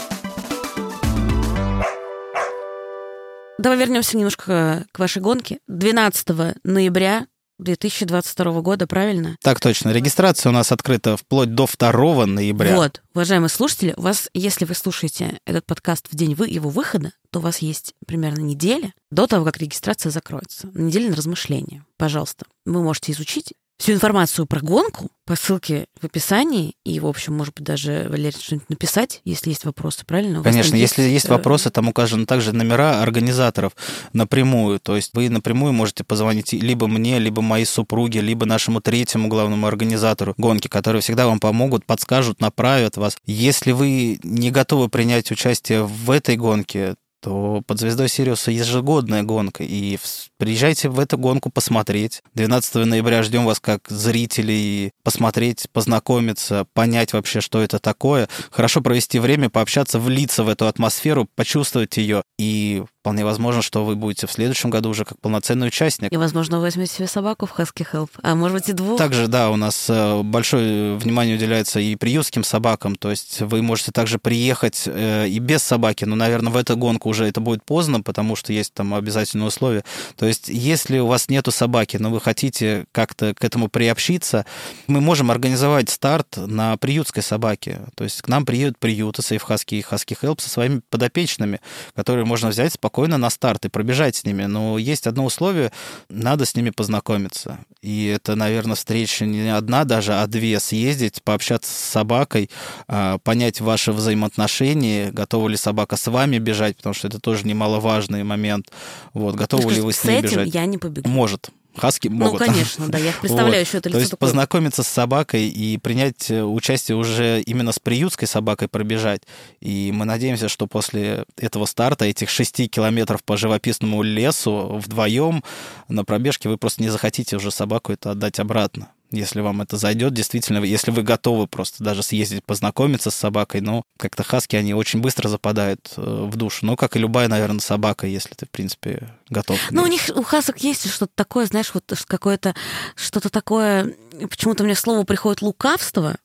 Давай 3.59 3.78
вернемся 3.78 4.16
немножко 4.16 4.84
к 4.90 4.99
вашей 4.99 5.22
гонке. 5.22 5.59
12 5.68 6.64
ноября 6.64 7.26
2022 7.63 8.61
года, 8.61 8.87
правильно? 8.87 9.37
Так 9.43 9.61
точно. 9.61 9.91
Регистрация 9.91 10.51
у 10.51 10.53
нас 10.53 10.73
открыта 10.73 11.17
вплоть 11.17 11.55
до 11.55 11.67
2 11.67 12.27
ноября. 12.27 12.77
Вот, 12.77 13.03
уважаемые 13.15 13.49
слушатели, 13.49 13.95
у 13.97 14.03
вас, 14.03 14.29
если 14.35 14.65
вы 14.65 14.75
слушаете 14.75 15.39
этот 15.47 15.65
подкаст 15.67 16.09
в 16.11 16.17
день 16.17 16.33
его 16.33 16.69
выхода, 16.69 17.13
то 17.31 17.39
у 17.39 17.43
вас 17.43 17.59
есть 17.59 17.95
примерно 18.07 18.41
неделя 18.41 18.93
до 19.11 19.27
того, 19.27 19.45
как 19.45 19.59
регистрация 19.59 20.11
закроется. 20.11 20.71
Неделя 20.75 21.11
на 21.11 21.17
размышления. 21.17 21.85
Пожалуйста, 21.97 22.47
вы 22.65 22.83
можете 22.83 23.13
изучить 23.13 23.55
всю 23.83 23.95
информацию 23.95 24.47
про 24.47 24.61
гонку 24.61 25.11
по 25.24 25.35
ссылке 25.35 25.87
в 26.01 26.05
описании. 26.05 26.74
И, 26.85 27.01
в 27.01 27.07
общем, 27.07 27.37
может 27.37 27.55
быть, 27.55 27.64
даже, 27.64 28.07
Валерий, 28.09 28.39
что-нибудь 28.39 28.70
написать, 28.70 29.20
если 29.24 29.51
есть 29.51 29.64
вопросы, 29.64 30.05
правильно? 30.07 30.41
Конечно, 30.43 30.76
если 30.76 31.03
есть 31.03 31.26
э, 31.26 31.30
вопросы, 31.30 31.70
там 31.70 31.89
указаны 31.89 32.26
также 32.26 32.53
номера 32.53 33.03
организаторов 33.03 33.72
напрямую. 34.12 34.78
То 34.78 34.95
есть 34.95 35.11
вы 35.14 35.28
напрямую 35.28 35.72
можете 35.72 36.05
позвонить 36.05 36.53
либо 36.53 36.87
мне, 36.87 37.18
либо 37.18 37.43
моей 37.43 37.64
супруге, 37.64 38.20
либо 38.20 38.47
нашему 38.47 38.80
третьему 38.80 39.26
главному 39.28 39.66
организатору 39.66 40.35
гонки, 40.37 40.68
которые 40.68 41.03
всегда 41.03 41.26
вам 41.26 41.41
помогут, 41.41 41.85
подскажут, 41.85 42.41
направят 42.41 42.97
вас. 42.97 43.16
Если 43.26 43.72
вы 43.72 44.20
не 44.22 44.53
готовы 44.53 44.89
принять 44.89 45.30
участие 45.33 45.83
в 45.83 46.11
этой 46.11 46.37
гонке, 46.37 46.95
то 47.23 47.62
под 47.66 47.79
звездой 47.79 48.09
Сириуса 48.09 48.51
ежегодная 48.51 49.23
гонка, 49.23 49.62
и 49.62 49.97
приезжайте 50.39 50.89
в 50.89 50.99
эту 50.99 51.16
гонку 51.16 51.51
посмотреть. 51.51 52.20
12 52.35 52.75
ноября 52.87 53.23
ждем 53.23 53.45
вас 53.45 53.61
как 53.61 53.89
зрителей, 53.89 54.91
посмотреть, 55.05 55.68
познакомиться, 55.73 56.66
понять 56.75 57.12
вообще, 57.12 57.41
что 57.41 57.62
это 57.62 57.79
такое, 57.79 58.29
хорошо 58.51 58.81
провести 58.81 59.20
время, 59.20 59.51
пообщаться, 59.51 60.01
влиться 60.01 60.43
в 60.43 60.49
эту 60.49 60.66
атмосферу, 60.66 61.29
почувствовать 61.37 61.97
ее, 61.97 62.25
и 62.39 62.83
вполне 63.03 63.25
возможно, 63.25 63.63
что 63.63 63.85
вы 63.85 63.97
будете 63.97 64.29
в 64.29 64.33
следующем 64.33 64.71
году 64.71 64.91
уже 64.91 65.05
как 65.05 65.19
полноценный 65.19 65.67
участник. 65.67 66.13
И, 66.13 66.17
возможно, 66.17 66.59
вы 66.59 66.63
возьмете 66.63 66.95
себе 66.95 67.09
собаку 67.09 67.47
в 67.47 67.59
Husky 67.59 67.85
Help, 67.93 68.11
а 68.23 68.37
может 68.37 68.59
быть 68.59 68.69
и 68.69 68.73
двух. 68.73 68.97
Также, 68.97 69.27
да, 69.27 69.51
у 69.51 69.57
нас 69.57 69.87
э, 69.91 70.23
большое 70.23 70.95
внимание 70.95 71.35
уделяется 71.35 71.81
и 71.81 71.97
приютским 71.97 72.45
собакам, 72.45 72.95
то 72.95 73.11
есть 73.11 73.41
вы 73.41 73.61
можете 73.61 73.91
также 73.91 74.21
приехать 74.21 74.85
э, 74.87 75.27
и 75.27 75.41
без 75.41 75.65
собаки, 75.65 76.05
но, 76.05 76.15
наверное, 76.15 76.53
в 76.53 76.57
эту 76.57 76.77
гонку 76.77 77.09
уже 77.09 77.27
это 77.27 77.41
будет 77.41 77.65
поздно, 77.65 78.03
потому 78.03 78.37
что 78.37 78.53
есть 78.53 78.73
там 78.73 78.95
обязательные 78.95 79.49
условия. 79.49 79.83
То 80.17 80.27
есть 80.27 80.49
если 80.49 81.01
у 81.01 81.09
вас 81.09 81.29
нету 81.29 81.51
собаки, 81.51 81.97
но 81.97 82.09
вы 82.09 82.21
хотите 82.21 82.85
как-то 82.93 83.35
к 83.35 83.43
этому 83.43 83.67
приобщиться, 83.67 84.47
мы 84.87 85.01
можем 85.01 85.33
организовать 85.33 85.91
старт 85.91 86.37
на 86.37 86.77
приютской 86.77 87.25
собаке. 87.25 87.81
То 87.97 88.05
есть 88.05 88.23
к 88.23 88.29
нам 88.29 88.47
приедут 88.47 88.79
приюты, 88.79 89.23
Safe 89.23 89.43
Husky 89.45 89.81
и 89.81 89.83
Husky 89.83 90.17
Help 90.23 90.41
со 90.41 90.49
своими 90.49 90.83
подопечными, 90.89 91.61
которые 91.97 92.25
можно 92.25 92.51
взять 92.51 92.75
спокойно 92.75 92.91
спокойно 92.93 93.16
на 93.16 93.30
старт 93.30 93.64
и 93.64 93.70
пробежать 93.70 94.16
с 94.16 94.24
ними. 94.24 94.45
Но 94.45 94.76
есть 94.76 95.07
одно 95.07 95.24
условие, 95.24 95.72
надо 96.11 96.45
с 96.45 96.55
ними 96.55 96.68
познакомиться. 96.68 97.59
И 97.80 98.05
это, 98.05 98.34
наверное, 98.34 98.76
встреча 98.76 99.24
не 99.24 99.49
одна 99.49 99.84
даже, 99.84 100.12
а 100.12 100.26
две. 100.26 100.61
Съездить, 100.61 101.22
пообщаться 101.22 101.72
с 101.72 101.74
собакой, 101.74 102.51
а, 102.88 103.16
понять 103.18 103.62
ваши 103.62 103.93
взаимоотношения, 103.93 105.11
готова 105.11 105.49
ли 105.49 105.57
собака 105.57 105.97
с 105.97 106.07
вами 106.07 106.38
бежать, 106.38 106.76
потому 106.76 106.95
что 106.95 107.09
это 107.09 107.18
тоже 107.18 107.47
немаловажный 107.47 108.24
момент. 108.24 108.70
Вот, 109.14 109.36
готовы 109.36 109.72
ли 109.72 109.80
вы 109.80 109.95
с 109.95 110.05
ней 110.05 110.20
бежать? 110.20 110.53
я 110.53 110.66
не 110.66 110.76
побегу. 110.76 111.09
Может. 111.09 111.51
Хаски 111.77 112.09
ну, 112.09 112.16
могут. 112.16 112.41
Ну, 112.41 112.47
конечно, 112.47 112.89
да, 112.89 112.99
я 112.99 113.12
представляю 113.20 113.61
вот. 113.61 113.66
еще 113.66 113.79
это 113.79 113.89
лицо 113.89 113.99
То 113.99 114.01
есть 114.01 114.11
такое. 114.11 114.29
познакомиться 114.29 114.83
с 114.83 114.89
собакой 114.89 115.49
и 115.49 115.79
принять 115.79 116.31
э, 116.31 116.43
участие 116.43 116.97
уже 116.97 117.41
именно 117.43 117.73
с 117.73 117.79
приютской 117.79 118.29
собакой 118.29 118.68
пробежать. 118.68 119.23
И 119.61 119.91
мы 119.95 120.05
надеемся, 120.05 120.49
что 120.49 120.66
после 120.66 121.25
этого 121.37 121.64
старта, 121.66 122.05
этих 122.05 122.29
шести 122.29 122.68
километров 122.68 123.25
по 123.25 123.37
живописному 123.37 124.03
лесу 124.03 124.81
вдвоем 124.83 125.43
на 125.89 126.05
пробежке 126.05 126.49
вы 126.49 126.59
просто 126.59 126.83
не 126.83 126.89
захотите 126.89 127.37
уже 127.37 127.51
собаку 127.51 127.93
это 127.93 128.11
отдать 128.11 128.39
обратно 128.39 128.89
если 129.13 129.41
вам 129.41 129.63
это 129.63 129.77
зайдет, 129.77 130.15
действительно, 130.15 130.59
если 130.65 130.91
вы 130.91 131.03
готовы 131.03 131.47
просто 131.47 131.85
даже 131.85 132.03
съездить, 132.03 132.45
познакомиться 132.45 133.11
с 133.11 133.15
собакой, 133.15 133.61
но 133.61 133.85
как-то 133.99 134.23
хаски, 134.23 134.57
они 134.57 134.75
очень 134.75 135.01
быстро 135.01 135.29
западают 135.29 135.93
э, 135.97 136.01
в 136.01 136.37
душу. 136.37 136.67
Ну, 136.67 136.77
как 136.77 136.97
и 136.97 136.99
любая, 136.99 137.29
наверное, 137.29 137.61
собака, 137.61 138.07
если 138.07 138.35
ты, 138.35 138.47
в 138.47 138.51
принципе, 138.51 139.11
готов. 139.29 139.59
Ну, 139.71 139.83
у 139.83 139.87
них, 139.87 140.03
у 140.15 140.23
хасок 140.23 140.59
есть 140.59 140.89
что-то 140.91 141.13
такое, 141.15 141.47
знаешь, 141.47 141.71
вот 141.75 141.85
какое-то, 142.07 142.55
что-то 142.97 143.29
такое, 143.29 143.95
почему-то 144.31 144.65
мне 144.65 144.75
слово 144.75 145.05
приходит 145.05 145.43
лукавство, 145.43 146.17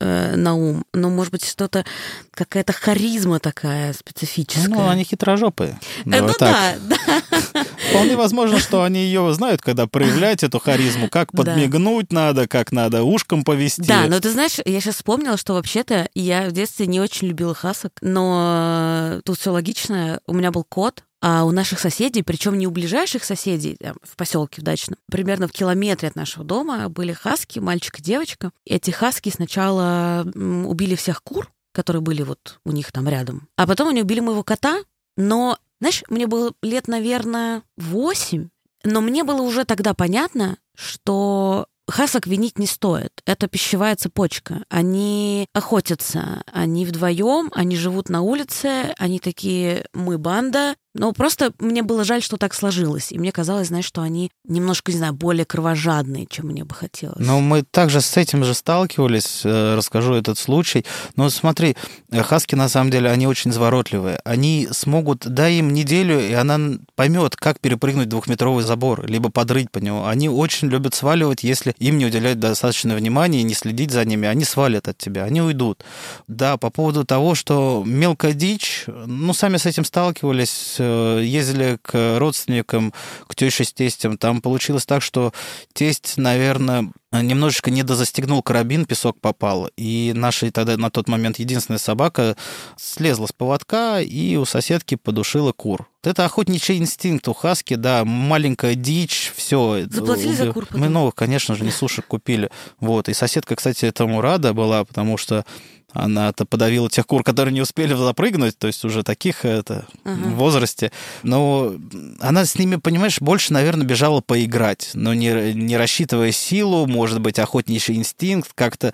э, 0.00 0.36
на 0.36 0.54
ум, 0.54 0.84
но, 0.92 1.10
может 1.10 1.32
быть, 1.32 1.44
что-то, 1.44 1.84
какая-то 2.32 2.72
харизма 2.72 3.38
такая 3.40 3.92
специфическая. 3.92 4.68
Ну, 4.68 4.88
они 4.88 5.04
хитрожопые. 5.04 5.78
Э, 6.04 6.20
ну 6.20 6.32
да, 6.38 6.74
да. 6.80 7.64
Вполне 7.90 8.16
возможно, 8.16 8.58
что 8.58 8.82
они 8.82 9.00
ее 9.00 9.32
знают, 9.34 9.62
когда 9.62 9.86
проявлять 9.86 10.42
эту 10.42 10.58
харизму, 10.58 11.08
как 11.08 11.32
подмигнуть 11.32 12.08
да. 12.10 12.16
надо, 12.16 12.48
как 12.48 12.72
надо 12.72 13.02
ушком 13.02 13.44
повести. 13.44 13.82
Да, 13.82 14.06
но 14.08 14.20
ты 14.20 14.30
знаешь, 14.30 14.58
я 14.64 14.80
сейчас 14.80 14.96
вспомнила, 14.96 15.36
что 15.36 15.54
вообще-то 15.54 16.08
я 16.14 16.48
в 16.48 16.52
детстве 16.52 16.86
не 16.86 17.00
очень 17.00 17.28
любила 17.28 17.54
хасок, 17.54 17.92
но 18.00 19.20
тут 19.24 19.38
все 19.38 19.50
логично. 19.50 20.20
У 20.26 20.34
меня 20.34 20.50
был 20.50 20.64
кот, 20.64 21.04
а 21.26 21.44
у 21.44 21.52
наших 21.52 21.80
соседей, 21.80 22.22
причем 22.22 22.58
не 22.58 22.66
у 22.66 22.70
ближайших 22.70 23.24
соседей 23.24 23.76
там, 23.80 23.96
в 24.02 24.14
поселке 24.14 24.60
в 24.60 24.64
дачном, 24.64 24.98
примерно 25.10 25.48
в 25.48 25.52
километре 25.52 26.08
от 26.08 26.16
нашего 26.16 26.44
дома 26.44 26.90
были 26.90 27.14
хаски, 27.14 27.60
мальчик 27.60 27.98
и 27.98 28.02
девочка. 28.02 28.52
Эти 28.66 28.90
хаски 28.90 29.30
сначала 29.30 30.26
убили 30.34 30.94
всех 30.96 31.22
кур, 31.22 31.50
которые 31.72 32.02
были 32.02 32.22
вот 32.22 32.60
у 32.66 32.72
них 32.72 32.92
там 32.92 33.08
рядом, 33.08 33.48
а 33.56 33.66
потом 33.66 33.88
они 33.88 34.02
убили 34.02 34.20
моего 34.20 34.42
кота, 34.42 34.80
но, 35.16 35.56
знаешь, 35.80 36.04
мне 36.10 36.26
было 36.26 36.52
лет, 36.62 36.88
наверное, 36.88 37.62
восемь, 37.78 38.50
но 38.84 39.00
мне 39.00 39.24
было 39.24 39.40
уже 39.40 39.64
тогда 39.64 39.94
понятно, 39.94 40.58
что 40.76 41.68
Хасок 41.86 42.26
винить 42.26 42.58
не 42.58 42.66
стоит. 42.66 43.12
Это 43.26 43.46
пищевая 43.46 43.94
цепочка. 43.94 44.64
Они 44.70 45.46
охотятся, 45.52 46.42
они 46.50 46.86
вдвоем, 46.86 47.50
они 47.54 47.76
живут 47.76 48.08
на 48.08 48.22
улице, 48.22 48.94
они 48.98 49.18
такие, 49.18 49.86
мы 49.92 50.16
банда, 50.16 50.76
но 50.94 51.12
просто 51.12 51.52
мне 51.58 51.82
было 51.82 52.04
жаль, 52.04 52.22
что 52.22 52.36
так 52.36 52.54
сложилось. 52.54 53.10
И 53.10 53.18
мне 53.18 53.32
казалось, 53.32 53.68
знаешь, 53.68 53.84
что 53.84 54.00
они 54.00 54.30
немножко, 54.46 54.92
не 54.92 54.98
знаю, 54.98 55.12
более 55.12 55.44
кровожадные, 55.44 56.26
чем 56.30 56.46
мне 56.46 56.64
бы 56.64 56.74
хотелось. 56.74 57.18
Но 57.18 57.40
мы 57.40 57.62
также 57.62 58.00
с 58.00 58.16
этим 58.16 58.44
же 58.44 58.54
сталкивались, 58.54 59.42
э, 59.44 59.74
расскажу 59.74 60.14
этот 60.14 60.38
случай. 60.38 60.86
Но 61.16 61.28
смотри, 61.30 61.76
э, 62.10 62.22
хаски 62.22 62.54
на 62.54 62.68
самом 62.68 62.92
деле, 62.92 63.10
они 63.10 63.26
очень 63.26 63.50
изворотливые. 63.50 64.20
Они 64.24 64.68
смогут, 64.70 65.26
дай 65.26 65.54
им 65.54 65.72
неделю, 65.72 66.20
и 66.20 66.32
она 66.32 66.78
поймет, 66.94 67.34
как 67.34 67.58
перепрыгнуть 67.58 68.08
двухметровый 68.08 68.62
забор, 68.62 69.04
либо 69.06 69.30
подрыть 69.30 69.72
по 69.72 69.78
нему. 69.78 70.06
Они 70.06 70.28
очень 70.28 70.68
любят 70.68 70.94
сваливать, 70.94 71.42
если 71.42 71.74
им 71.78 71.98
не 71.98 72.06
уделять 72.06 72.38
достаточно 72.38 72.94
внимания 72.94 73.40
и 73.40 73.44
не 73.44 73.54
следить 73.54 73.90
за 73.90 74.04
ними. 74.04 74.28
Они 74.28 74.44
свалят 74.44 74.86
от 74.86 74.96
тебя, 74.96 75.24
они 75.24 75.42
уйдут. 75.42 75.82
Да, 76.28 76.56
по 76.56 76.70
поводу 76.70 77.04
того, 77.04 77.34
что 77.34 77.82
мелкая 77.84 78.32
дичь, 78.32 78.84
ну, 78.86 79.34
сами 79.34 79.56
с 79.56 79.66
этим 79.66 79.84
сталкивались, 79.84 80.80
Э, 80.83 80.83
ездили 81.22 81.78
к 81.82 82.18
родственникам, 82.18 82.92
к 83.26 83.34
теще 83.34 83.64
с 83.64 83.72
тестем. 83.72 84.18
Там 84.18 84.40
получилось 84.40 84.86
так, 84.86 85.02
что 85.02 85.32
тесть, 85.72 86.14
наверное, 86.16 86.90
немножечко 87.12 87.70
не 87.70 87.82
дозастегнул 87.82 88.42
карабин, 88.42 88.86
песок 88.86 89.20
попал, 89.20 89.70
и 89.76 90.12
наша 90.14 90.50
тогда 90.50 90.76
на 90.76 90.90
тот 90.90 91.08
момент 91.08 91.38
единственная 91.38 91.78
собака 91.78 92.36
слезла 92.76 93.26
с 93.26 93.32
поводка 93.32 94.00
и 94.00 94.36
у 94.36 94.44
соседки 94.44 94.96
подушила 94.96 95.52
кур. 95.52 95.88
Это 96.02 96.24
охотничий 96.24 96.76
инстинкт 96.76 97.26
у 97.28 97.32
хаски, 97.32 97.74
да, 97.74 98.04
маленькая 98.04 98.74
дичь, 98.74 99.32
все. 99.34 99.86
Заплатили 99.88 100.34
за 100.34 100.52
кур 100.52 100.66
потом? 100.66 100.80
Мы 100.80 100.88
новых, 100.88 101.14
конечно 101.14 101.54
же, 101.54 101.64
не 101.64 101.70
сушек 101.70 102.06
купили. 102.06 102.50
Вот, 102.78 103.08
и 103.08 103.14
соседка, 103.14 103.56
кстати, 103.56 103.86
этому 103.86 104.20
рада 104.20 104.52
была, 104.52 104.84
потому 104.84 105.16
что 105.16 105.46
она-то 105.94 106.44
подавила 106.44 106.90
тех 106.90 107.06
кур, 107.06 107.22
которые 107.22 107.54
не 107.54 107.62
успели 107.62 107.94
запрыгнуть, 107.94 108.58
то 108.58 108.66
есть 108.66 108.84
уже 108.84 109.02
таких 109.02 109.44
это, 109.44 109.86
ага. 110.04 110.16
в 110.16 110.34
возрасте. 110.34 110.92
Но 111.22 111.74
она 112.20 112.44
с 112.44 112.58
ними, 112.58 112.76
понимаешь, 112.76 113.20
больше, 113.20 113.52
наверное, 113.52 113.86
бежала 113.86 114.20
поиграть, 114.20 114.90
но 114.94 115.14
не, 115.14 115.54
не 115.54 115.76
рассчитывая 115.76 116.32
силу, 116.32 116.86
может 116.86 117.20
быть, 117.20 117.38
охотничий 117.38 117.94
инстинкт 117.94 118.52
как-то. 118.54 118.92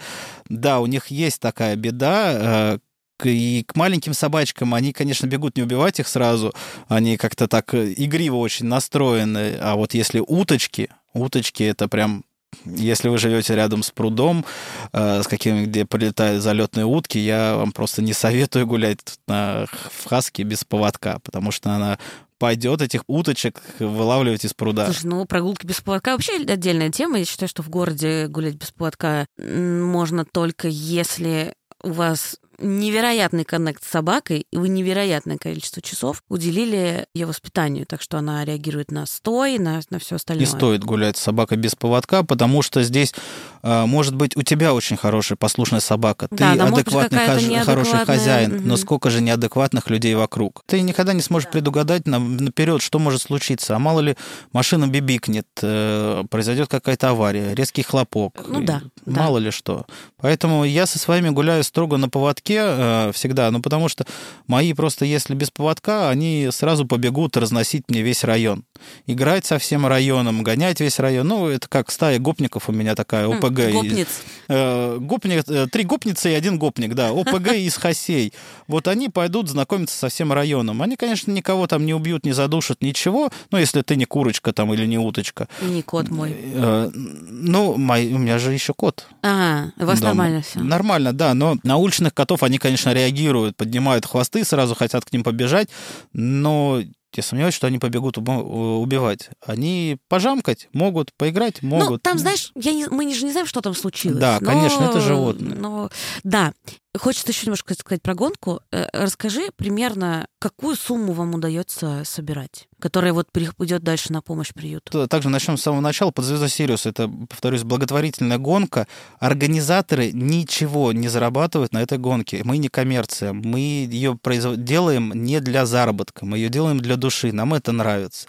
Да, 0.48 0.80
у 0.80 0.86
них 0.86 1.08
есть 1.08 1.40
такая 1.40 1.74
беда, 1.74 2.74
э, 2.74 2.78
и 3.24 3.64
к 3.66 3.76
маленьким 3.76 4.14
собачкам, 4.14 4.74
они, 4.74 4.92
конечно, 4.92 5.26
бегут 5.26 5.56
не 5.56 5.62
убивать 5.62 6.00
их 6.00 6.08
сразу, 6.08 6.54
они 6.88 7.16
как-то 7.16 7.48
так 7.48 7.74
игриво 7.74 8.36
очень 8.36 8.66
настроены, 8.66 9.56
а 9.60 9.76
вот 9.76 9.94
если 9.94 10.22
уточки, 10.26 10.90
уточки 11.12 11.62
это 11.62 11.88
прям 11.88 12.24
если 12.64 13.08
вы 13.08 13.18
живете 13.18 13.54
рядом 13.54 13.82
с 13.82 13.90
прудом, 13.90 14.44
э, 14.92 15.22
с 15.22 15.26
каким, 15.26 15.64
где 15.64 15.84
прилетают 15.84 16.42
залетные 16.42 16.86
утки, 16.86 17.18
я 17.18 17.56
вам 17.56 17.72
просто 17.72 18.02
не 18.02 18.12
советую 18.12 18.66
гулять 18.66 19.00
на, 19.26 19.66
в 19.66 20.08
хаске 20.08 20.42
без 20.42 20.64
поводка, 20.64 21.18
потому 21.20 21.50
что 21.50 21.70
она 21.70 21.98
пойдет 22.38 22.80
этих 22.80 23.02
уточек 23.06 23.60
вылавливать 23.78 24.44
из 24.44 24.54
пруда. 24.54 24.86
Слушай, 24.86 25.06
ну 25.06 25.26
прогулки 25.26 25.66
без 25.66 25.80
поводка 25.80 26.12
вообще 26.12 26.36
отдельная 26.36 26.90
тема. 26.90 27.18
Я 27.18 27.26
считаю, 27.26 27.48
что 27.48 27.62
в 27.62 27.68
городе 27.68 28.28
гулять 28.28 28.54
без 28.54 28.70
поводка 28.70 29.26
можно 29.38 30.24
только 30.24 30.68
если 30.68 31.52
у 31.82 31.92
вас 31.92 32.36
невероятный 32.60 33.44
коннект 33.44 33.82
с 33.84 33.88
собакой, 33.88 34.46
и 34.50 34.56
вы 34.56 34.68
невероятное 34.68 35.38
количество 35.38 35.82
часов 35.82 36.22
уделили 36.28 37.06
ее 37.14 37.26
воспитанию, 37.26 37.86
так 37.86 38.02
что 38.02 38.18
она 38.18 38.44
реагирует 38.44 38.90
на 38.90 39.06
стой, 39.06 39.58
на, 39.58 39.80
на 39.90 39.98
все 39.98 40.16
остальное. 40.16 40.46
Не 40.46 40.50
стоит 40.50 40.84
гулять 40.84 41.16
с 41.16 41.22
собакой 41.22 41.56
без 41.58 41.74
поводка, 41.74 42.22
потому 42.22 42.62
что 42.62 42.82
здесь, 42.82 43.14
э, 43.62 43.84
может 43.86 44.14
быть, 44.14 44.36
у 44.36 44.42
тебя 44.42 44.74
очень 44.74 44.96
хорошая 44.96 45.36
послушная 45.36 45.80
собака, 45.80 46.28
ты 46.28 46.36
Да, 46.36 46.54
да, 46.54 46.66
адекватный, 46.66 47.18
хож- 47.18 47.64
хороший 47.64 48.04
хозяин, 48.04 48.50
но 48.64 48.74
мгм. 48.74 48.76
сколько 48.76 49.10
же 49.10 49.20
неадекватных 49.20 49.88
людей 49.90 50.14
вокруг. 50.14 50.62
Ты 50.66 50.80
никогда 50.82 51.12
не 51.12 51.22
сможешь 51.22 51.48
предугадать 51.50 52.06
на- 52.06 52.18
наперед, 52.18 52.82
что 52.82 52.98
может 52.98 53.22
случиться. 53.22 53.74
А 53.76 53.78
мало 53.78 54.00
ли 54.00 54.16
машина 54.52 54.86
бибикнет, 54.86 55.46
э, 55.62 56.24
произойдет 56.30 56.68
какая-то 56.68 57.10
авария, 57.10 57.54
резкий 57.54 57.82
хлопок. 57.82 58.44
Ну 58.48 58.62
да, 58.62 58.82
да. 59.06 59.20
Мало 59.22 59.38
ли 59.38 59.50
что. 59.50 59.86
Поэтому 60.22 60.64
я 60.64 60.86
со 60.86 60.98
своими 60.98 61.30
гуляю 61.30 61.64
строго 61.64 61.96
на 61.96 62.08
поводке 62.08 62.58
э, 62.60 63.12
всегда, 63.14 63.50
ну 63.50 63.60
потому 63.60 63.88
что 63.88 64.04
мои 64.46 64.72
просто, 64.72 65.04
если 65.04 65.34
без 65.34 65.50
поводка, 65.50 66.08
они 66.10 66.48
сразу 66.52 66.86
побегут 66.86 67.36
разносить 67.36 67.84
мне 67.88 68.02
весь 68.02 68.24
район. 68.24 68.64
Играть 69.06 69.44
со 69.44 69.58
всем 69.58 69.86
районом, 69.86 70.42
гонять 70.42 70.80
весь 70.80 70.98
район. 70.98 71.28
Ну, 71.28 71.48
это 71.48 71.68
как 71.68 71.90
стая 71.90 72.18
гопников 72.18 72.68
у 72.68 72.72
меня 72.72 72.94
такая, 72.94 73.26
М, 73.26 73.32
ОПГ. 73.32 73.70
Гопниц. 73.72 74.08
Э, 74.48 74.96
гопник, 74.98 75.44
э, 75.48 75.66
три 75.70 75.84
гопницы 75.84 76.30
и 76.30 76.34
один 76.34 76.58
гопник, 76.58 76.94
да, 76.94 77.10
ОПГ 77.10 77.52
из 77.54 77.76
Хасей. 77.76 78.32
Вот 78.68 78.88
они 78.88 79.08
пойдут 79.08 79.48
знакомиться 79.50 79.96
со 79.98 80.08
всем 80.08 80.32
районом. 80.32 80.80
Они, 80.82 80.96
конечно, 80.96 81.30
никого 81.30 81.66
там 81.66 81.84
не 81.84 81.92
убьют, 81.94 82.24
не 82.24 82.32
задушат, 82.32 82.82
ничего, 82.82 83.30
ну, 83.50 83.58
если 83.58 83.82
ты 83.82 83.96
не 83.96 84.06
курочка 84.06 84.52
там 84.52 84.72
или 84.72 84.86
не 84.86 84.98
уточка. 84.98 85.46
И 85.60 85.66
не 85.66 85.82
кот 85.82 86.08
мой. 86.10 86.34
Э, 86.38 86.90
Ну, 86.92 87.76
мой- 87.76 88.12
у 88.12 88.18
меня 88.18 88.38
же 88.38 88.52
еще 88.52 88.72
кот. 88.74 89.06
А, 89.22 89.66
у 89.78 89.84
вас 89.84 90.00
дома. 90.00 90.09
Нормально 90.16 90.42
все. 90.42 90.60
Нормально, 90.60 91.12
да, 91.12 91.34
но 91.34 91.58
на 91.62 91.76
уличных 91.76 92.14
котов 92.14 92.42
они, 92.42 92.58
конечно, 92.58 92.92
реагируют, 92.92 93.56
поднимают 93.56 94.06
хвосты, 94.06 94.44
сразу 94.44 94.74
хотят 94.74 95.04
к 95.04 95.12
ним 95.12 95.24
побежать, 95.24 95.68
но 96.12 96.82
я 97.16 97.22
сомневаюсь, 97.22 97.54
что 97.54 97.66
они 97.66 97.78
побегут 97.78 98.18
убивать. 98.18 99.30
Они 99.44 99.98
пожамкать 100.08 100.68
могут, 100.72 101.12
поиграть 101.14 101.62
могут. 101.62 101.88
Ну, 101.90 101.98
там, 101.98 102.18
знаешь, 102.18 102.52
я 102.54 102.72
не- 102.72 102.88
мы 102.88 103.12
же 103.14 103.24
не 103.24 103.32
знаем, 103.32 103.46
что 103.46 103.60
там 103.60 103.74
случилось. 103.74 104.18
Да, 104.18 104.38
но- 104.40 104.50
конечно, 104.50 104.84
это 104.84 105.00
животные. 105.00 105.54
Но, 105.58 105.90
да. 106.24 106.52
Хочется 106.98 107.30
еще 107.30 107.46
немножко 107.46 107.72
сказать 107.74 108.02
про 108.02 108.14
гонку. 108.16 108.62
Э, 108.72 108.88
Расскажи 108.92 109.50
примерно, 109.54 110.26
какую 110.40 110.74
сумму 110.74 111.12
вам 111.12 111.36
удается 111.36 112.02
собирать, 112.04 112.66
которая 112.80 113.12
вот 113.12 113.28
идет 113.32 113.84
дальше 113.84 114.12
на 114.12 114.22
помощь 114.22 114.52
приюту. 114.52 115.06
Также 115.06 115.28
начнем 115.28 115.56
с 115.56 115.62
самого 115.62 115.80
начала. 115.80 116.10
Под 116.10 116.24
звездой 116.24 116.48
Сириус 116.48 116.86
это, 116.86 117.08
повторюсь, 117.28 117.62
благотворительная 117.62 118.38
гонка. 118.38 118.88
Организаторы 119.20 120.10
ничего 120.10 120.92
не 120.92 121.06
зарабатывают 121.06 121.72
на 121.72 121.80
этой 121.80 121.98
гонке. 121.98 122.40
Мы 122.42 122.58
не 122.58 122.68
коммерция. 122.68 123.32
Мы 123.32 123.60
ее 123.88 124.18
производ- 124.20 124.64
делаем 124.64 125.12
не 125.14 125.38
для 125.38 125.66
заработка. 125.66 126.26
Мы 126.26 126.38
ее 126.38 126.48
делаем 126.48 126.80
для 126.80 126.96
души. 127.00 127.32
Нам 127.32 127.54
это 127.54 127.72
нравится. 127.72 128.28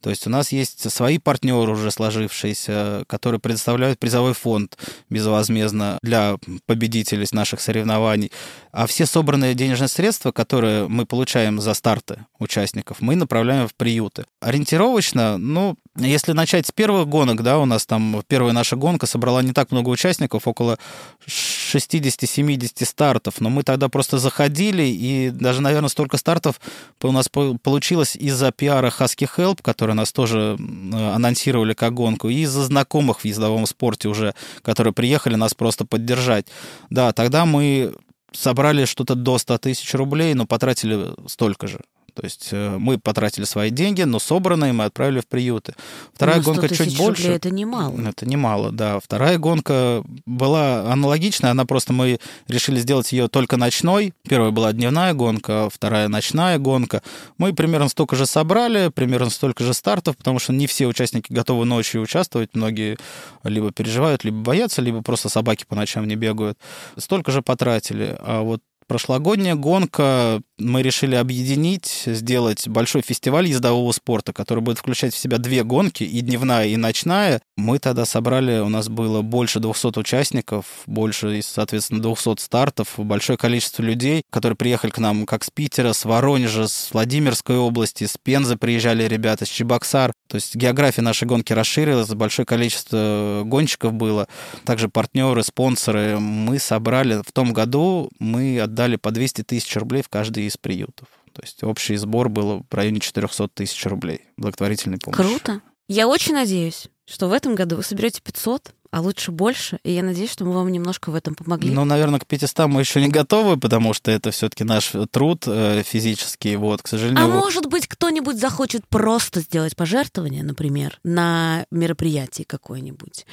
То 0.00 0.10
есть 0.10 0.26
у 0.26 0.30
нас 0.30 0.52
есть 0.52 0.90
свои 0.90 1.18
партнеры 1.18 1.72
уже 1.72 1.90
сложившиеся, 1.90 3.04
которые 3.06 3.40
предоставляют 3.40 3.98
призовой 3.98 4.32
фонд 4.32 4.78
безвозмездно 5.10 5.98
для 6.02 6.36
победителей 6.66 7.26
наших 7.32 7.60
соревнований. 7.60 8.32
А 8.72 8.86
все 8.86 9.06
собранные 9.06 9.54
денежные 9.54 9.88
средства, 9.88 10.32
которые 10.32 10.88
мы 10.88 11.04
получаем 11.06 11.60
за 11.60 11.74
старты 11.74 12.24
участников, 12.38 13.00
мы 13.00 13.16
направляем 13.16 13.68
в 13.68 13.74
приюты. 13.74 14.24
Ориентировочно, 14.40 15.38
ну, 15.38 15.76
если 15.96 16.32
начать 16.32 16.66
с 16.66 16.72
первых 16.72 17.06
гонок, 17.06 17.42
да, 17.42 17.58
у 17.58 17.66
нас 17.66 17.84
там 17.84 18.22
первая 18.26 18.52
наша 18.54 18.76
гонка 18.76 19.06
собрала 19.06 19.42
не 19.42 19.52
так 19.52 19.70
много 19.70 19.90
участников, 19.90 20.48
около 20.48 20.78
60-70 21.26 22.84
стартов, 22.86 23.40
но 23.40 23.50
мы 23.50 23.62
тогда 23.62 23.88
просто 23.88 24.18
заходили, 24.18 24.84
и 24.84 25.30
даже, 25.30 25.60
наверное, 25.60 25.90
столько 25.90 26.16
стартов 26.16 26.60
у 27.02 27.12
нас 27.12 27.28
по- 27.28 27.58
получилось 27.58 28.16
из-за 28.16 28.52
пиара 28.52 28.88
Husky 28.88 29.28
Help, 29.36 29.60
которые 29.60 29.94
нас 29.94 30.12
тоже 30.12 30.56
м, 30.58 30.94
анонсировали 30.94 31.74
как 31.74 31.92
гонку, 31.92 32.30
и 32.30 32.36
из-за 32.42 32.64
знакомых 32.64 33.20
в 33.20 33.24
ездовом 33.26 33.66
спорте 33.66 34.08
уже, 34.08 34.34
которые 34.62 34.94
приехали 34.94 35.34
нас 35.34 35.52
просто 35.52 35.84
поддержать. 35.84 36.46
Да, 36.88 37.12
тогда 37.12 37.44
мы 37.44 37.94
собрали 38.32 38.86
что-то 38.86 39.14
до 39.14 39.36
100 39.36 39.58
тысяч 39.58 39.92
рублей, 39.94 40.32
но 40.32 40.46
потратили 40.46 41.12
столько 41.26 41.66
же. 41.66 41.80
То 42.14 42.24
есть 42.24 42.48
э, 42.52 42.76
мы 42.78 42.98
потратили 42.98 43.44
свои 43.44 43.70
деньги, 43.70 44.02
но 44.02 44.18
собранные 44.18 44.72
мы 44.72 44.84
отправили 44.84 45.20
в 45.20 45.26
приюты. 45.26 45.74
Вторая 46.14 46.36
Ну, 46.36 46.42
100 46.42 46.52
гонка 46.52 46.74
чуть 46.74 46.96
больше. 46.96 47.28
это 47.28 47.50
немало. 47.50 48.00
Это 48.00 48.26
немало, 48.26 48.70
да. 48.72 49.00
Вторая 49.00 49.38
гонка 49.38 50.02
была 50.26 50.92
аналогичная, 50.92 51.52
она 51.52 51.64
просто 51.64 51.92
мы 51.92 52.18
решили 52.48 52.78
сделать 52.80 53.12
ее 53.12 53.28
только 53.28 53.56
ночной. 53.56 54.14
Первая 54.28 54.50
была 54.50 54.72
дневная 54.72 55.14
гонка, 55.14 55.68
вторая 55.70 56.08
ночная 56.08 56.58
гонка. 56.58 57.02
Мы 57.38 57.52
примерно 57.52 57.88
столько 57.88 58.16
же 58.16 58.26
собрали, 58.26 58.88
примерно 58.88 59.30
столько 59.30 59.64
же 59.64 59.74
стартов, 59.74 60.16
потому 60.16 60.38
что 60.38 60.52
не 60.52 60.66
все 60.66 60.86
участники 60.86 61.32
готовы 61.32 61.64
ночью 61.64 62.02
участвовать. 62.02 62.50
Многие 62.54 62.98
либо 63.44 63.72
переживают, 63.72 64.24
либо 64.24 64.38
боятся, 64.38 64.82
либо 64.82 65.02
просто 65.02 65.28
собаки 65.28 65.64
по 65.66 65.74
ночам 65.74 66.06
не 66.06 66.16
бегают. 66.16 66.58
Столько 66.96 67.30
же 67.30 67.42
потратили. 67.42 68.16
А 68.20 68.42
вот 68.42 68.60
прошлогодняя 68.92 69.54
гонка 69.54 70.42
мы 70.58 70.82
решили 70.82 71.14
объединить, 71.14 72.02
сделать 72.04 72.68
большой 72.68 73.00
фестиваль 73.00 73.46
ездового 73.46 73.90
спорта, 73.92 74.34
который 74.34 74.60
будет 74.60 74.78
включать 74.78 75.14
в 75.14 75.18
себя 75.18 75.38
две 75.38 75.64
гонки, 75.64 76.04
и 76.04 76.20
дневная, 76.20 76.66
и 76.66 76.76
ночная. 76.76 77.40
Мы 77.56 77.78
тогда 77.78 78.04
собрали, 78.04 78.60
у 78.60 78.68
нас 78.68 78.90
было 78.90 79.22
больше 79.22 79.60
200 79.60 79.98
участников, 79.98 80.66
больше, 80.84 81.40
соответственно, 81.42 82.02
200 82.02 82.38
стартов, 82.40 82.94
большое 82.98 83.38
количество 83.38 83.82
людей, 83.82 84.24
которые 84.30 84.56
приехали 84.56 84.90
к 84.90 84.98
нам 84.98 85.24
как 85.24 85.42
с 85.42 85.50
Питера, 85.50 85.94
с 85.94 86.04
Воронежа, 86.04 86.68
с 86.68 86.90
Владимирской 86.92 87.56
области, 87.56 88.04
с 88.04 88.18
Пензы 88.22 88.56
приезжали 88.56 89.04
ребята, 89.08 89.46
с 89.46 89.48
Чебоксар. 89.48 90.12
То 90.28 90.36
есть 90.36 90.54
география 90.54 91.02
нашей 91.02 91.26
гонки 91.26 91.54
расширилась, 91.54 92.08
большое 92.08 92.44
количество 92.44 93.42
гонщиков 93.44 93.94
было, 93.94 94.28
также 94.66 94.88
партнеры, 94.88 95.42
спонсоры. 95.42 96.18
Мы 96.18 96.58
собрали, 96.58 97.22
в 97.26 97.32
том 97.32 97.52
году 97.52 98.10
мы 98.18 98.60
отдали 98.60 98.81
по 98.96 99.10
200 99.10 99.42
тысяч 99.42 99.74
рублей 99.76 100.02
в 100.02 100.08
каждый 100.08 100.44
из 100.44 100.56
приютов. 100.56 101.08
То 101.32 101.42
есть 101.42 101.62
общий 101.64 101.96
сбор 101.96 102.28
был 102.28 102.64
в 102.68 102.74
районе 102.74 103.00
400 103.00 103.48
тысяч 103.48 103.84
рублей 103.86 104.26
благотворительной 104.36 104.98
помощи. 104.98 105.22
Круто. 105.22 105.62
Я 105.88 106.08
очень 106.08 106.34
надеюсь, 106.34 106.88
что 107.06 107.28
в 107.28 107.32
этом 107.32 107.54
году 107.54 107.76
вы 107.76 107.82
соберете 107.82 108.20
500, 108.22 108.74
а 108.92 109.00
лучше 109.00 109.32
больше. 109.32 109.78
И 109.84 109.90
я 109.92 110.02
надеюсь, 110.02 110.30
что 110.30 110.44
мы 110.44 110.52
вам 110.52 110.70
немножко 110.70 111.10
в 111.10 111.14
этом 111.14 111.34
помогли. 111.34 111.70
Ну, 111.72 111.84
наверное, 111.86 112.20
к 112.20 112.26
500 112.26 112.68
мы 112.68 112.80
еще 112.80 113.00
не 113.00 113.08
готовы, 113.08 113.56
потому 113.56 113.94
что 113.94 114.10
это 114.10 114.30
все-таки 114.30 114.64
наш 114.64 114.92
труд 115.10 115.44
э, 115.46 115.82
физический. 115.82 116.56
Вот, 116.56 116.82
к 116.82 116.88
сожалению. 116.88 117.24
А 117.24 117.26
вот- 117.26 117.40
может 117.40 117.66
быть, 117.66 117.86
кто-нибудь 117.88 118.38
захочет 118.38 118.86
просто 118.86 119.40
сделать 119.40 119.76
пожертвование, 119.76 120.42
например, 120.42 120.98
на 121.04 121.64
мероприятии 121.70 122.42
какое-нибудь 122.42 123.24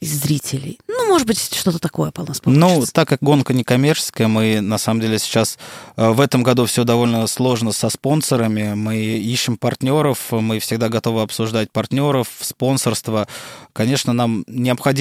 из 0.00 0.22
зрителей. 0.22 0.80
Ну, 0.88 1.08
может 1.08 1.26
быть, 1.26 1.38
что-то 1.54 1.78
такое 1.78 2.10
по 2.10 2.22
нас 2.24 2.40
Ну, 2.46 2.66
получится. 2.68 2.94
так 2.94 3.08
как 3.08 3.18
гонка 3.20 3.52
не 3.52 3.64
коммерческая, 3.64 4.28
мы 4.28 4.62
на 4.62 4.78
самом 4.78 5.00
деле 5.02 5.18
сейчас 5.18 5.58
э, 5.96 6.08
в 6.10 6.22
этом 6.22 6.42
году 6.42 6.64
все 6.64 6.84
довольно 6.84 7.26
сложно 7.26 7.72
со 7.72 7.90
спонсорами. 7.90 8.72
Мы 8.72 8.96
ищем 8.96 9.58
партнеров, 9.58 10.32
мы 10.32 10.58
всегда 10.58 10.88
готовы 10.88 11.20
обсуждать 11.20 11.70
партнеров, 11.70 12.28
спонсорство. 12.40 13.28
Конечно, 13.74 14.14
нам 14.14 14.44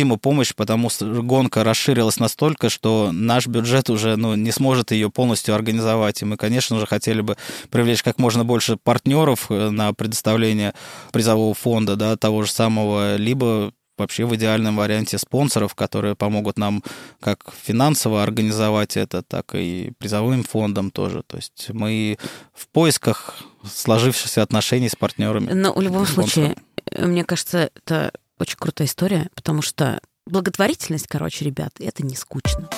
необходима 0.02 0.18
помощь, 0.18 0.54
потому 0.56 0.90
что 0.90 1.22
гонка 1.22 1.64
расширилась 1.64 2.20
настолько, 2.20 2.70
что 2.70 3.12
наш 3.12 3.48
бюджет 3.48 3.90
уже 3.90 4.16
ну, 4.16 4.36
не 4.36 4.52
сможет 4.52 4.92
ее 4.92 5.10
полностью 5.10 5.56
организовать. 5.56 6.22
И 6.22 6.26
мы, 6.26 6.38
конечно 6.38 6.80
же, 6.80 6.86
хотели 6.86 7.22
бы 7.22 7.38
привлечь 7.70 8.04
как 8.04 8.18
можно 8.20 8.44
больше 8.44 8.78
партнеров 8.78 9.48
э, 9.50 9.70
на 9.70 9.94
предоставление 9.94 10.74
призового 11.12 11.54
фонда, 11.54 11.96
да, 11.96 12.16
того 12.18 12.44
же 12.44 12.52
самого, 12.52 13.18
либо 13.18 13.72
вообще 13.98 14.26
в 14.26 14.34
идеальном 14.36 14.78
варианте 14.78 15.18
спонсоров, 15.18 15.76
которые 15.76 16.16
помогут 16.16 16.58
нам 16.58 16.82
как 17.20 17.54
финансово 17.64 18.24
организовать 18.24 18.98
это, 18.98 19.22
так 19.22 19.54
и 19.54 19.92
призовым 20.00 20.44
фондом 20.44 20.90
тоже. 20.90 21.22
То 21.28 21.38
есть 21.38 21.70
мы 21.70 22.18
в 22.54 22.68
поисках 22.68 23.36
сложившихся 23.64 24.42
отношений 24.42 24.90
с 24.90 24.96
партнерами. 24.96 25.54
Но 25.54 25.74
в 25.74 25.82
любом 25.82 26.08
спонсорами. 26.08 26.56
случае, 26.56 26.56
э, 26.92 27.06
мне 27.06 27.24
кажется, 27.24 27.70
это 27.76 28.12
очень 28.42 28.58
крутая 28.58 28.88
история, 28.88 29.30
потому 29.36 29.62
что 29.62 30.00
благотворительность, 30.26 31.08
короче, 31.08 31.46
ребят, 31.46 31.72
это 31.80 32.04
не 32.04 32.16
скучно. 32.16 32.70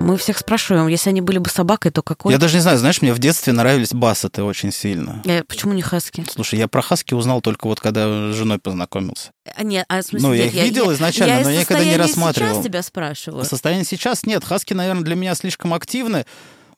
Мы 0.00 0.16
всех 0.16 0.38
спрашиваем, 0.38 0.88
если 0.88 1.10
они 1.10 1.20
были 1.20 1.36
бы 1.38 1.50
собакой, 1.50 1.90
то 1.92 2.02
какой? 2.02 2.32
Я 2.32 2.38
даже 2.38 2.54
не 2.56 2.62
знаю, 2.62 2.78
знаешь, 2.78 3.02
мне 3.02 3.12
в 3.12 3.18
детстве 3.18 3.52
нравились 3.52 3.92
бассеты 3.92 4.42
очень 4.42 4.72
сильно. 4.72 5.22
Э, 5.26 5.44
почему 5.44 5.74
не 5.74 5.82
хаски? 5.82 6.24
Слушай, 6.28 6.58
я 6.58 6.68
про 6.68 6.80
хаски 6.80 7.12
узнал 7.12 7.42
только 7.42 7.66
вот 7.66 7.80
когда 7.80 8.32
с 8.32 8.34
женой 8.34 8.58
познакомился. 8.58 9.30
А, 9.54 9.62
нет, 9.62 9.84
а 9.88 10.00
в 10.00 10.06
смысле, 10.06 10.26
Ну, 10.28 10.34
я 10.34 10.46
их 10.46 10.54
видел 10.54 10.90
изначально, 10.94 11.34
я 11.34 11.44
но 11.44 11.50
я 11.50 11.60
никогда 11.60 11.84
не 11.84 11.96
рассматривал. 11.98 12.54
сейчас 12.54 12.64
тебя 12.64 12.82
спрашиваю. 12.82 13.44
Состояние 13.44 13.84
сейчас 13.84 14.24
нет. 14.24 14.42
Хаски, 14.42 14.72
наверное, 14.72 15.04
для 15.04 15.16
меня 15.16 15.34
слишком 15.34 15.74
активны. 15.74 16.24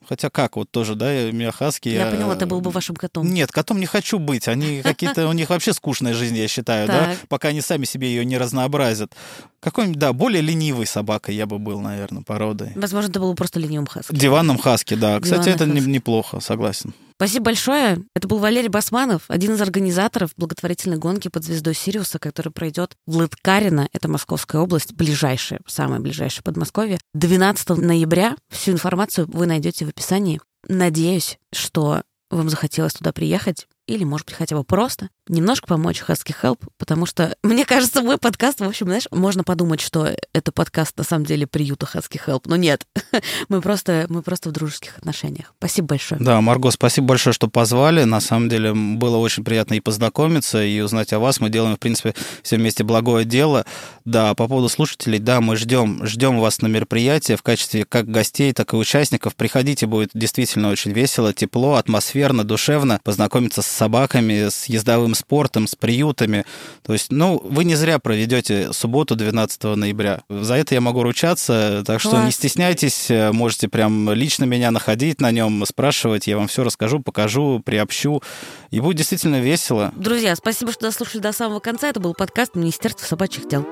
Хотя 0.09 0.30
как, 0.30 0.57
вот 0.57 0.70
тоже, 0.70 0.94
да, 0.94 1.07
у 1.07 1.32
меня 1.32 1.53
хаски... 1.53 1.88
Я 1.88 2.11
поняла, 2.11 2.34
ты 2.34 2.46
был 2.46 2.61
бы 2.61 2.70
вашим 2.70 2.96
котом. 2.96 3.26
Нет, 3.26 3.53
котом 3.53 3.80
не 3.80 3.86
хочу 3.86 4.18
быть. 4.18 4.48
Они 4.48 4.80
какие-то, 4.82 5.28
у 5.28 5.32
них 5.32 5.50
вообще 5.50 5.72
скучная 5.72 6.14
жизнь, 6.14 6.36
я 6.36 6.48
считаю, 6.48 6.86
да, 6.88 7.16
пока 7.28 7.48
они 7.48 7.61
сами 7.61 7.84
себе 7.84 8.09
ее 8.09 8.24
не 8.24 8.38
разнообразят. 8.38 9.12
Какой-нибудь, 9.61 9.98
да, 9.98 10.12
более 10.12 10.42
ленивой 10.42 10.86
собакой 10.86 11.36
я 11.36 11.46
бы 11.46 11.59
был, 11.59 11.80
наверное, 11.80 12.22
породой. 12.22 12.72
Возможно, 12.74 13.12
ты 13.12 13.20
был 13.20 13.30
бы 13.30 13.36
просто 13.36 13.61
ленивым 13.61 13.86
хаски. 13.86 14.14
Диванным 14.14 14.59
хаски, 14.59 14.94
да. 14.94 15.20
Кстати, 15.20 15.48
это 15.48 15.66
неплохо, 15.66 16.40
согласен. 16.40 16.92
Спасибо 17.23 17.45
большое. 17.45 18.05
Это 18.16 18.27
был 18.27 18.39
Валерий 18.39 18.68
Басманов, 18.68 19.23
один 19.29 19.55
из 19.55 19.61
организаторов 19.61 20.33
благотворительной 20.37 20.97
гонки 20.97 21.29
под 21.29 21.45
звездой 21.45 21.73
Сириуса, 21.73 22.18
которая 22.18 22.51
пройдет 22.51 22.97
в 23.07 23.16
Лыткарино, 23.16 23.89
это 23.93 24.09
Московская 24.09 24.61
область, 24.61 24.93
ближайшая, 24.93 25.61
самое 25.68 26.01
ближайшее 26.01 26.43
Подмосковье, 26.43 26.99
12 27.14 27.79
ноября. 27.79 28.35
Всю 28.51 28.73
информацию 28.73 29.29
вы 29.33 29.47
найдете 29.47 29.85
в 29.85 29.91
описании. 29.91 30.41
Надеюсь, 30.66 31.39
что 31.53 32.03
вам 32.29 32.49
захотелось 32.49 32.95
туда 32.95 33.12
приехать 33.12 33.68
или, 33.87 34.03
может 34.03 34.27
быть, 34.27 34.35
хотя 34.35 34.57
бы 34.57 34.64
просто 34.64 35.09
немножко 35.29 35.66
помочь 35.66 36.03
Husky 36.07 36.35
Help, 36.43 36.61
потому 36.79 37.07
что, 37.07 37.37
мне 37.43 37.64
кажется, 37.64 38.03
мой 38.03 38.18
подкаст, 38.18 38.61
в 38.61 38.64
общем, 38.64 38.87
знаешь, 38.87 39.07
можно 39.11 39.45
подумать, 39.45 39.81
что 39.81 40.09
это 40.33 40.53
подкаст 40.53 40.97
на 40.99 41.05
самом 41.05 41.25
деле 41.25 41.47
приюта 41.47 41.87
Husky 41.93 42.20
Help, 42.25 42.43
но 42.47 42.57
нет, 42.57 42.87
мы 43.49 43.61
просто, 43.61 44.07
мы 44.09 44.23
просто 44.23 44.51
в 44.51 44.53
дружеских 44.53 44.99
отношениях. 44.99 45.55
Спасибо 45.59 45.89
большое. 45.89 46.20
Да, 46.20 46.41
Марго, 46.41 46.70
спасибо 46.70 47.09
большое, 47.09 47.33
что 47.33 47.49
позвали. 47.49 48.05
На 48.05 48.20
самом 48.20 48.49
деле 48.49 48.73
было 48.75 49.16
очень 49.16 49.45
приятно 49.45 49.75
и 49.75 49.81
познакомиться, 49.81 50.62
и 50.62 50.81
узнать 50.81 51.12
о 51.12 51.18
вас. 51.18 51.41
Мы 51.41 51.51
делаем, 51.51 51.77
в 51.77 51.79
принципе, 51.79 52.14
все 52.43 52.57
вместе 52.57 52.85
благое 52.85 53.25
дело. 53.25 53.64
Да, 54.05 54.35
по 54.35 54.49
поводу 54.49 54.68
слушателей, 54.68 55.18
да, 55.18 55.41
мы 55.41 55.57
ждем, 55.57 56.05
ждем 56.05 56.41
вас 56.41 56.61
на 56.61 56.66
мероприятии 56.66 57.35
в 57.35 57.43
качестве 57.43 57.85
как 57.85 58.09
гостей, 58.09 58.53
так 58.53 58.73
и 58.73 58.77
участников. 58.77 59.37
Приходите, 59.37 59.87
будет 59.87 60.11
действительно 60.14 60.70
очень 60.70 60.93
весело, 60.93 61.33
тепло, 61.33 61.75
атмосферно, 61.75 62.45
душевно. 62.45 63.01
Познакомиться 63.05 63.62
с 63.62 63.66
собаками, 63.66 64.49
с 64.49 64.66
ездовым 64.66 65.12
спортом, 65.15 65.67
с 65.67 65.75
приютами. 65.75 66.45
То 66.83 66.93
есть, 66.93 67.11
ну, 67.11 67.41
вы 67.45 67.65
не 67.65 67.75
зря 67.75 67.99
проведете 67.99 68.73
субботу 68.73 69.17
12 69.17 69.77
ноября. 69.77 70.23
За 70.29 70.55
это 70.55 70.75
я 70.75 70.81
могу 70.81 71.03
ручаться, 71.03 71.83
так 71.87 72.01
что 72.01 72.11
Класс. 72.11 72.27
не 72.27 72.33
стесняйтесь, 72.33 73.11
э, 73.11 73.33
можете 73.33 73.69
прям 73.69 74.13
лично 74.13 74.45
меня 74.45 74.71
находить 74.71 75.21
на 75.21 75.31
нем, 75.31 75.65
спрашивать, 75.67 76.27
я 76.27 76.37
вам 76.37 76.49
все 76.49 76.65
расскажу, 76.65 77.01
покажу, 77.01 77.61
приобщу. 77.65 78.23
И 78.71 78.81
будет 78.81 78.97
действительно 78.97 79.41
весело. 79.41 79.93
Друзья, 79.97 80.35
спасибо, 80.37 80.73
что 80.73 80.83
дослушали 80.83 81.21
до 81.21 81.33
самого 81.33 81.61
конца. 81.61 81.89
Это 81.89 82.01
был 82.01 82.15
подкаст 82.15 82.55
Министерства 82.55 83.07
собачьих 83.07 83.49
дел. 83.49 83.67